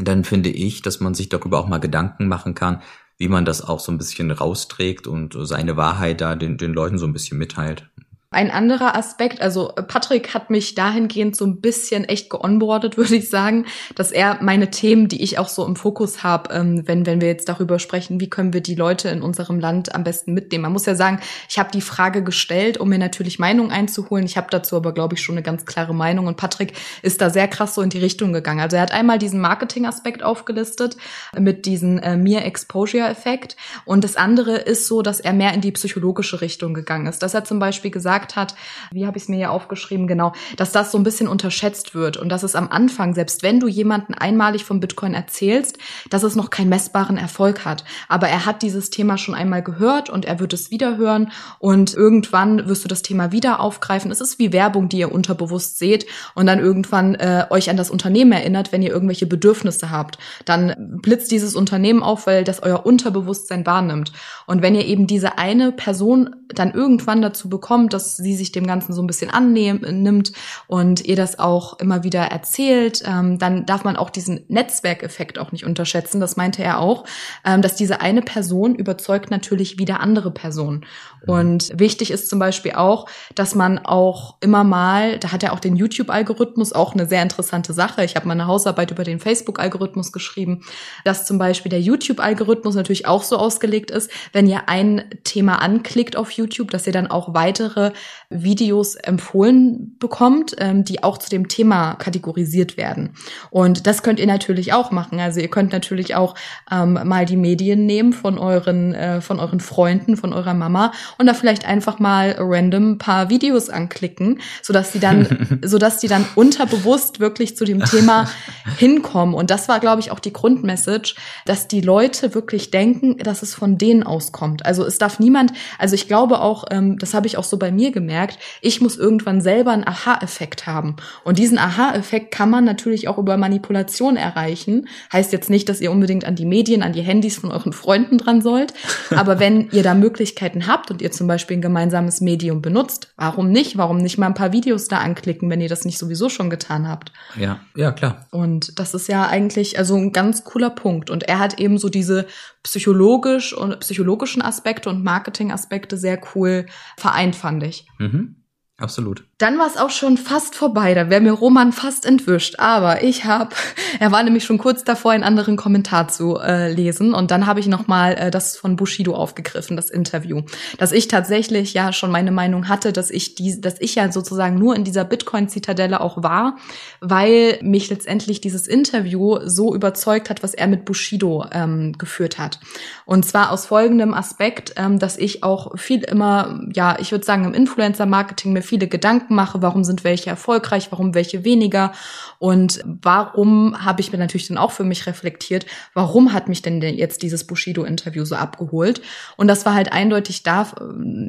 dann 0.00 0.24
finde 0.24 0.50
ich, 0.50 0.82
dass 0.82 1.00
man 1.00 1.14
sich 1.14 1.28
darüber 1.28 1.60
auch 1.60 1.68
mal 1.68 1.78
Gedanken 1.78 2.26
machen 2.26 2.54
kann, 2.54 2.82
wie 3.16 3.28
man 3.28 3.44
das 3.44 3.62
auch 3.62 3.80
so 3.80 3.92
ein 3.92 3.98
bisschen 3.98 4.30
rausträgt 4.30 5.06
und 5.06 5.36
seine 5.38 5.76
Wahrheit 5.76 6.20
da 6.20 6.34
den, 6.34 6.56
den 6.56 6.72
Leuten 6.72 6.98
so 6.98 7.06
ein 7.06 7.12
bisschen 7.12 7.38
mitteilt. 7.38 7.88
Ein 8.34 8.50
anderer 8.50 8.96
Aspekt, 8.96 9.40
also 9.40 9.72
Patrick 9.88 10.34
hat 10.34 10.50
mich 10.50 10.74
dahingehend 10.74 11.36
so 11.36 11.46
ein 11.46 11.60
bisschen 11.60 12.04
echt 12.04 12.30
geonboardet, 12.30 12.96
würde 12.98 13.14
ich 13.14 13.30
sagen, 13.30 13.66
dass 13.94 14.10
er 14.10 14.38
meine 14.42 14.70
Themen, 14.70 15.08
die 15.08 15.22
ich 15.22 15.38
auch 15.38 15.48
so 15.48 15.64
im 15.64 15.76
Fokus 15.76 16.22
habe, 16.24 16.52
ähm, 16.52 16.82
wenn, 16.86 17.06
wenn 17.06 17.20
wir 17.20 17.28
jetzt 17.28 17.48
darüber 17.48 17.78
sprechen, 17.78 18.20
wie 18.20 18.28
können 18.28 18.52
wir 18.52 18.60
die 18.60 18.74
Leute 18.74 19.08
in 19.08 19.22
unserem 19.22 19.60
Land 19.60 19.94
am 19.94 20.04
besten 20.04 20.34
mitnehmen. 20.34 20.62
Man 20.62 20.72
muss 20.72 20.86
ja 20.86 20.94
sagen, 20.94 21.20
ich 21.48 21.58
habe 21.58 21.70
die 21.70 21.80
Frage 21.80 22.22
gestellt, 22.22 22.78
um 22.78 22.88
mir 22.88 22.98
natürlich 22.98 23.38
Meinung 23.38 23.70
einzuholen. 23.70 24.26
Ich 24.26 24.36
habe 24.36 24.48
dazu 24.50 24.76
aber, 24.76 24.92
glaube 24.92 25.14
ich, 25.14 25.22
schon 25.22 25.36
eine 25.36 25.42
ganz 25.42 25.64
klare 25.64 25.94
Meinung. 25.94 26.26
Und 26.26 26.36
Patrick 26.36 26.72
ist 27.02 27.20
da 27.20 27.30
sehr 27.30 27.46
krass 27.48 27.74
so 27.74 27.82
in 27.82 27.90
die 27.90 27.98
Richtung 27.98 28.32
gegangen. 28.32 28.60
Also 28.60 28.76
er 28.76 28.82
hat 28.82 28.92
einmal 28.92 29.18
diesen 29.18 29.40
Marketing-Aspekt 29.40 30.22
aufgelistet 30.22 30.96
mit 31.38 31.66
diesem 31.66 31.98
äh, 31.98 32.16
Mere-Exposure-Effekt. 32.16 33.56
Und 33.84 34.02
das 34.02 34.16
andere 34.16 34.56
ist 34.56 34.86
so, 34.88 35.02
dass 35.02 35.20
er 35.20 35.32
mehr 35.32 35.54
in 35.54 35.60
die 35.60 35.72
psychologische 35.72 36.40
Richtung 36.40 36.74
gegangen 36.74 37.06
ist. 37.06 37.22
Dass 37.22 37.34
er 37.34 37.44
zum 37.44 37.58
Beispiel 37.58 37.90
gesagt 37.90 38.23
gesagt 38.24 38.36
hat, 38.36 38.54
wie 38.90 39.06
habe 39.06 39.16
ich 39.16 39.24
es 39.24 39.28
mir 39.28 39.38
ja 39.38 39.50
aufgeschrieben, 39.50 40.06
genau, 40.06 40.32
dass 40.56 40.72
das 40.72 40.92
so 40.92 40.98
ein 40.98 41.04
bisschen 41.04 41.28
unterschätzt 41.28 41.94
wird 41.94 42.16
und 42.16 42.28
dass 42.28 42.42
es 42.42 42.54
am 42.54 42.68
Anfang, 42.68 43.14
selbst 43.14 43.42
wenn 43.42 43.60
du 43.60 43.68
jemanden 43.68 44.14
einmalig 44.14 44.64
vom 44.64 44.80
Bitcoin 44.80 45.14
erzählst, 45.14 45.78
dass 46.10 46.22
es 46.22 46.36
noch 46.36 46.50
keinen 46.50 46.68
messbaren 46.70 47.18
Erfolg 47.18 47.64
hat. 47.64 47.84
Aber 48.08 48.28
er 48.28 48.46
hat 48.46 48.62
dieses 48.62 48.90
Thema 48.90 49.18
schon 49.18 49.34
einmal 49.34 49.62
gehört 49.62 50.10
und 50.10 50.24
er 50.24 50.40
wird 50.40 50.52
es 50.52 50.70
wieder 50.70 50.96
hören 50.96 51.30
und 51.58 51.94
irgendwann 51.94 52.66
wirst 52.68 52.84
du 52.84 52.88
das 52.88 53.02
Thema 53.02 53.32
wieder 53.32 53.60
aufgreifen. 53.60 54.10
Es 54.10 54.20
ist 54.20 54.38
wie 54.38 54.52
Werbung, 54.52 54.88
die 54.88 54.98
ihr 54.98 55.12
unterbewusst 55.12 55.78
seht 55.78 56.06
und 56.34 56.46
dann 56.46 56.58
irgendwann 56.58 57.14
äh, 57.14 57.46
euch 57.50 57.68
an 57.68 57.76
das 57.76 57.90
Unternehmen 57.90 58.32
erinnert, 58.32 58.72
wenn 58.72 58.82
ihr 58.82 58.90
irgendwelche 58.90 59.26
Bedürfnisse 59.26 59.90
habt. 59.90 60.18
Dann 60.44 60.74
blitzt 61.02 61.30
dieses 61.30 61.54
Unternehmen 61.54 62.02
auf, 62.02 62.26
weil 62.26 62.44
das 62.44 62.62
euer 62.62 62.86
Unterbewusstsein 62.86 63.66
wahrnimmt. 63.66 64.12
Und 64.46 64.62
wenn 64.62 64.74
ihr 64.74 64.86
eben 64.86 65.06
diese 65.06 65.38
eine 65.38 65.72
Person 65.72 66.36
dann 66.54 66.72
irgendwann 66.72 67.22
dazu 67.22 67.48
bekommt, 67.48 67.92
dass 67.92 68.13
sie 68.16 68.34
sich 68.34 68.52
dem 68.52 68.66
Ganzen 68.66 68.92
so 68.92 69.02
ein 69.02 69.06
bisschen 69.06 69.30
annimmt 69.30 70.32
und 70.66 71.04
ihr 71.04 71.16
das 71.16 71.38
auch 71.38 71.78
immer 71.78 72.04
wieder 72.04 72.22
erzählt, 72.22 73.02
ähm, 73.06 73.38
dann 73.38 73.66
darf 73.66 73.84
man 73.84 73.96
auch 73.96 74.10
diesen 74.10 74.44
Netzwerkeffekt 74.48 75.38
auch 75.38 75.52
nicht 75.52 75.64
unterschätzen. 75.64 76.20
Das 76.20 76.36
meinte 76.36 76.62
er 76.62 76.78
auch, 76.78 77.04
ähm, 77.44 77.62
dass 77.62 77.76
diese 77.76 78.00
eine 78.00 78.22
Person 78.22 78.74
überzeugt 78.74 79.30
natürlich 79.30 79.78
wieder 79.78 80.00
andere 80.00 80.30
Personen. 80.30 80.84
Und 81.26 81.78
wichtig 81.78 82.10
ist 82.10 82.28
zum 82.28 82.38
Beispiel 82.38 82.72
auch, 82.72 83.06
dass 83.34 83.54
man 83.54 83.78
auch 83.78 84.36
immer 84.40 84.64
mal, 84.64 85.18
da 85.18 85.32
hat 85.32 85.42
er 85.42 85.52
auch 85.52 85.60
den 85.60 85.76
YouTube-Algorithmus, 85.76 86.72
auch 86.72 86.94
eine 86.94 87.06
sehr 87.06 87.22
interessante 87.22 87.72
Sache. 87.72 88.04
Ich 88.04 88.16
habe 88.16 88.26
mal 88.26 88.32
eine 88.32 88.46
Hausarbeit 88.46 88.90
über 88.90 89.04
den 89.04 89.20
Facebook-Algorithmus 89.20 90.12
geschrieben, 90.12 90.62
dass 91.04 91.26
zum 91.26 91.38
Beispiel 91.38 91.70
der 91.70 91.80
YouTube-Algorithmus 91.80 92.74
natürlich 92.74 93.06
auch 93.06 93.22
so 93.22 93.36
ausgelegt 93.36 93.90
ist, 93.90 94.10
wenn 94.32 94.46
ihr 94.46 94.68
ein 94.68 95.04
Thema 95.24 95.62
anklickt 95.62 96.16
auf 96.16 96.30
YouTube, 96.30 96.70
dass 96.70 96.86
ihr 96.86 96.92
dann 96.92 97.06
auch 97.06 97.34
weitere 97.34 97.92
Videos 98.30 98.94
empfohlen 98.96 99.96
bekommt, 99.98 100.54
ähm, 100.58 100.84
die 100.84 101.02
auch 101.02 101.18
zu 101.18 101.30
dem 101.30 101.48
Thema 101.48 101.94
kategorisiert 101.94 102.76
werden. 102.76 103.14
Und 103.50 103.86
das 103.86 104.02
könnt 104.02 104.20
ihr 104.20 104.26
natürlich 104.26 104.72
auch 104.72 104.90
machen. 104.90 105.20
Also 105.20 105.40
ihr 105.40 105.48
könnt 105.48 105.72
natürlich 105.72 106.14
auch 106.14 106.34
ähm, 106.70 106.98
mal 107.04 107.24
die 107.24 107.36
Medien 107.36 107.86
nehmen 107.86 108.12
von 108.12 108.38
euren, 108.38 108.94
äh, 108.94 109.20
von 109.20 109.40
euren 109.40 109.60
Freunden, 109.60 110.16
von 110.16 110.32
eurer 110.32 110.54
Mama 110.54 110.92
und 111.18 111.26
da 111.26 111.34
vielleicht 111.34 111.64
einfach 111.64 111.98
mal 111.98 112.36
random 112.38 112.98
paar 112.98 113.30
Videos 113.30 113.70
anklicken, 113.70 114.40
sodass 114.62 114.92
die 114.92 115.00
dann, 115.00 115.60
sodass 115.64 115.98
die 115.98 116.08
dann 116.08 116.24
unterbewusst 116.34 117.20
wirklich 117.20 117.56
zu 117.56 117.64
dem 117.64 117.84
Thema 117.84 118.28
hinkommen. 118.78 119.34
Und 119.34 119.50
das 119.50 119.68
war, 119.68 119.80
glaube 119.80 120.00
ich, 120.00 120.10
auch 120.10 120.20
die 120.20 120.32
Grundmessage, 120.32 121.14
dass 121.44 121.68
die 121.68 121.80
Leute 121.80 122.34
wirklich 122.34 122.70
denken, 122.70 123.18
dass 123.18 123.42
es 123.42 123.54
von 123.54 123.78
denen 123.78 124.02
auskommt. 124.02 124.64
Also 124.64 124.84
es 124.84 124.98
darf 124.98 125.18
niemand, 125.18 125.52
also 125.78 125.94
ich 125.94 126.08
glaube 126.08 126.40
auch, 126.40 126.64
ähm, 126.70 126.98
das 126.98 127.14
habe 127.14 127.26
ich 127.26 127.36
auch 127.36 127.44
so 127.44 127.56
bei 127.58 127.70
mir 127.70 127.92
gemerkt, 127.92 128.38
ich 128.60 128.80
muss 128.80 128.96
irgendwann 128.96 129.40
selber 129.40 129.72
einen 129.72 129.86
Aha-Effekt 129.86 130.66
haben. 130.66 130.96
Und 131.24 131.38
diesen 131.38 131.58
Aha-Effekt 131.58 132.30
kann 132.30 132.50
man 132.50 132.64
natürlich 132.64 133.08
auch 133.08 133.18
über 133.18 133.36
Manipulation 133.36 134.16
erreichen. 134.16 134.88
Heißt 135.12 135.32
jetzt 135.32 135.50
nicht, 135.50 135.68
dass 135.68 135.80
ihr 135.80 135.90
unbedingt 135.90 136.24
an 136.24 136.34
die 136.34 136.46
Medien, 136.46 136.82
an 136.82 136.92
die 136.92 137.02
Handys 137.02 137.36
von 137.36 137.52
euren 137.52 137.72
Freunden 137.72 138.18
dran 138.18 138.42
sollt. 138.42 138.74
Aber 139.10 139.38
wenn 139.38 139.70
ihr 139.70 139.82
da 139.82 139.94
Möglichkeiten 139.94 140.66
habt 140.66 140.90
und 140.90 141.02
ihr 141.04 141.12
zum 141.12 141.28
Beispiel 141.28 141.58
ein 141.58 141.62
gemeinsames 141.62 142.20
Medium 142.20 142.60
benutzt, 142.60 143.12
warum 143.16 143.50
nicht? 143.50 143.76
Warum 143.76 143.98
nicht 143.98 144.18
mal 144.18 144.26
ein 144.26 144.34
paar 144.34 144.52
Videos 144.52 144.88
da 144.88 144.98
anklicken, 144.98 145.48
wenn 145.48 145.60
ihr 145.60 145.68
das 145.68 145.84
nicht 145.84 145.98
sowieso 145.98 146.28
schon 146.28 146.50
getan 146.50 146.88
habt? 146.88 147.12
Ja, 147.38 147.60
ja, 147.76 147.92
klar. 147.92 148.26
Und 148.32 148.78
das 148.80 148.94
ist 148.94 149.06
ja 149.06 149.28
eigentlich 149.28 149.78
also 149.78 149.94
ein 149.94 150.12
ganz 150.12 150.42
cooler 150.42 150.70
Punkt. 150.70 151.10
Und 151.10 151.22
er 151.24 151.38
hat 151.38 151.60
eben 151.60 151.78
so 151.78 151.88
diese 151.88 152.26
psychologisch 152.64 153.52
und 153.56 153.78
psychologischen 153.80 154.42
Aspekte 154.42 154.90
und 154.90 155.04
Marketing-Aspekte 155.04 155.96
sehr 155.96 156.18
cool 156.34 156.66
vereint, 156.96 157.36
fand 157.36 157.62
ich. 157.62 157.86
Mhm. 157.98 158.36
Absolut. 158.76 159.24
Dann 159.44 159.58
war 159.58 159.66
es 159.66 159.76
auch 159.76 159.90
schon 159.90 160.16
fast 160.16 160.54
vorbei. 160.54 160.94
Da 160.94 161.10
wäre 161.10 161.20
mir 161.20 161.32
Roman 161.32 161.72
fast 161.72 162.06
entwischt. 162.06 162.54
Aber 162.60 163.02
ich 163.02 163.26
habe, 163.26 163.54
er 164.00 164.10
war 164.10 164.22
nämlich 164.22 164.46
schon 164.46 164.56
kurz 164.56 164.84
davor, 164.84 165.12
einen 165.12 165.22
anderen 165.22 165.56
Kommentar 165.56 166.08
zu 166.08 166.38
äh, 166.38 166.72
lesen. 166.72 167.12
Und 167.12 167.30
dann 167.30 167.44
habe 167.44 167.60
ich 167.60 167.66
nochmal 167.66 168.14
äh, 168.14 168.30
das 168.30 168.56
von 168.56 168.76
Bushido 168.76 169.14
aufgegriffen, 169.14 169.76
das 169.76 169.90
Interview. 169.90 170.40
Dass 170.78 170.92
ich 170.92 171.08
tatsächlich 171.08 171.74
ja 171.74 171.92
schon 171.92 172.10
meine 172.10 172.32
Meinung 172.32 172.70
hatte, 172.70 172.90
dass 172.90 173.10
ich 173.10 173.34
die, 173.34 173.60
dass 173.60 173.74
ich 173.80 173.96
ja 173.96 174.10
sozusagen 174.10 174.58
nur 174.58 174.74
in 174.76 174.82
dieser 174.82 175.04
Bitcoin-Zitadelle 175.04 176.00
auch 176.00 176.22
war, 176.22 176.56
weil 177.00 177.58
mich 177.60 177.90
letztendlich 177.90 178.40
dieses 178.40 178.66
Interview 178.66 179.40
so 179.44 179.74
überzeugt 179.74 180.30
hat, 180.30 180.42
was 180.42 180.54
er 180.54 180.68
mit 180.68 180.86
Bushido 180.86 181.44
ähm, 181.52 181.92
geführt 181.98 182.38
hat. 182.38 182.60
Und 183.04 183.26
zwar 183.26 183.52
aus 183.52 183.66
folgendem 183.66 184.14
Aspekt, 184.14 184.72
ähm, 184.76 184.98
dass 184.98 185.18
ich 185.18 185.42
auch 185.42 185.78
viel 185.78 186.02
immer, 186.02 186.60
ja, 186.74 186.96
ich 186.98 187.12
würde 187.12 187.26
sagen, 187.26 187.44
im 187.44 187.52
Influencer-Marketing 187.52 188.54
mir 188.54 188.62
viele 188.62 188.88
Gedanken 188.88 189.33
Mache, 189.34 189.62
warum 189.62 189.84
sind 189.84 190.04
welche 190.04 190.30
erfolgreich, 190.30 190.88
warum 190.90 191.14
welche 191.14 191.44
weniger 191.44 191.92
und 192.38 192.80
warum 192.84 193.84
habe 193.84 194.00
ich 194.00 194.12
mir 194.12 194.18
natürlich 194.18 194.48
dann 194.48 194.58
auch 194.58 194.70
für 194.70 194.84
mich 194.84 195.06
reflektiert, 195.06 195.66
warum 195.92 196.32
hat 196.32 196.48
mich 196.48 196.62
denn 196.62 196.80
jetzt 196.80 197.22
dieses 197.22 197.46
Bushido-Interview 197.46 198.24
so 198.24 198.36
abgeholt? 198.36 199.02
Und 199.36 199.48
das 199.48 199.66
war 199.66 199.74
halt 199.74 199.92
eindeutig 199.92 200.42
da, 200.42 200.68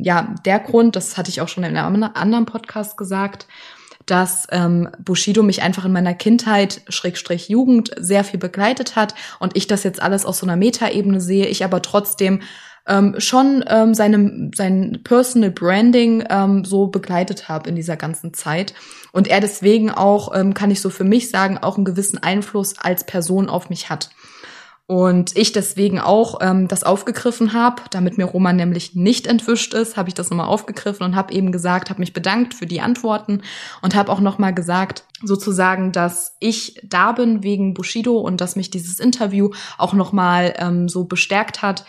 ja, 0.02 0.34
der 0.46 0.60
Grund, 0.60 0.96
das 0.96 1.18
hatte 1.18 1.30
ich 1.30 1.42
auch 1.42 1.48
schon 1.48 1.64
in 1.64 1.76
einem 1.76 2.04
anderen 2.14 2.46
Podcast 2.46 2.98
gesagt, 2.98 3.48
dass 4.06 4.48
ähm, 4.52 4.90
Bushido 5.00 5.44
mich 5.44 5.62
einfach 5.62 5.86
in 5.86 5.92
meiner 5.92 6.14
Kindheit, 6.14 6.82
Schrägstrich 6.90 7.50
Jugend, 7.50 7.92
sehr 7.98 8.24
viel 8.24 8.40
begleitet 8.40 8.96
hat 8.96 9.16
und 9.40 9.56
ich 9.56 9.68
das 9.68 9.84
jetzt 9.84 10.02
alles 10.02 10.26
aus 10.26 10.40
so 10.40 10.46
einer 10.46 10.56
Metaebene 10.56 11.20
sehe, 11.20 11.48
ich 11.48 11.64
aber 11.64 11.82
trotzdem 11.82 12.42
ähm, 12.88 13.16
schon 13.18 13.64
ähm, 13.68 13.94
seinem, 13.94 14.52
sein 14.54 15.02
Personal 15.04 15.52
Branding 15.52 16.24
ähm, 16.30 16.66
so 16.66 16.88
begleitet 16.88 17.50
habe 17.50 17.70
in 17.70 17.76
dieser 17.76 17.98
ganzen 17.98 18.34
Zeit. 18.34 18.74
Und 19.12 19.28
er 19.28 19.40
deswegen 19.40 19.92
auch, 19.92 20.36
ähm, 20.36 20.54
kann 20.54 20.72
ich 20.72 20.82
so 20.82 20.90
für 20.90 21.04
mich 21.04 21.30
sagen, 21.30 21.58
auch 21.58 21.76
einen 21.78 21.86
gewissen 21.86 22.22
Einfluss 22.22 22.78
als 22.78 23.04
Person 23.06 23.50
auf 23.50 23.70
mich 23.70 23.90
hat. 23.90 24.10
Und 24.88 25.36
ich 25.36 25.52
deswegen 25.52 26.00
auch 26.00 26.38
ähm, 26.42 26.68
das 26.68 26.84
aufgegriffen 26.84 27.54
habe, 27.54 27.82
damit 27.90 28.20
mir 28.20 28.26
Roman 28.26 28.56
nämlich 28.56 28.94
nicht 28.94 29.26
entwischt 29.26 29.74
ist, 29.74 29.98
habe 29.98 30.10
ich 30.10 30.14
das 30.14 30.30
nochmal 30.30 30.46
aufgegriffen 30.46 31.04
und 31.04 31.16
habe 31.16 31.34
eben 31.34 31.52
gesagt, 31.52 31.90
habe 31.90 32.02
mich 32.02 32.14
bedankt 32.14 32.54
für 32.54 32.68
die 32.68 32.82
Antworten 32.82 33.42
und 33.82 33.96
habe 33.96 34.12
auch 34.12 34.20
nochmal 34.20 34.54
gesagt, 34.54 35.06
sozusagen, 35.24 35.92
dass 35.92 36.36
ich 36.40 36.80
da 36.84 37.14
bin 37.14 37.42
wegen 37.42 37.74
Bushido 37.74 38.20
und 38.20 38.42
dass 38.42 38.56
mich 38.56 38.70
dieses 38.70 39.00
Interview 39.00 39.50
auch 39.80 39.94
nochmal 39.94 40.54
ähm, 40.60 40.88
so 40.88 41.06
bestärkt 41.06 41.64
hat 41.64 41.84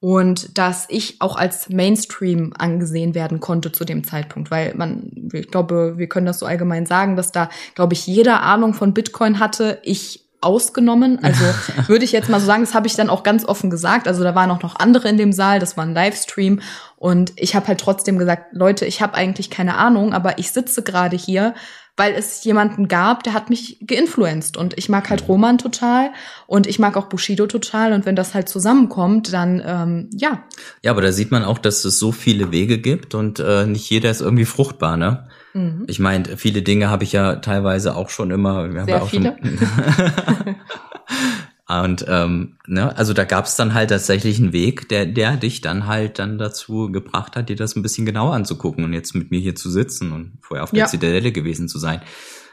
und 0.00 0.56
dass 0.58 0.86
ich 0.88 1.20
auch 1.20 1.36
als 1.36 1.68
Mainstream 1.70 2.52
angesehen 2.56 3.14
werden 3.14 3.40
konnte 3.40 3.72
zu 3.72 3.84
dem 3.84 4.04
Zeitpunkt, 4.04 4.50
weil 4.50 4.74
man, 4.74 5.10
ich 5.32 5.50
glaube, 5.50 5.94
wir 5.96 6.08
können 6.08 6.26
das 6.26 6.38
so 6.38 6.46
allgemein 6.46 6.86
sagen, 6.86 7.16
dass 7.16 7.32
da, 7.32 7.48
glaube 7.74 7.94
ich, 7.94 8.06
jeder 8.06 8.42
Ahnung 8.42 8.74
von 8.74 8.94
Bitcoin 8.94 9.40
hatte. 9.40 9.80
Ich 9.82 10.24
ausgenommen. 10.40 11.18
Also 11.22 11.42
würde 11.88 12.04
ich 12.04 12.12
jetzt 12.12 12.28
mal 12.28 12.40
so 12.40 12.46
sagen, 12.46 12.62
das 12.62 12.74
habe 12.74 12.86
ich 12.86 12.94
dann 12.94 13.10
auch 13.10 13.22
ganz 13.22 13.44
offen 13.44 13.70
gesagt. 13.70 14.06
Also 14.06 14.22
da 14.22 14.34
waren 14.34 14.50
auch 14.50 14.62
noch 14.62 14.76
andere 14.76 15.08
in 15.08 15.16
dem 15.16 15.32
Saal, 15.32 15.58
das 15.58 15.76
war 15.76 15.84
ein 15.84 15.94
Livestream 15.94 16.60
und 16.96 17.32
ich 17.36 17.56
habe 17.56 17.66
halt 17.66 17.80
trotzdem 17.80 18.18
gesagt, 18.18 18.52
Leute, 18.52 18.86
ich 18.86 19.02
habe 19.02 19.14
eigentlich 19.14 19.50
keine 19.50 19.76
Ahnung, 19.76 20.12
aber 20.12 20.38
ich 20.38 20.52
sitze 20.52 20.82
gerade 20.82 21.16
hier 21.16 21.54
weil 21.98 22.14
es 22.14 22.44
jemanden 22.44 22.88
gab, 22.88 23.24
der 23.24 23.34
hat 23.34 23.50
mich 23.50 23.78
geinfluenced. 23.86 24.56
Und 24.56 24.78
ich 24.78 24.88
mag 24.88 25.10
halt. 25.10 25.28
Roman 25.28 25.58
total 25.58 26.10
und 26.46 26.66
ich 26.66 26.78
mag 26.78 26.96
auch 26.96 27.06
Bushido 27.06 27.46
total. 27.46 27.92
Und 27.92 28.06
wenn 28.06 28.16
das 28.16 28.34
halt 28.34 28.48
zusammenkommt, 28.48 29.32
dann 29.32 29.60
ähm, 29.64 30.10
ja. 30.14 30.44
Ja, 30.82 30.92
aber 30.92 31.02
da 31.02 31.12
sieht 31.12 31.32
man 31.32 31.44
auch, 31.44 31.58
dass 31.58 31.84
es 31.84 31.98
so 31.98 32.12
viele 32.12 32.52
Wege 32.52 32.78
gibt 32.78 33.14
und 33.14 33.40
äh, 33.40 33.66
nicht 33.66 33.90
jeder 33.90 34.10
ist 34.10 34.20
irgendwie 34.20 34.44
fruchtbar, 34.44 34.96
ne? 34.96 35.28
Mhm. 35.54 35.84
Ich 35.88 35.98
meine, 35.98 36.36
viele 36.36 36.62
Dinge 36.62 36.88
habe 36.88 37.04
ich 37.04 37.12
ja 37.12 37.36
teilweise 37.36 37.96
auch 37.96 38.10
schon 38.10 38.30
immer. 38.30 38.72
Wir 38.72 38.84
Sehr 38.84 38.96
ja 38.96 39.02
auch 39.02 39.08
viele. 39.08 39.36
Schon, 39.42 39.58
Und 41.68 42.06
ähm, 42.08 42.56
ne, 42.66 42.96
also 42.96 43.12
da 43.12 43.24
gab 43.24 43.44
es 43.44 43.54
dann 43.56 43.74
halt 43.74 43.90
tatsächlich 43.90 44.38
einen 44.38 44.54
Weg, 44.54 44.88
der, 44.88 45.04
der 45.04 45.36
dich 45.36 45.60
dann 45.60 45.86
halt 45.86 46.18
dann 46.18 46.38
dazu 46.38 46.90
gebracht 46.90 47.36
hat, 47.36 47.50
dir 47.50 47.56
das 47.56 47.76
ein 47.76 47.82
bisschen 47.82 48.06
genauer 48.06 48.32
anzugucken 48.32 48.84
und 48.84 48.94
jetzt 48.94 49.14
mit 49.14 49.30
mir 49.30 49.38
hier 49.38 49.54
zu 49.54 49.70
sitzen 49.70 50.12
und 50.12 50.38
vorher 50.40 50.64
auf 50.64 50.70
der 50.70 50.80
ja. 50.80 50.86
Zitadelle 50.86 51.30
gewesen 51.30 51.68
zu 51.68 51.78
sein. 51.78 52.00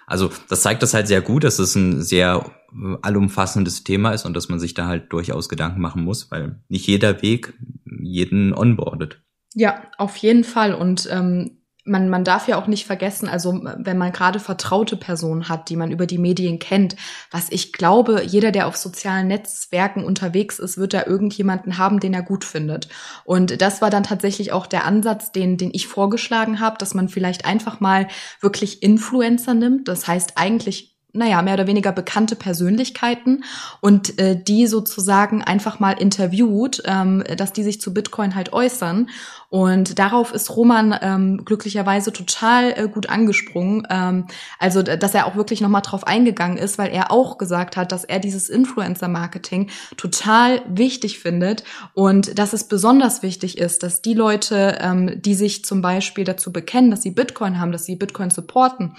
Also 0.05 0.31
das 0.49 0.61
zeigt 0.61 0.83
das 0.83 0.93
halt 0.93 1.07
sehr 1.07 1.21
gut, 1.21 1.45
dass 1.45 1.59
es 1.59 1.75
ein 1.75 2.01
sehr 2.01 2.45
äh, 2.73 2.97
allumfassendes 3.01 3.85
Thema 3.85 4.11
ist 4.11 4.25
und 4.25 4.35
dass 4.35 4.49
man 4.49 4.59
sich 4.59 4.73
da 4.73 4.87
halt 4.87 5.11
durchaus 5.13 5.47
Gedanken 5.47 5.79
machen 5.79 6.03
muss, 6.03 6.29
weil 6.29 6.59
nicht 6.67 6.85
jeder 6.85 7.21
Weg 7.21 7.53
jeden 7.85 8.53
onboardet. 8.53 9.21
Ja, 9.53 9.83
auf 9.97 10.17
jeden 10.17 10.43
Fall. 10.43 10.75
Und 10.75 11.07
ähm, 11.09 11.61
man, 11.85 12.09
man 12.09 12.23
darf 12.23 12.47
ja 12.47 12.57
auch 12.57 12.65
nicht 12.65 12.85
vergessen, 12.85 13.29
also 13.29 13.61
wenn 13.77 13.97
man 13.97 14.11
gerade 14.11 14.39
vertraute 14.39 14.97
Personen 14.97 15.47
hat, 15.47 15.69
die 15.69 15.75
man 15.75 15.91
über 15.91 16.07
die 16.07 16.17
Medien 16.17 16.57
kennt, 16.57 16.95
was 17.29 17.51
ich 17.51 17.71
glaube, 17.73 18.23
jeder, 18.23 18.51
der 18.51 18.67
auf 18.67 18.75
sozialen 18.75 19.27
Netzwerken 19.27 20.03
unterwegs 20.03 20.57
ist, 20.57 20.77
wird 20.77 20.95
da 20.95 21.05
irgendjemanden 21.05 21.77
haben, 21.77 21.99
den 21.99 22.15
er 22.15 22.23
gut 22.23 22.43
findet. 22.43 22.89
Und 23.23 23.61
das 23.61 23.81
war 23.81 23.91
dann 23.91 24.03
tatsächlich 24.03 24.51
auch 24.51 24.65
der 24.65 24.85
Ansatz, 24.85 25.31
den, 25.31 25.57
den 25.57 25.69
ich 25.73 25.87
vorgeschlagen 25.87 26.59
habe, 26.59 26.77
dass 26.79 26.95
man 26.95 27.07
vielleicht 27.07 27.45
einfach 27.45 27.79
mal 27.79 28.07
wirklich 28.41 28.81
Influencer 28.81 29.53
nimmt. 29.53 29.87
Das 29.87 30.07
heißt 30.07 30.33
eigentlich 30.37 30.95
naja, 31.15 31.41
mehr 31.41 31.53
oder 31.53 31.67
weniger 31.67 31.91
bekannte 31.91 32.35
Persönlichkeiten 32.35 33.43
und 33.79 34.19
äh, 34.19 34.41
die 34.41 34.67
sozusagen 34.67 35.41
einfach 35.41 35.79
mal 35.79 35.93
interviewt, 35.93 36.83
ähm, 36.85 37.23
dass 37.37 37.53
die 37.53 37.63
sich 37.63 37.79
zu 37.79 37.93
Bitcoin 37.93 38.35
halt 38.35 38.53
äußern. 38.53 39.09
Und 39.49 39.99
darauf 39.99 40.33
ist 40.33 40.55
Roman 40.55 40.97
ähm, 41.01 41.45
glücklicherweise 41.45 42.11
total 42.11 42.71
äh, 42.71 42.87
gut 42.87 43.09
angesprungen. 43.09 43.87
Ähm, 43.89 44.25
also, 44.59 44.81
dass 44.81 45.13
er 45.13 45.27
auch 45.27 45.35
wirklich 45.35 45.61
nochmal 45.61 45.81
drauf 45.81 46.05
eingegangen 46.05 46.57
ist, 46.57 46.77
weil 46.77 46.91
er 46.91 47.11
auch 47.11 47.37
gesagt 47.37 47.77
hat, 47.77 47.91
dass 47.91 48.03
er 48.03 48.19
dieses 48.19 48.49
Influencer-Marketing 48.49 49.69
total 49.97 50.61
wichtig 50.67 51.19
findet 51.19 51.63
und 51.93 52.37
dass 52.37 52.53
es 52.53 52.67
besonders 52.67 53.21
wichtig 53.23 53.57
ist, 53.57 53.83
dass 53.83 54.01
die 54.01 54.13
Leute, 54.13 54.77
ähm, 54.81 55.21
die 55.21 55.35
sich 55.35 55.65
zum 55.65 55.81
Beispiel 55.81 56.23
dazu 56.23 56.51
bekennen, 56.51 56.91
dass 56.91 57.01
sie 57.01 57.11
Bitcoin 57.11 57.59
haben, 57.59 57.71
dass 57.71 57.85
sie 57.85 57.95
Bitcoin 57.95 58.29
supporten, 58.29 58.95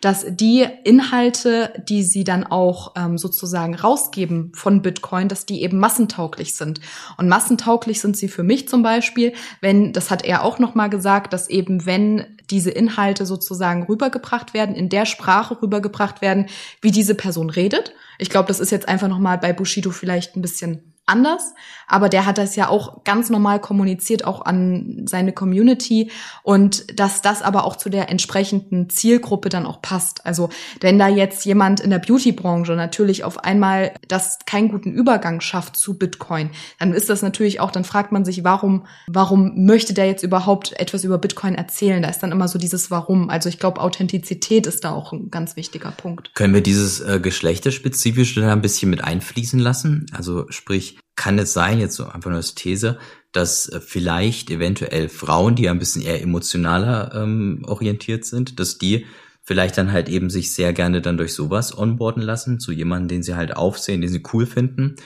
dass 0.00 0.24
die 0.28 0.66
Inhalte, 0.84 1.72
die 1.88 2.02
sie 2.02 2.24
dann 2.24 2.44
auch 2.44 2.94
ähm, 2.96 3.18
sozusagen 3.18 3.74
rausgeben 3.74 4.52
von 4.54 4.82
Bitcoin, 4.82 5.28
dass 5.28 5.46
die 5.46 5.62
eben 5.62 5.78
massentauglich 5.78 6.54
sind. 6.54 6.80
Und 7.16 7.28
massentauglich 7.28 8.00
sind 8.00 8.16
sie 8.16 8.28
für 8.28 8.42
mich 8.42 8.68
zum 8.68 8.82
Beispiel, 8.82 9.32
wenn, 9.60 9.87
das 9.92 10.10
hat 10.10 10.24
er 10.24 10.44
auch 10.44 10.58
nochmal 10.58 10.90
gesagt, 10.90 11.32
dass 11.32 11.48
eben 11.48 11.86
wenn 11.86 12.38
diese 12.50 12.70
Inhalte 12.70 13.26
sozusagen 13.26 13.84
rübergebracht 13.84 14.54
werden, 14.54 14.74
in 14.74 14.88
der 14.88 15.06
Sprache 15.06 15.60
rübergebracht 15.60 16.22
werden, 16.22 16.46
wie 16.80 16.90
diese 16.90 17.14
Person 17.14 17.50
redet. 17.50 17.92
Ich 18.18 18.30
glaube, 18.30 18.48
das 18.48 18.60
ist 18.60 18.70
jetzt 18.70 18.88
einfach 18.88 19.08
nochmal 19.08 19.38
bei 19.38 19.52
Bushido 19.52 19.90
vielleicht 19.90 20.36
ein 20.36 20.42
bisschen 20.42 20.94
anders, 21.08 21.54
aber 21.86 22.08
der 22.08 22.26
hat 22.26 22.38
das 22.38 22.54
ja 22.54 22.68
auch 22.68 23.02
ganz 23.04 23.30
normal 23.30 23.60
kommuniziert, 23.60 24.24
auch 24.24 24.44
an 24.44 25.06
seine 25.08 25.32
Community 25.32 26.10
und 26.42 26.98
dass 26.98 27.22
das 27.22 27.42
aber 27.42 27.64
auch 27.64 27.76
zu 27.76 27.88
der 27.88 28.10
entsprechenden 28.10 28.90
Zielgruppe 28.90 29.48
dann 29.48 29.66
auch 29.66 29.80
passt. 29.80 30.26
Also 30.26 30.50
wenn 30.80 30.98
da 30.98 31.08
jetzt 31.08 31.44
jemand 31.44 31.80
in 31.80 31.90
der 31.90 31.98
Beauty-Branche 31.98 32.72
natürlich 32.72 33.24
auf 33.24 33.42
einmal 33.42 33.92
das 34.06 34.38
keinen 34.46 34.68
guten 34.68 34.92
Übergang 34.92 35.40
schafft 35.40 35.76
zu 35.76 35.98
Bitcoin, 35.98 36.50
dann 36.78 36.92
ist 36.92 37.08
das 37.08 37.22
natürlich 37.22 37.60
auch, 37.60 37.70
dann 37.70 37.84
fragt 37.84 38.12
man 38.12 38.24
sich, 38.24 38.44
warum, 38.44 38.86
warum 39.06 39.64
möchte 39.64 39.94
der 39.94 40.06
jetzt 40.06 40.22
überhaupt 40.22 40.78
etwas 40.78 41.04
über 41.04 41.18
Bitcoin 41.18 41.54
erzählen? 41.54 42.02
Da 42.02 42.10
ist 42.10 42.22
dann 42.22 42.32
immer 42.32 42.48
so 42.48 42.58
dieses 42.58 42.90
Warum. 42.90 43.30
Also 43.30 43.48
ich 43.48 43.58
glaube, 43.58 43.80
Authentizität 43.80 44.66
ist 44.66 44.84
da 44.84 44.92
auch 44.92 45.12
ein 45.12 45.30
ganz 45.30 45.56
wichtiger 45.56 45.90
Punkt. 45.90 46.34
Können 46.34 46.54
wir 46.54 46.60
dieses 46.60 47.00
äh, 47.00 47.18
geschlechterspezifische 47.20 48.40
da 48.40 48.52
ein 48.52 48.62
bisschen 48.62 48.90
mit 48.90 49.02
einfließen 49.02 49.58
lassen? 49.58 50.06
Also 50.12 50.46
sprich, 50.50 50.97
kann 51.16 51.38
es 51.38 51.52
sein, 51.52 51.80
jetzt 51.80 51.96
so 51.96 52.06
einfach 52.06 52.30
nur 52.30 52.36
als 52.36 52.54
These, 52.54 52.98
dass 53.32 53.68
äh, 53.68 53.80
vielleicht 53.80 54.50
eventuell 54.50 55.08
Frauen, 55.08 55.54
die 55.54 55.68
ein 55.68 55.78
bisschen 55.78 56.02
eher 56.02 56.22
emotionaler 56.22 57.12
ähm, 57.14 57.64
orientiert 57.66 58.24
sind, 58.24 58.60
dass 58.60 58.78
die 58.78 59.06
vielleicht 59.42 59.78
dann 59.78 59.92
halt 59.92 60.08
eben 60.08 60.30
sich 60.30 60.52
sehr 60.52 60.72
gerne 60.72 61.00
dann 61.00 61.16
durch 61.16 61.34
sowas 61.34 61.76
onboarden 61.76 62.22
lassen, 62.22 62.60
zu 62.60 62.70
jemandem, 62.70 63.08
den 63.08 63.22
sie 63.22 63.34
halt 63.34 63.56
aufsehen, 63.56 64.00
den 64.00 64.10
sie 64.10 64.22
cool 64.32 64.46
finden. 64.46 64.96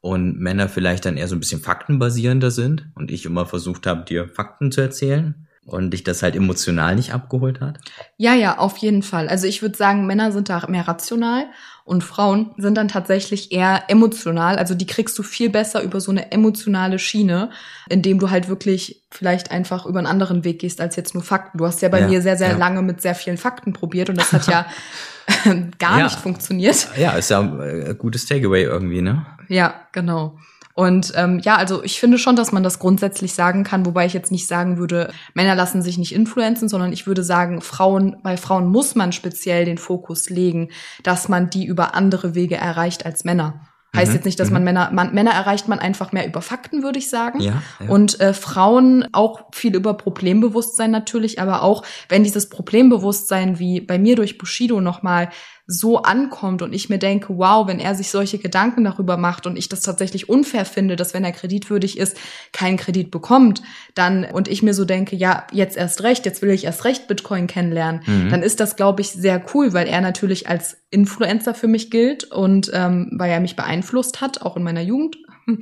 Und 0.00 0.40
Männer 0.40 0.70
vielleicht 0.70 1.04
dann 1.04 1.18
eher 1.18 1.28
so 1.28 1.36
ein 1.36 1.40
bisschen 1.40 1.60
faktenbasierender 1.60 2.50
sind 2.50 2.86
und 2.94 3.10
ich 3.10 3.26
immer 3.26 3.44
versucht 3.44 3.86
habe, 3.86 4.06
dir 4.06 4.28
Fakten 4.28 4.72
zu 4.72 4.80
erzählen 4.80 5.46
und 5.66 5.90
dich 5.90 6.04
das 6.04 6.22
halt 6.22 6.34
emotional 6.36 6.96
nicht 6.96 7.12
abgeholt 7.12 7.60
hat? 7.60 7.78
Ja, 8.16 8.34
ja, 8.34 8.58
auf 8.58 8.78
jeden 8.78 9.02
Fall. 9.02 9.28
Also 9.28 9.46
ich 9.46 9.62
würde 9.62 9.76
sagen, 9.76 10.06
Männer 10.06 10.32
sind 10.32 10.48
da 10.48 10.66
mehr 10.68 10.88
rational 10.88 11.44
und 11.90 12.04
Frauen 12.04 12.52
sind 12.56 12.76
dann 12.76 12.86
tatsächlich 12.86 13.50
eher 13.50 13.82
emotional. 13.88 14.58
Also 14.58 14.76
die 14.76 14.86
kriegst 14.86 15.18
du 15.18 15.24
viel 15.24 15.50
besser 15.50 15.82
über 15.82 16.00
so 16.00 16.12
eine 16.12 16.30
emotionale 16.30 17.00
Schiene, 17.00 17.50
indem 17.88 18.20
du 18.20 18.30
halt 18.30 18.48
wirklich 18.48 19.02
vielleicht 19.10 19.50
einfach 19.50 19.86
über 19.86 19.98
einen 19.98 20.06
anderen 20.06 20.44
Weg 20.44 20.60
gehst 20.60 20.80
als 20.80 20.94
jetzt 20.94 21.14
nur 21.14 21.24
Fakten. 21.24 21.58
Du 21.58 21.66
hast 21.66 21.82
ja 21.82 21.88
bei 21.88 21.98
ja, 21.98 22.06
mir 22.06 22.22
sehr, 22.22 22.36
sehr 22.36 22.50
ja. 22.50 22.56
lange 22.56 22.82
mit 22.82 23.02
sehr 23.02 23.16
vielen 23.16 23.38
Fakten 23.38 23.72
probiert 23.72 24.08
und 24.08 24.18
das 24.18 24.32
hat 24.32 24.46
ja 24.46 24.66
gar 25.80 25.98
ja. 25.98 26.04
nicht 26.04 26.20
funktioniert. 26.20 26.86
Ja, 26.96 27.10
ist 27.14 27.30
ja 27.30 27.40
ein 27.40 27.60
äh, 27.60 27.94
gutes 27.98 28.24
Takeaway 28.24 28.62
irgendwie, 28.62 29.02
ne? 29.02 29.26
Ja, 29.48 29.74
genau. 29.90 30.38
Und 30.80 31.12
ähm, 31.14 31.40
ja, 31.40 31.56
also 31.56 31.84
ich 31.84 32.00
finde 32.00 32.16
schon, 32.16 32.36
dass 32.36 32.52
man 32.52 32.62
das 32.62 32.78
grundsätzlich 32.78 33.34
sagen 33.34 33.64
kann, 33.64 33.84
wobei 33.84 34.06
ich 34.06 34.14
jetzt 34.14 34.32
nicht 34.32 34.46
sagen 34.46 34.78
würde, 34.78 35.12
Männer 35.34 35.54
lassen 35.54 35.82
sich 35.82 35.98
nicht 35.98 36.14
influenzen, 36.14 36.70
sondern 36.70 36.90
ich 36.90 37.06
würde 37.06 37.22
sagen, 37.22 37.60
Frauen, 37.60 38.16
bei 38.22 38.38
Frauen 38.38 38.66
muss 38.66 38.94
man 38.94 39.12
speziell 39.12 39.66
den 39.66 39.76
Fokus 39.76 40.30
legen, 40.30 40.70
dass 41.02 41.28
man 41.28 41.50
die 41.50 41.66
über 41.66 41.94
andere 41.94 42.34
Wege 42.34 42.56
erreicht 42.56 43.04
als 43.04 43.24
Männer. 43.24 43.60
Heißt 43.94 44.12
mhm, 44.12 44.14
jetzt 44.16 44.24
nicht, 44.24 44.40
dass 44.40 44.50
man 44.50 44.62
mhm. 44.62 44.64
Männer, 44.64 44.90
man, 44.90 45.12
Männer 45.12 45.32
erreicht 45.32 45.68
man 45.68 45.80
einfach 45.80 46.12
mehr 46.12 46.26
über 46.26 46.40
Fakten, 46.40 46.82
würde 46.82 46.98
ich 46.98 47.10
sagen. 47.10 47.40
Ja, 47.40 47.62
ja. 47.78 47.90
Und 47.90 48.18
äh, 48.18 48.32
Frauen 48.32 49.06
auch 49.12 49.52
viel 49.52 49.74
über 49.74 49.92
Problembewusstsein 49.94 50.90
natürlich, 50.90 51.42
aber 51.42 51.62
auch 51.62 51.84
wenn 52.08 52.24
dieses 52.24 52.48
Problembewusstsein 52.48 53.58
wie 53.58 53.82
bei 53.82 53.98
mir 53.98 54.16
durch 54.16 54.38
Bushido 54.38 54.80
nochmal 54.80 55.28
so 55.70 56.02
ankommt 56.02 56.62
und 56.62 56.72
ich 56.72 56.88
mir 56.88 56.98
denke, 56.98 57.38
wow, 57.38 57.66
wenn 57.68 57.78
er 57.78 57.94
sich 57.94 58.10
solche 58.10 58.38
Gedanken 58.38 58.82
darüber 58.82 59.16
macht 59.16 59.46
und 59.46 59.56
ich 59.56 59.68
das 59.68 59.82
tatsächlich 59.82 60.28
unfair 60.28 60.64
finde, 60.64 60.96
dass 60.96 61.14
wenn 61.14 61.22
er 61.22 61.30
kreditwürdig 61.30 61.96
ist, 61.96 62.16
keinen 62.52 62.76
Kredit 62.76 63.12
bekommt, 63.12 63.62
dann 63.94 64.24
und 64.24 64.48
ich 64.48 64.64
mir 64.64 64.74
so 64.74 64.84
denke, 64.84 65.14
ja, 65.14 65.46
jetzt 65.52 65.76
erst 65.76 66.02
recht, 66.02 66.26
jetzt 66.26 66.42
will 66.42 66.50
ich 66.50 66.64
erst 66.64 66.84
recht 66.84 67.06
Bitcoin 67.06 67.46
kennenlernen, 67.46 68.02
mhm. 68.04 68.30
dann 68.30 68.42
ist 68.42 68.58
das, 68.58 68.74
glaube 68.74 69.00
ich, 69.00 69.10
sehr 69.10 69.40
cool, 69.54 69.72
weil 69.72 69.86
er 69.86 70.00
natürlich 70.00 70.48
als 70.48 70.78
Influencer 70.90 71.54
für 71.54 71.68
mich 71.68 71.90
gilt 71.90 72.24
und 72.24 72.70
ähm, 72.74 73.12
weil 73.12 73.30
er 73.30 73.40
mich 73.40 73.54
beeinflusst 73.54 74.20
hat, 74.20 74.42
auch 74.42 74.56
in 74.56 74.64
meiner 74.64 74.82
Jugend. 74.82 75.18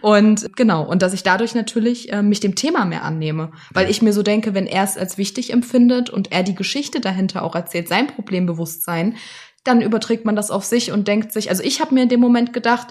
Und 0.00 0.56
genau, 0.56 0.84
und 0.84 1.02
dass 1.02 1.14
ich 1.14 1.22
dadurch 1.22 1.54
natürlich 1.54 2.12
äh, 2.12 2.22
mich 2.22 2.40
dem 2.40 2.54
Thema 2.54 2.84
mehr 2.84 3.02
annehme, 3.02 3.50
weil 3.72 3.90
ich 3.90 4.02
mir 4.02 4.12
so 4.12 4.22
denke, 4.22 4.54
wenn 4.54 4.66
er 4.66 4.84
es 4.84 4.96
als 4.96 5.18
wichtig 5.18 5.52
empfindet 5.52 6.10
und 6.10 6.32
er 6.32 6.42
die 6.42 6.54
Geschichte 6.54 7.00
dahinter 7.00 7.42
auch 7.42 7.54
erzählt, 7.54 7.88
sein 7.88 8.06
Problembewusstsein, 8.06 9.16
dann 9.64 9.80
überträgt 9.80 10.24
man 10.24 10.36
das 10.36 10.50
auf 10.50 10.64
sich 10.64 10.92
und 10.92 11.08
denkt 11.08 11.32
sich, 11.32 11.50
also 11.50 11.62
ich 11.62 11.80
habe 11.80 11.94
mir 11.94 12.02
in 12.02 12.08
dem 12.08 12.20
Moment 12.20 12.52
gedacht, 12.52 12.88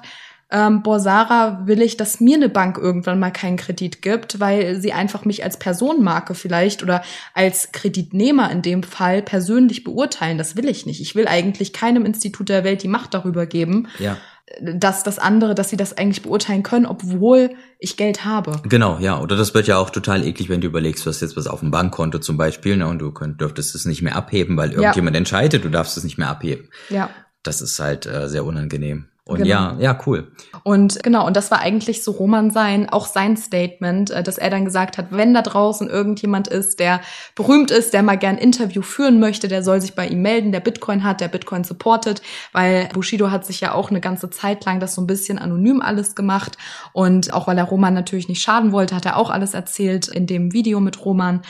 ähm, 0.54 0.84
boah, 0.84 1.00
Sarah, 1.00 1.66
will 1.66 1.82
ich, 1.82 1.96
dass 1.96 2.20
mir 2.20 2.36
eine 2.36 2.50
Bank 2.50 2.78
irgendwann 2.78 3.20
mal 3.20 3.32
keinen 3.32 3.56
Kredit 3.56 4.02
gibt, 4.02 4.42
weil 4.42 4.82
sie 4.82 4.92
einfach 4.92 5.24
mich 5.24 5.46
als 5.46 5.58
Personenmarke 5.58 6.36
vielleicht 6.36 6.84
oder 6.84 7.04
als 7.34 7.72
Kreditnehmer 7.72 8.52
in 8.52 8.62
dem 8.62 8.84
Fall 8.84 9.22
persönlich 9.22 9.86
beurteilen. 9.86 10.38
Das 10.38 10.58
will 10.58 10.68
ich 10.68 10.86
nicht. 10.86 11.00
Ich 11.00 11.16
will 11.16 11.28
eigentlich 11.28 11.72
keinem 11.72 12.06
Institut 12.06 12.50
der 12.50 12.66
Welt 12.66 12.84
die 12.84 12.90
Macht 12.90 13.14
darüber 13.14 13.46
geben. 13.46 13.88
Ja 13.98 14.18
dass 14.62 15.04
das 15.04 15.20
andere, 15.20 15.56
dass 15.56 15.70
sie 15.70 15.78
das 15.78 15.98
eigentlich 15.98 16.22
beurteilen 16.22 16.64
können, 16.64 16.86
obwohl 16.86 17.52
ich 17.80 17.98
Geld 17.98 18.26
habe. 18.26 18.62
Genau, 18.64 18.98
ja. 19.00 19.20
Oder 19.20 19.36
das 19.36 19.54
wird 19.54 19.68
ja 19.68 19.78
auch 19.78 19.90
total 19.90 20.26
eklig, 20.26 20.50
wenn 20.50 20.62
du 20.62 20.68
überlegst, 20.68 21.06
du 21.06 21.10
hast 21.10 21.22
jetzt 21.22 21.38
was 21.38 21.48
auf 21.48 21.60
dem 21.60 21.72
Bankkonto 21.72 22.20
zum 22.20 22.38
Beispiel, 22.38 22.78
ne, 22.78 22.88
und 22.88 23.00
du 23.00 23.12
könnt, 23.12 23.42
dürftest 23.42 23.76
es 23.76 23.86
nicht 23.86 24.02
mehr 24.02 24.16
abheben, 24.16 24.58
weil 24.58 24.72
irgendjemand 24.72 25.16
ja. 25.16 25.20
entscheidet, 25.20 25.64
du 25.64 25.70
darfst 25.70 25.98
es 25.98 26.04
nicht 26.04 26.18
mehr 26.18 26.30
abheben. 26.30 26.70
Ja. 26.90 27.10
Das 27.44 27.62
ist 27.62 27.80
halt 27.80 28.06
äh, 28.06 28.30
sehr 28.30 28.46
unangenehm. 28.46 29.11
Und 29.32 29.38
genau. 29.38 29.50
ja, 29.50 29.76
ja, 29.80 30.00
cool. 30.06 30.30
Und 30.64 31.02
genau, 31.02 31.26
und 31.26 31.38
das 31.38 31.50
war 31.52 31.60
eigentlich 31.60 32.04
so 32.04 32.12
Roman 32.12 32.52
sein, 32.52 32.90
auch 32.90 33.06
sein 33.06 33.38
Statement, 33.38 34.12
äh, 34.12 34.24
dass 34.24 34.38
er 34.38 34.50
dann 34.50 34.66
gesagt 34.66 34.98
hat, 34.98 35.08
wenn 35.12 35.34
da 35.34 35.42
draußen 35.42 35.90
irgendjemand 35.90 36.50
ist, 36.50 36.80
der 36.80 37.00
berühmt 37.36 37.72
ist, 37.72 37.94
der 37.94 38.04
mal 38.04 38.18
gern 38.18 38.38
Interview 38.38 38.82
führen 38.82 39.20
möchte, 39.20 39.48
der 39.48 39.64
soll 39.64 39.80
sich 39.80 39.96
bei 39.96 40.08
ihm 40.08 40.22
melden, 40.22 40.52
der 40.52 40.60
Bitcoin 40.60 41.04
hat, 41.04 41.22
der 41.22 41.30
Bitcoin 41.30 41.64
supportet, 41.64 42.22
weil 42.52 42.90
Bushido 42.94 43.32
hat 43.32 43.46
sich 43.46 43.62
ja 43.62 43.74
auch 43.74 43.90
eine 43.90 44.02
ganze 44.02 44.30
Zeit 44.30 44.66
lang 44.66 44.80
das 44.80 44.96
so 44.96 45.02
ein 45.02 45.08
bisschen 45.08 45.40
anonym 45.40 45.82
alles 45.82 46.14
gemacht 46.14 46.58
und 46.92 47.34
auch 47.34 47.48
weil 47.48 47.58
er 47.58 47.64
Roman 47.64 47.94
natürlich 47.94 48.28
nicht 48.28 48.42
schaden 48.42 48.74
wollte, 48.74 48.96
hat 48.96 49.06
er 49.06 49.16
auch 49.16 49.30
alles 49.30 49.54
erzählt 49.54 50.10
in 50.10 50.28
dem 50.28 50.52
Video 50.52 50.80
mit 50.82 51.06
Roman 51.06 51.42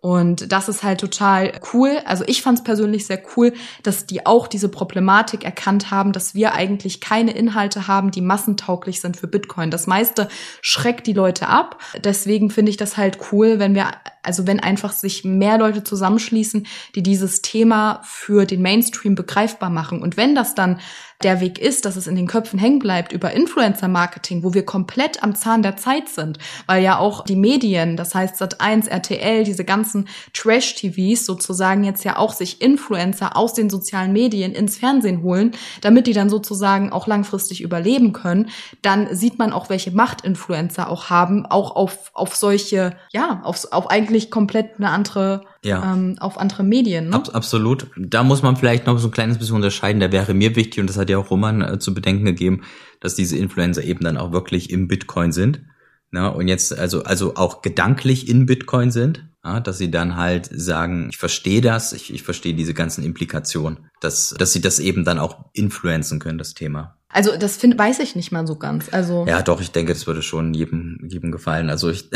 und 0.00 0.50
das 0.50 0.68
ist 0.70 0.82
halt 0.82 1.00
total 1.00 1.52
cool. 1.74 1.98
Also 2.06 2.24
ich 2.26 2.40
fand 2.40 2.58
es 2.58 2.64
persönlich 2.64 3.06
sehr 3.06 3.22
cool, 3.36 3.52
dass 3.82 4.06
die 4.06 4.24
auch 4.24 4.46
diese 4.46 4.70
Problematik 4.70 5.44
erkannt 5.44 5.90
haben, 5.90 6.12
dass 6.12 6.34
wir 6.34 6.54
eigentlich 6.54 7.02
keine 7.02 7.32
Inhalte 7.32 7.86
haben, 7.86 8.10
die 8.10 8.22
massentauglich 8.22 9.02
sind 9.02 9.18
für 9.18 9.26
Bitcoin. 9.26 9.70
Das 9.70 9.86
meiste 9.86 10.28
schreckt 10.62 11.06
die 11.06 11.12
Leute 11.12 11.48
ab. 11.48 11.80
Deswegen 12.02 12.50
finde 12.50 12.70
ich 12.70 12.78
das 12.78 12.96
halt 12.96 13.18
cool, 13.30 13.58
wenn 13.58 13.74
wir, 13.74 13.88
also 14.22 14.46
wenn 14.46 14.60
einfach 14.60 14.92
sich 14.92 15.24
mehr 15.24 15.58
Leute 15.58 15.84
zusammenschließen, 15.84 16.66
die 16.94 17.02
dieses 17.02 17.42
Thema 17.42 18.00
für 18.04 18.46
den 18.46 18.62
Mainstream 18.62 19.14
begreifbar 19.14 19.68
machen. 19.68 20.00
Und 20.00 20.16
wenn 20.16 20.34
das 20.34 20.54
dann 20.54 20.80
der 21.22 21.40
Weg 21.40 21.58
ist, 21.58 21.84
dass 21.84 21.96
es 21.96 22.06
in 22.06 22.16
den 22.16 22.26
Köpfen 22.26 22.58
hängen 22.58 22.78
bleibt 22.78 23.12
über 23.12 23.32
Influencer-Marketing, 23.32 24.42
wo 24.42 24.54
wir 24.54 24.64
komplett 24.64 25.22
am 25.22 25.34
Zahn 25.34 25.62
der 25.62 25.76
Zeit 25.76 26.08
sind, 26.08 26.38
weil 26.66 26.82
ja 26.82 26.98
auch 26.98 27.24
die 27.24 27.36
Medien, 27.36 27.96
das 27.96 28.14
heißt 28.14 28.40
Sat1, 28.40 28.88
RTL, 28.88 29.44
diese 29.44 29.64
ganzen 29.64 30.08
Trash-TVs 30.32 31.26
sozusagen 31.26 31.84
jetzt 31.84 32.04
ja 32.04 32.16
auch 32.16 32.32
sich 32.32 32.62
Influencer 32.62 33.36
aus 33.36 33.52
den 33.52 33.68
sozialen 33.68 34.12
Medien 34.12 34.52
ins 34.52 34.78
Fernsehen 34.78 35.22
holen, 35.22 35.52
damit 35.82 36.06
die 36.06 36.14
dann 36.14 36.30
sozusagen 36.30 36.90
auch 36.90 37.06
langfristig 37.06 37.60
überleben 37.60 38.12
können, 38.12 38.48
dann 38.80 39.14
sieht 39.14 39.38
man 39.38 39.52
auch, 39.52 39.68
welche 39.68 39.90
Macht 39.90 40.22
Influencer 40.22 40.88
auch 40.88 41.10
haben, 41.10 41.44
auch 41.44 41.76
auf, 41.76 42.10
auf 42.14 42.34
solche, 42.34 42.96
ja, 43.12 43.42
auf, 43.44 43.72
auf 43.72 43.90
eigentlich 43.90 44.30
komplett 44.30 44.76
eine 44.78 44.90
andere 44.90 45.42
ja. 45.64 45.92
ähm, 45.92 46.16
auf 46.18 46.38
andere 46.38 46.62
Medien. 46.62 47.10
Ne? 47.10 47.16
Ab, 47.16 47.30
absolut. 47.32 47.86
Da 47.96 48.22
muss 48.22 48.42
man 48.42 48.56
vielleicht 48.56 48.86
noch 48.86 48.98
so 48.98 49.08
ein 49.08 49.12
kleines 49.12 49.38
bisschen 49.38 49.56
unterscheiden. 49.56 50.00
Da 50.00 50.12
wäre 50.12 50.34
mir 50.34 50.56
wichtig, 50.56 50.80
und 50.80 50.88
das 50.88 50.96
hat 50.96 51.10
ja 51.10 51.18
auch 51.18 51.30
Roman 51.30 51.62
äh, 51.62 51.78
zu 51.78 51.94
bedenken 51.94 52.24
gegeben, 52.24 52.62
dass 53.00 53.14
diese 53.14 53.36
Influencer 53.36 53.82
eben 53.82 54.04
dann 54.04 54.16
auch 54.16 54.32
wirklich 54.32 54.70
im 54.70 54.88
Bitcoin 54.88 55.32
sind. 55.32 55.62
Na, 56.10 56.28
und 56.28 56.48
jetzt 56.48 56.76
also, 56.76 57.04
also 57.04 57.36
auch 57.36 57.62
gedanklich 57.62 58.28
in 58.28 58.46
Bitcoin 58.46 58.90
sind. 58.90 59.26
Ja, 59.42 59.58
dass 59.58 59.78
sie 59.78 59.90
dann 59.90 60.16
halt 60.16 60.50
sagen, 60.52 61.08
ich 61.10 61.16
verstehe 61.16 61.62
das, 61.62 61.94
ich, 61.94 62.12
ich 62.12 62.22
verstehe 62.22 62.52
diese 62.52 62.74
ganzen 62.74 63.02
Implikationen, 63.02 63.86
dass, 64.02 64.34
dass 64.38 64.52
sie 64.52 64.60
das 64.60 64.78
eben 64.78 65.02
dann 65.02 65.18
auch 65.18 65.46
influenzen 65.54 66.18
können, 66.18 66.36
das 66.36 66.52
Thema. 66.52 66.98
Also 67.12 67.36
das 67.36 67.56
find, 67.56 67.76
weiß 67.76 67.98
ich 67.98 68.14
nicht 68.14 68.30
mal 68.30 68.46
so 68.46 68.54
ganz. 68.54 68.88
Also 68.92 69.26
ja, 69.26 69.42
doch, 69.42 69.60
ich 69.60 69.72
denke, 69.72 69.92
das 69.92 70.06
würde 70.06 70.22
schon 70.22 70.54
jedem, 70.54 70.98
jedem 71.08 71.32
gefallen. 71.32 71.68
Also 71.68 71.90
ich 71.90 72.08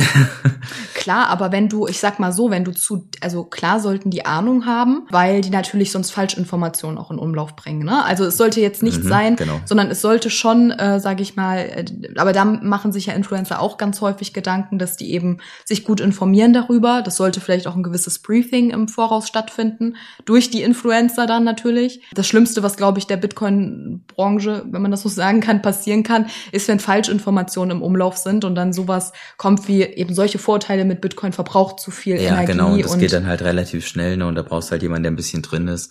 klar, 0.94 1.28
aber 1.28 1.50
wenn 1.50 1.68
du, 1.68 1.88
ich 1.88 1.98
sag 1.98 2.20
mal 2.20 2.32
so, 2.32 2.50
wenn 2.50 2.62
du 2.62 2.72
zu, 2.72 3.08
also 3.20 3.44
klar 3.44 3.80
sollten 3.80 4.10
die 4.10 4.24
Ahnung 4.24 4.66
haben, 4.66 5.06
weil 5.10 5.40
die 5.40 5.50
natürlich 5.50 5.90
sonst 5.90 6.12
Falschinformationen 6.12 6.96
auch 6.96 7.10
in 7.10 7.18
Umlauf 7.18 7.56
bringen. 7.56 7.84
Ne? 7.84 8.04
Also 8.04 8.24
es 8.24 8.36
sollte 8.36 8.60
jetzt 8.60 8.84
nicht 8.84 9.02
mhm, 9.02 9.08
sein, 9.08 9.36
genau. 9.36 9.60
sondern 9.64 9.90
es 9.90 10.00
sollte 10.00 10.30
schon, 10.30 10.70
äh, 10.70 11.00
sage 11.00 11.22
ich 11.22 11.34
mal, 11.34 11.58
äh, 11.58 11.84
aber 12.16 12.32
da 12.32 12.44
machen 12.44 12.92
sich 12.92 13.06
ja 13.06 13.14
Influencer 13.14 13.60
auch 13.60 13.78
ganz 13.78 14.00
häufig 14.00 14.32
Gedanken, 14.32 14.78
dass 14.78 14.96
die 14.96 15.12
eben 15.12 15.38
sich 15.64 15.82
gut 15.82 16.00
informieren 16.00 16.52
darüber. 16.52 17.02
Das 17.02 17.16
sollte 17.16 17.40
vielleicht 17.40 17.66
auch 17.66 17.74
ein 17.74 17.82
gewisses 17.82 18.20
Briefing 18.20 18.70
im 18.70 18.86
Voraus 18.86 19.26
stattfinden 19.26 19.96
durch 20.24 20.50
die 20.50 20.62
Influencer 20.62 21.26
dann 21.26 21.42
natürlich. 21.42 22.00
Das 22.14 22.28
Schlimmste, 22.28 22.62
was 22.62 22.76
glaube 22.76 23.00
ich 23.00 23.08
der 23.08 23.16
Bitcoin-Branche, 23.16 24.66
wenn 24.70 24.83
man 24.84 24.92
das 24.92 25.02
so 25.02 25.08
sagen 25.08 25.40
kann, 25.40 25.62
passieren 25.62 26.04
kann, 26.04 26.26
ist, 26.52 26.68
wenn 26.68 26.78
Falschinformationen 26.78 27.78
im 27.78 27.82
Umlauf 27.82 28.16
sind 28.16 28.44
und 28.44 28.54
dann 28.54 28.72
sowas 28.72 29.12
kommt 29.36 29.66
wie 29.66 29.82
eben 29.82 30.14
solche 30.14 30.38
Vorteile 30.38 30.84
mit 30.84 31.00
Bitcoin 31.00 31.32
verbraucht 31.32 31.80
zu 31.80 31.90
viel 31.90 32.14
ja, 32.14 32.28
Energie. 32.28 32.34
Ja, 32.34 32.44
genau, 32.44 32.72
und 32.74 32.84
das 32.84 32.98
geht 32.98 33.12
dann 33.12 33.26
halt 33.26 33.42
relativ 33.42 33.86
schnell 33.86 34.16
ne, 34.16 34.26
und 34.26 34.36
da 34.36 34.42
brauchst 34.42 34.68
du 34.68 34.72
halt 34.72 34.82
jemanden, 34.82 35.02
der 35.02 35.12
ein 35.12 35.16
bisschen 35.16 35.42
drin 35.42 35.66
ist. 35.66 35.90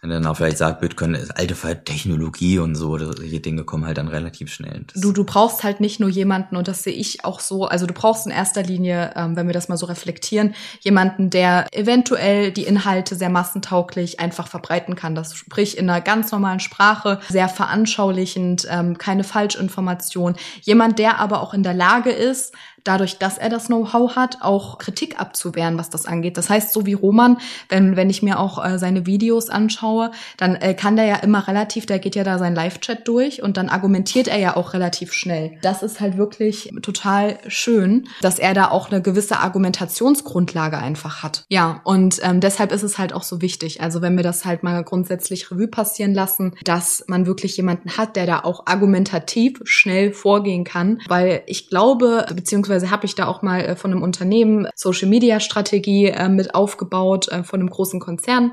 Wenn 0.00 0.10
dann 0.10 0.26
auch 0.26 0.36
vielleicht 0.36 0.58
sagt, 0.58 0.80
Bitcoin 0.80 1.14
ist 1.14 1.36
alte 1.36 1.56
Technologie 1.84 2.60
und 2.60 2.76
so, 2.76 2.96
solche 2.98 3.40
Dinge 3.40 3.64
kommen 3.64 3.84
halt 3.84 3.98
dann 3.98 4.06
relativ 4.06 4.52
schnell. 4.52 4.84
Das 4.86 5.02
du, 5.02 5.10
du 5.10 5.24
brauchst 5.24 5.64
halt 5.64 5.80
nicht 5.80 5.98
nur 5.98 6.08
jemanden, 6.08 6.54
und 6.54 6.68
das 6.68 6.84
sehe 6.84 6.92
ich 6.92 7.24
auch 7.24 7.40
so, 7.40 7.64
also 7.64 7.84
du 7.84 7.94
brauchst 7.94 8.24
in 8.24 8.30
erster 8.30 8.62
Linie, 8.62 9.12
ähm, 9.16 9.34
wenn 9.34 9.48
wir 9.48 9.54
das 9.54 9.68
mal 9.68 9.76
so 9.76 9.86
reflektieren, 9.86 10.54
jemanden, 10.80 11.30
der 11.30 11.66
eventuell 11.72 12.52
die 12.52 12.62
Inhalte 12.62 13.16
sehr 13.16 13.28
massentauglich 13.28 14.20
einfach 14.20 14.46
verbreiten 14.46 14.94
kann. 14.94 15.16
Das 15.16 15.34
sprich 15.34 15.76
in 15.76 15.90
einer 15.90 16.00
ganz 16.00 16.30
normalen 16.30 16.60
Sprache, 16.60 17.18
sehr 17.28 17.48
veranschaulichend, 17.48 18.68
ähm, 18.70 18.98
keine 18.98 19.24
Falschinformation. 19.24 20.36
Jemand, 20.62 21.00
der 21.00 21.18
aber 21.18 21.42
auch 21.42 21.54
in 21.54 21.64
der 21.64 21.74
Lage 21.74 22.10
ist, 22.10 22.54
dadurch, 22.88 23.18
dass 23.18 23.38
er 23.38 23.50
das 23.50 23.66
Know-how 23.66 24.16
hat, 24.16 24.38
auch 24.40 24.78
Kritik 24.78 25.20
abzuwehren, 25.20 25.78
was 25.78 25.90
das 25.90 26.06
angeht. 26.06 26.36
Das 26.36 26.48
heißt, 26.48 26.72
so 26.72 26.86
wie 26.86 26.94
Roman, 26.94 27.38
wenn, 27.68 27.96
wenn 27.96 28.10
ich 28.10 28.22
mir 28.22 28.40
auch 28.40 28.64
äh, 28.64 28.78
seine 28.78 29.06
Videos 29.06 29.50
anschaue, 29.50 30.10
dann 30.36 30.54
äh, 30.56 30.74
kann 30.74 30.96
der 30.96 31.04
ja 31.04 31.16
immer 31.16 31.46
relativ, 31.46 31.86
der 31.86 31.98
geht 31.98 32.16
ja 32.16 32.24
da 32.24 32.38
sein 32.38 32.54
Live-Chat 32.54 33.06
durch 33.06 33.42
und 33.42 33.56
dann 33.56 33.68
argumentiert 33.68 34.28
er 34.28 34.38
ja 34.38 34.56
auch 34.56 34.72
relativ 34.72 35.12
schnell. 35.12 35.58
Das 35.62 35.82
ist 35.82 36.00
halt 36.00 36.16
wirklich 36.16 36.72
total 36.82 37.38
schön, 37.46 38.08
dass 38.22 38.38
er 38.38 38.54
da 38.54 38.70
auch 38.70 38.90
eine 38.90 39.02
gewisse 39.02 39.38
Argumentationsgrundlage 39.38 40.78
einfach 40.78 41.22
hat. 41.22 41.44
Ja, 41.48 41.80
und 41.84 42.20
ähm, 42.22 42.40
deshalb 42.40 42.72
ist 42.72 42.82
es 42.82 42.98
halt 42.98 43.12
auch 43.12 43.22
so 43.22 43.42
wichtig. 43.42 43.82
Also 43.82 44.00
wenn 44.00 44.16
wir 44.16 44.24
das 44.24 44.44
halt 44.44 44.62
mal 44.62 44.82
grundsätzlich 44.82 45.50
Revue 45.50 45.68
passieren 45.68 46.14
lassen, 46.14 46.54
dass 46.64 47.04
man 47.06 47.26
wirklich 47.26 47.56
jemanden 47.56 47.96
hat, 47.98 48.16
der 48.16 48.26
da 48.26 48.40
auch 48.40 48.66
argumentativ 48.66 49.60
schnell 49.64 50.12
vorgehen 50.12 50.64
kann, 50.64 51.00
weil 51.08 51.42
ich 51.46 51.68
glaube, 51.68 52.26
beziehungsweise 52.34 52.77
beziehungsweise 52.78 52.90
habe 52.90 53.06
ich 53.06 53.14
da 53.14 53.26
auch 53.26 53.42
mal 53.42 53.60
äh, 53.60 53.76
von 53.76 53.92
einem 53.92 54.02
Unternehmen 54.02 54.68
Social 54.74 55.08
Media 55.08 55.40
Strategie 55.40 56.06
äh, 56.06 56.28
mit 56.28 56.54
aufgebaut, 56.54 57.28
äh, 57.28 57.42
von 57.42 57.60
einem 57.60 57.70
großen 57.70 58.00
Konzern. 58.00 58.52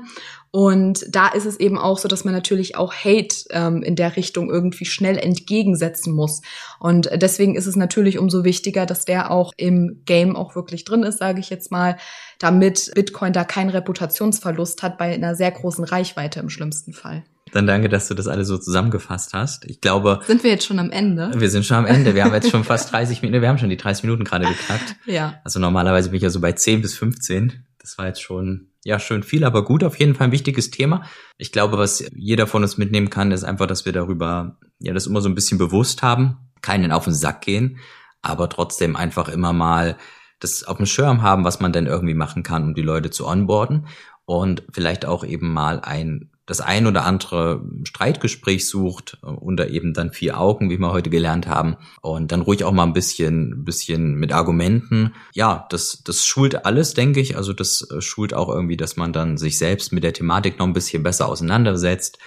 Und 0.50 1.04
da 1.10 1.28
ist 1.28 1.44
es 1.44 1.60
eben 1.60 1.76
auch 1.76 1.98
so, 1.98 2.08
dass 2.08 2.24
man 2.24 2.32
natürlich 2.32 2.76
auch 2.76 2.94
Hate 2.94 3.44
ähm, 3.50 3.82
in 3.82 3.94
der 3.94 4.16
Richtung 4.16 4.48
irgendwie 4.50 4.86
schnell 4.86 5.18
entgegensetzen 5.18 6.14
muss. 6.14 6.40
Und 6.80 7.10
deswegen 7.14 7.56
ist 7.56 7.66
es 7.66 7.76
natürlich 7.76 8.18
umso 8.18 8.42
wichtiger, 8.42 8.86
dass 8.86 9.04
der 9.04 9.30
auch 9.30 9.52
im 9.56 10.02
Game 10.06 10.34
auch 10.34 10.54
wirklich 10.54 10.84
drin 10.84 11.02
ist, 11.02 11.18
sage 11.18 11.40
ich 11.40 11.50
jetzt 11.50 11.70
mal, 11.70 11.98
damit 12.38 12.90
Bitcoin 12.94 13.32
da 13.32 13.44
keinen 13.44 13.70
Reputationsverlust 13.70 14.82
hat 14.82 14.96
bei 14.98 15.12
einer 15.12 15.34
sehr 15.34 15.50
großen 15.50 15.84
Reichweite 15.84 16.40
im 16.40 16.48
schlimmsten 16.48 16.92
Fall. 16.94 17.24
Dann 17.56 17.66
danke, 17.66 17.88
dass 17.88 18.06
du 18.06 18.12
das 18.12 18.28
alles 18.28 18.48
so 18.48 18.58
zusammengefasst 18.58 19.32
hast. 19.32 19.64
Ich 19.64 19.80
glaube. 19.80 20.20
Sind 20.26 20.44
wir 20.44 20.50
jetzt 20.50 20.66
schon 20.66 20.78
am 20.78 20.90
Ende? 20.90 21.30
Wir 21.34 21.48
sind 21.48 21.64
schon 21.64 21.78
am 21.78 21.86
Ende. 21.86 22.14
Wir 22.14 22.24
haben 22.24 22.34
jetzt 22.34 22.50
schon 22.50 22.64
fast 22.64 22.92
30 22.92 23.22
Minuten. 23.22 23.40
Wir 23.40 23.48
haben 23.48 23.56
schon 23.56 23.70
die 23.70 23.78
30 23.78 24.04
Minuten 24.04 24.24
gerade 24.24 24.44
geknackt. 24.44 24.94
Ja. 25.06 25.40
Also 25.42 25.58
normalerweise 25.58 26.10
bin 26.10 26.18
ich 26.18 26.22
ja 26.22 26.28
so 26.28 26.38
bei 26.38 26.52
10 26.52 26.82
bis 26.82 26.98
15. 26.98 27.64
Das 27.78 27.96
war 27.96 28.08
jetzt 28.08 28.20
schon, 28.20 28.68
ja, 28.84 28.98
schön 28.98 29.22
viel, 29.22 29.42
aber 29.42 29.64
gut. 29.64 29.84
Auf 29.84 29.98
jeden 29.98 30.14
Fall 30.14 30.26
ein 30.26 30.32
wichtiges 30.32 30.70
Thema. 30.70 31.04
Ich 31.38 31.50
glaube, 31.50 31.78
was 31.78 32.04
jeder 32.14 32.46
von 32.46 32.62
uns 32.62 32.76
mitnehmen 32.76 33.08
kann, 33.08 33.32
ist 33.32 33.42
einfach, 33.42 33.66
dass 33.66 33.86
wir 33.86 33.92
darüber, 33.94 34.58
ja, 34.78 34.92
das 34.92 35.06
immer 35.06 35.22
so 35.22 35.30
ein 35.30 35.34
bisschen 35.34 35.56
bewusst 35.56 36.02
haben. 36.02 36.36
Keinen 36.60 36.92
auf 36.92 37.04
den 37.04 37.14
Sack 37.14 37.40
gehen, 37.40 37.78
aber 38.20 38.50
trotzdem 38.50 38.96
einfach 38.96 39.30
immer 39.30 39.54
mal 39.54 39.96
das 40.40 40.62
auf 40.64 40.76
dem 40.76 40.84
Schirm 40.84 41.22
haben, 41.22 41.44
was 41.44 41.60
man 41.60 41.72
denn 41.72 41.86
irgendwie 41.86 42.12
machen 42.12 42.42
kann, 42.42 42.64
um 42.64 42.74
die 42.74 42.82
Leute 42.82 43.08
zu 43.08 43.26
onboarden 43.26 43.86
und 44.26 44.62
vielleicht 44.70 45.06
auch 45.06 45.24
eben 45.24 45.54
mal 45.54 45.80
ein 45.80 46.30
das 46.46 46.60
ein 46.60 46.86
oder 46.86 47.04
andere 47.04 47.62
Streitgespräch 47.84 48.68
sucht 48.68 49.18
äh, 49.22 49.26
unter 49.26 49.68
eben 49.68 49.92
dann 49.92 50.12
vier 50.12 50.40
Augen, 50.40 50.70
wie 50.70 50.78
wir 50.78 50.92
heute 50.92 51.10
gelernt 51.10 51.46
haben, 51.46 51.76
und 52.00 52.32
dann 52.32 52.40
ruhig 52.40 52.64
auch 52.64 52.72
mal 52.72 52.84
ein 52.84 52.92
bisschen, 52.92 53.64
bisschen 53.64 54.14
mit 54.14 54.32
Argumenten. 54.32 55.12
Ja, 55.32 55.66
das, 55.70 56.02
das 56.04 56.24
schult 56.24 56.64
alles, 56.64 56.94
denke 56.94 57.20
ich. 57.20 57.36
Also 57.36 57.52
das 57.52 57.88
äh, 57.90 58.00
schult 58.00 58.32
auch 58.32 58.48
irgendwie, 58.48 58.76
dass 58.76 58.96
man 58.96 59.12
dann 59.12 59.36
sich 59.36 59.58
selbst 59.58 59.92
mit 59.92 60.04
der 60.04 60.12
Thematik 60.12 60.58
noch 60.58 60.66
ein 60.66 60.72
bisschen 60.72 61.02
besser 61.02 61.28
auseinandersetzt 61.28 62.18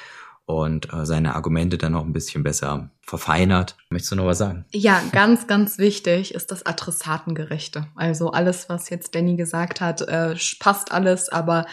und 0.45 0.91
äh, 0.91 1.05
seine 1.05 1.35
Argumente 1.35 1.77
dann 1.77 1.93
noch 1.93 2.03
ein 2.03 2.11
bisschen 2.11 2.43
besser 2.43 2.89
verfeinert. 3.01 3.77
Möchtest 3.89 4.11
du 4.11 4.15
noch 4.15 4.25
was 4.25 4.39
sagen? 4.39 4.65
Ja, 4.71 5.01
ganz, 5.11 5.45
ganz 5.45 5.77
wichtig 5.77 6.33
ist 6.33 6.51
das 6.51 6.65
Adressatengerechte. 6.65 7.87
Also 7.95 8.31
alles, 8.31 8.67
was 8.67 8.89
jetzt 8.89 9.13
Danny 9.13 9.35
gesagt 9.35 9.79
hat, 9.79 10.01
äh, 10.01 10.35
passt 10.59 10.91
alles, 10.91 11.29
aber 11.29 11.67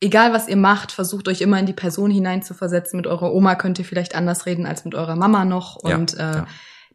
egal 0.00 0.32
was 0.32 0.48
ihr 0.48 0.56
macht, 0.56 0.92
versucht 0.92 1.28
euch 1.28 1.40
immer 1.40 1.58
in 1.58 1.66
die 1.66 1.72
Person 1.72 2.10
hineinzuversetzen. 2.10 2.96
Mit 2.96 3.06
eurer 3.06 3.32
Oma 3.32 3.54
könnt 3.54 3.78
ihr 3.78 3.84
vielleicht 3.84 4.14
anders 4.14 4.46
reden 4.46 4.66
als 4.66 4.84
mit 4.84 4.94
eurer 4.94 5.16
Mama 5.16 5.44
noch 5.44 5.76
und 5.76 6.12
ja, 6.14 6.30
äh, 6.30 6.36
ja. 6.36 6.46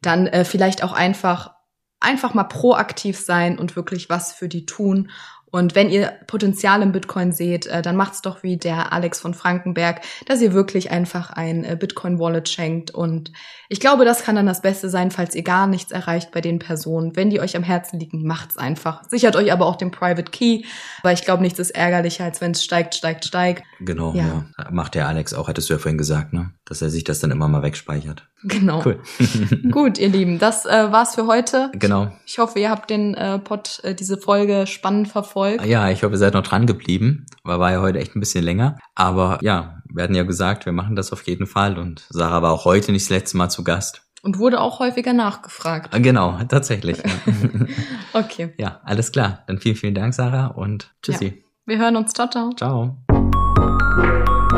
dann 0.02 0.28
äh, 0.28 0.46
vielleicht 0.46 0.84
auch 0.84 0.94
einfach 0.94 1.52
einfach 2.00 2.34
mal 2.34 2.46
proaktiv 2.46 3.20
sein 3.20 3.60
und 3.60 3.76
wirklich 3.76 4.10
was 4.10 4.34
für 4.34 4.48
die 4.48 4.66
tun 4.66 5.12
und 5.52 5.76
wenn 5.76 5.90
ihr 5.90 6.14
Potenzial 6.28 6.82
im 6.82 6.94
Bitcoin 6.94 7.34
seht, 7.34 7.68
äh, 7.68 7.82
dann 7.82 7.98
macht's 7.98 8.22
doch 8.22 8.42
wie 8.42 8.56
der 8.56 8.94
Alex 8.94 9.20
von 9.20 9.34
Frankenberg, 9.34 10.02
dass 10.26 10.42
ihr 10.42 10.54
wirklich 10.54 10.92
einfach 10.92 11.30
ein 11.32 11.66
äh, 11.66 11.76
Bitcoin-Wallet 11.78 12.48
schenkt. 12.48 12.92
Und 12.92 13.34
ich 13.68 13.82
glaube, 13.82 14.06
das 14.06 14.24
kann 14.24 14.38
dann 14.38 14.46
das 14.46 14.62
Beste 14.62 14.90
sein, 14.90 15.12
falls 15.12 15.36
ihr 15.36 15.44
gar 15.44 15.68
nichts 15.68 15.92
erreicht 15.92 16.32
bei 16.32 16.40
den 16.40 16.60
Personen. 16.60 17.18
Wenn 17.18 17.30
die 17.30 17.42
euch 17.42 17.58
am 17.58 17.64
Herzen 17.64 18.00
liegen, 18.00 18.26
macht's 18.26 18.58
einfach. 18.58 19.04
Sichert 19.10 19.36
euch 19.36 19.52
aber 19.52 19.66
auch 19.66 19.76
den 19.76 19.92
Private 19.92 20.32
Key, 20.32 20.64
weil 21.04 21.16
ich 21.16 21.24
glaube, 21.24 21.44
nichts 21.44 21.60
ist 21.60 21.72
ärgerlicher, 21.72 22.24
als 22.24 22.40
wenn 22.40 22.52
es 22.52 22.64
steigt, 22.64 22.96
steigt, 22.96 23.26
steigt. 23.26 23.64
Genau, 23.84 24.14
ja. 24.14 24.46
ja. 24.58 24.72
Macht 24.72 24.96
der 24.96 25.08
Alex 25.08 25.34
auch, 25.34 25.48
hattest 25.48 25.70
du 25.70 25.74
ja 25.74 25.80
vorhin 25.80 25.98
gesagt, 25.98 26.34
ne? 26.34 26.52
Dass 26.66 26.82
er 26.82 26.90
sich 26.90 27.04
das 27.04 27.20
dann 27.20 27.32
immer 27.32 27.48
mal 27.48 27.64
wegspeichert. 27.64 28.28
Genau. 28.44 28.84
Cool. 28.86 29.00
Gut, 29.72 29.98
ihr 29.98 30.10
Lieben, 30.10 30.40
das 30.40 30.66
äh, 30.66 30.92
war's 30.92 31.16
für 31.16 31.28
heute. 31.28 31.72
Genau. 31.74 32.12
Ich, 32.26 32.34
ich 32.34 32.40
hoffe, 32.40 32.60
ihr 32.60 32.70
habt 32.70 32.90
den 32.90 33.14
äh, 33.16 33.40
Pod, 33.40 33.80
äh, 33.84 33.96
diese 33.96 34.18
Folge 34.18 34.68
spannend 34.68 35.08
verfolgt. 35.08 35.66
Ja, 35.66 35.90
ich 35.90 36.04
hoffe, 36.04 36.16
ihr 36.16 36.20
seid 36.20 36.34
noch 36.34 36.44
dran 36.44 36.66
geblieben. 36.66 37.26
War, 37.44 37.60
war 37.60 37.72
ja 37.72 37.82
heute 37.82 38.00
echt 38.00 38.16
ein 38.16 38.20
bisschen 38.20 38.44
länger. 38.44 38.78
Aber 38.96 39.40
ja, 39.42 39.82
wir 39.94 40.04
hatten 40.04 40.16
ja 40.16 40.24
gesagt, 40.24 40.66
wir 40.66 40.74
machen 40.74 40.96
das 40.96 41.12
auf 41.12 41.24
jeden 41.24 41.48
Fall. 41.48 41.78
Und 41.78 42.06
Sarah 42.10 42.42
war 42.42 42.52
auch 42.52 42.66
heute 42.66 42.92
nicht 42.92 43.06
das 43.06 43.10
letzte 43.10 43.38
Mal 43.38 43.50
zu 43.50 43.64
Gast. 43.64 44.04
Und 44.24 44.38
wurde 44.38 44.60
auch 44.60 44.80
häufiger 44.80 45.14
nachgefragt. 45.14 45.92
Genau, 46.02 46.40
tatsächlich. 46.50 46.98
Ja. 46.98 47.66
okay. 48.14 48.54
Ja, 48.58 48.82
alles 48.84 49.12
klar. 49.12 49.44
Dann 49.48 49.60
vielen, 49.60 49.76
vielen 49.76 49.96
Dank, 49.96 50.14
Sarah, 50.14 50.48
und 50.48 50.94
tschüssi. 51.02 51.26
Ja. 51.26 51.34
Wir 51.66 51.78
hören 51.80 51.96
uns. 51.96 52.14
Ciao, 52.14 52.30
ciao. 52.30 52.52
Ciao. 52.56 52.98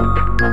Thank 0.04 0.42
you. 0.42 0.53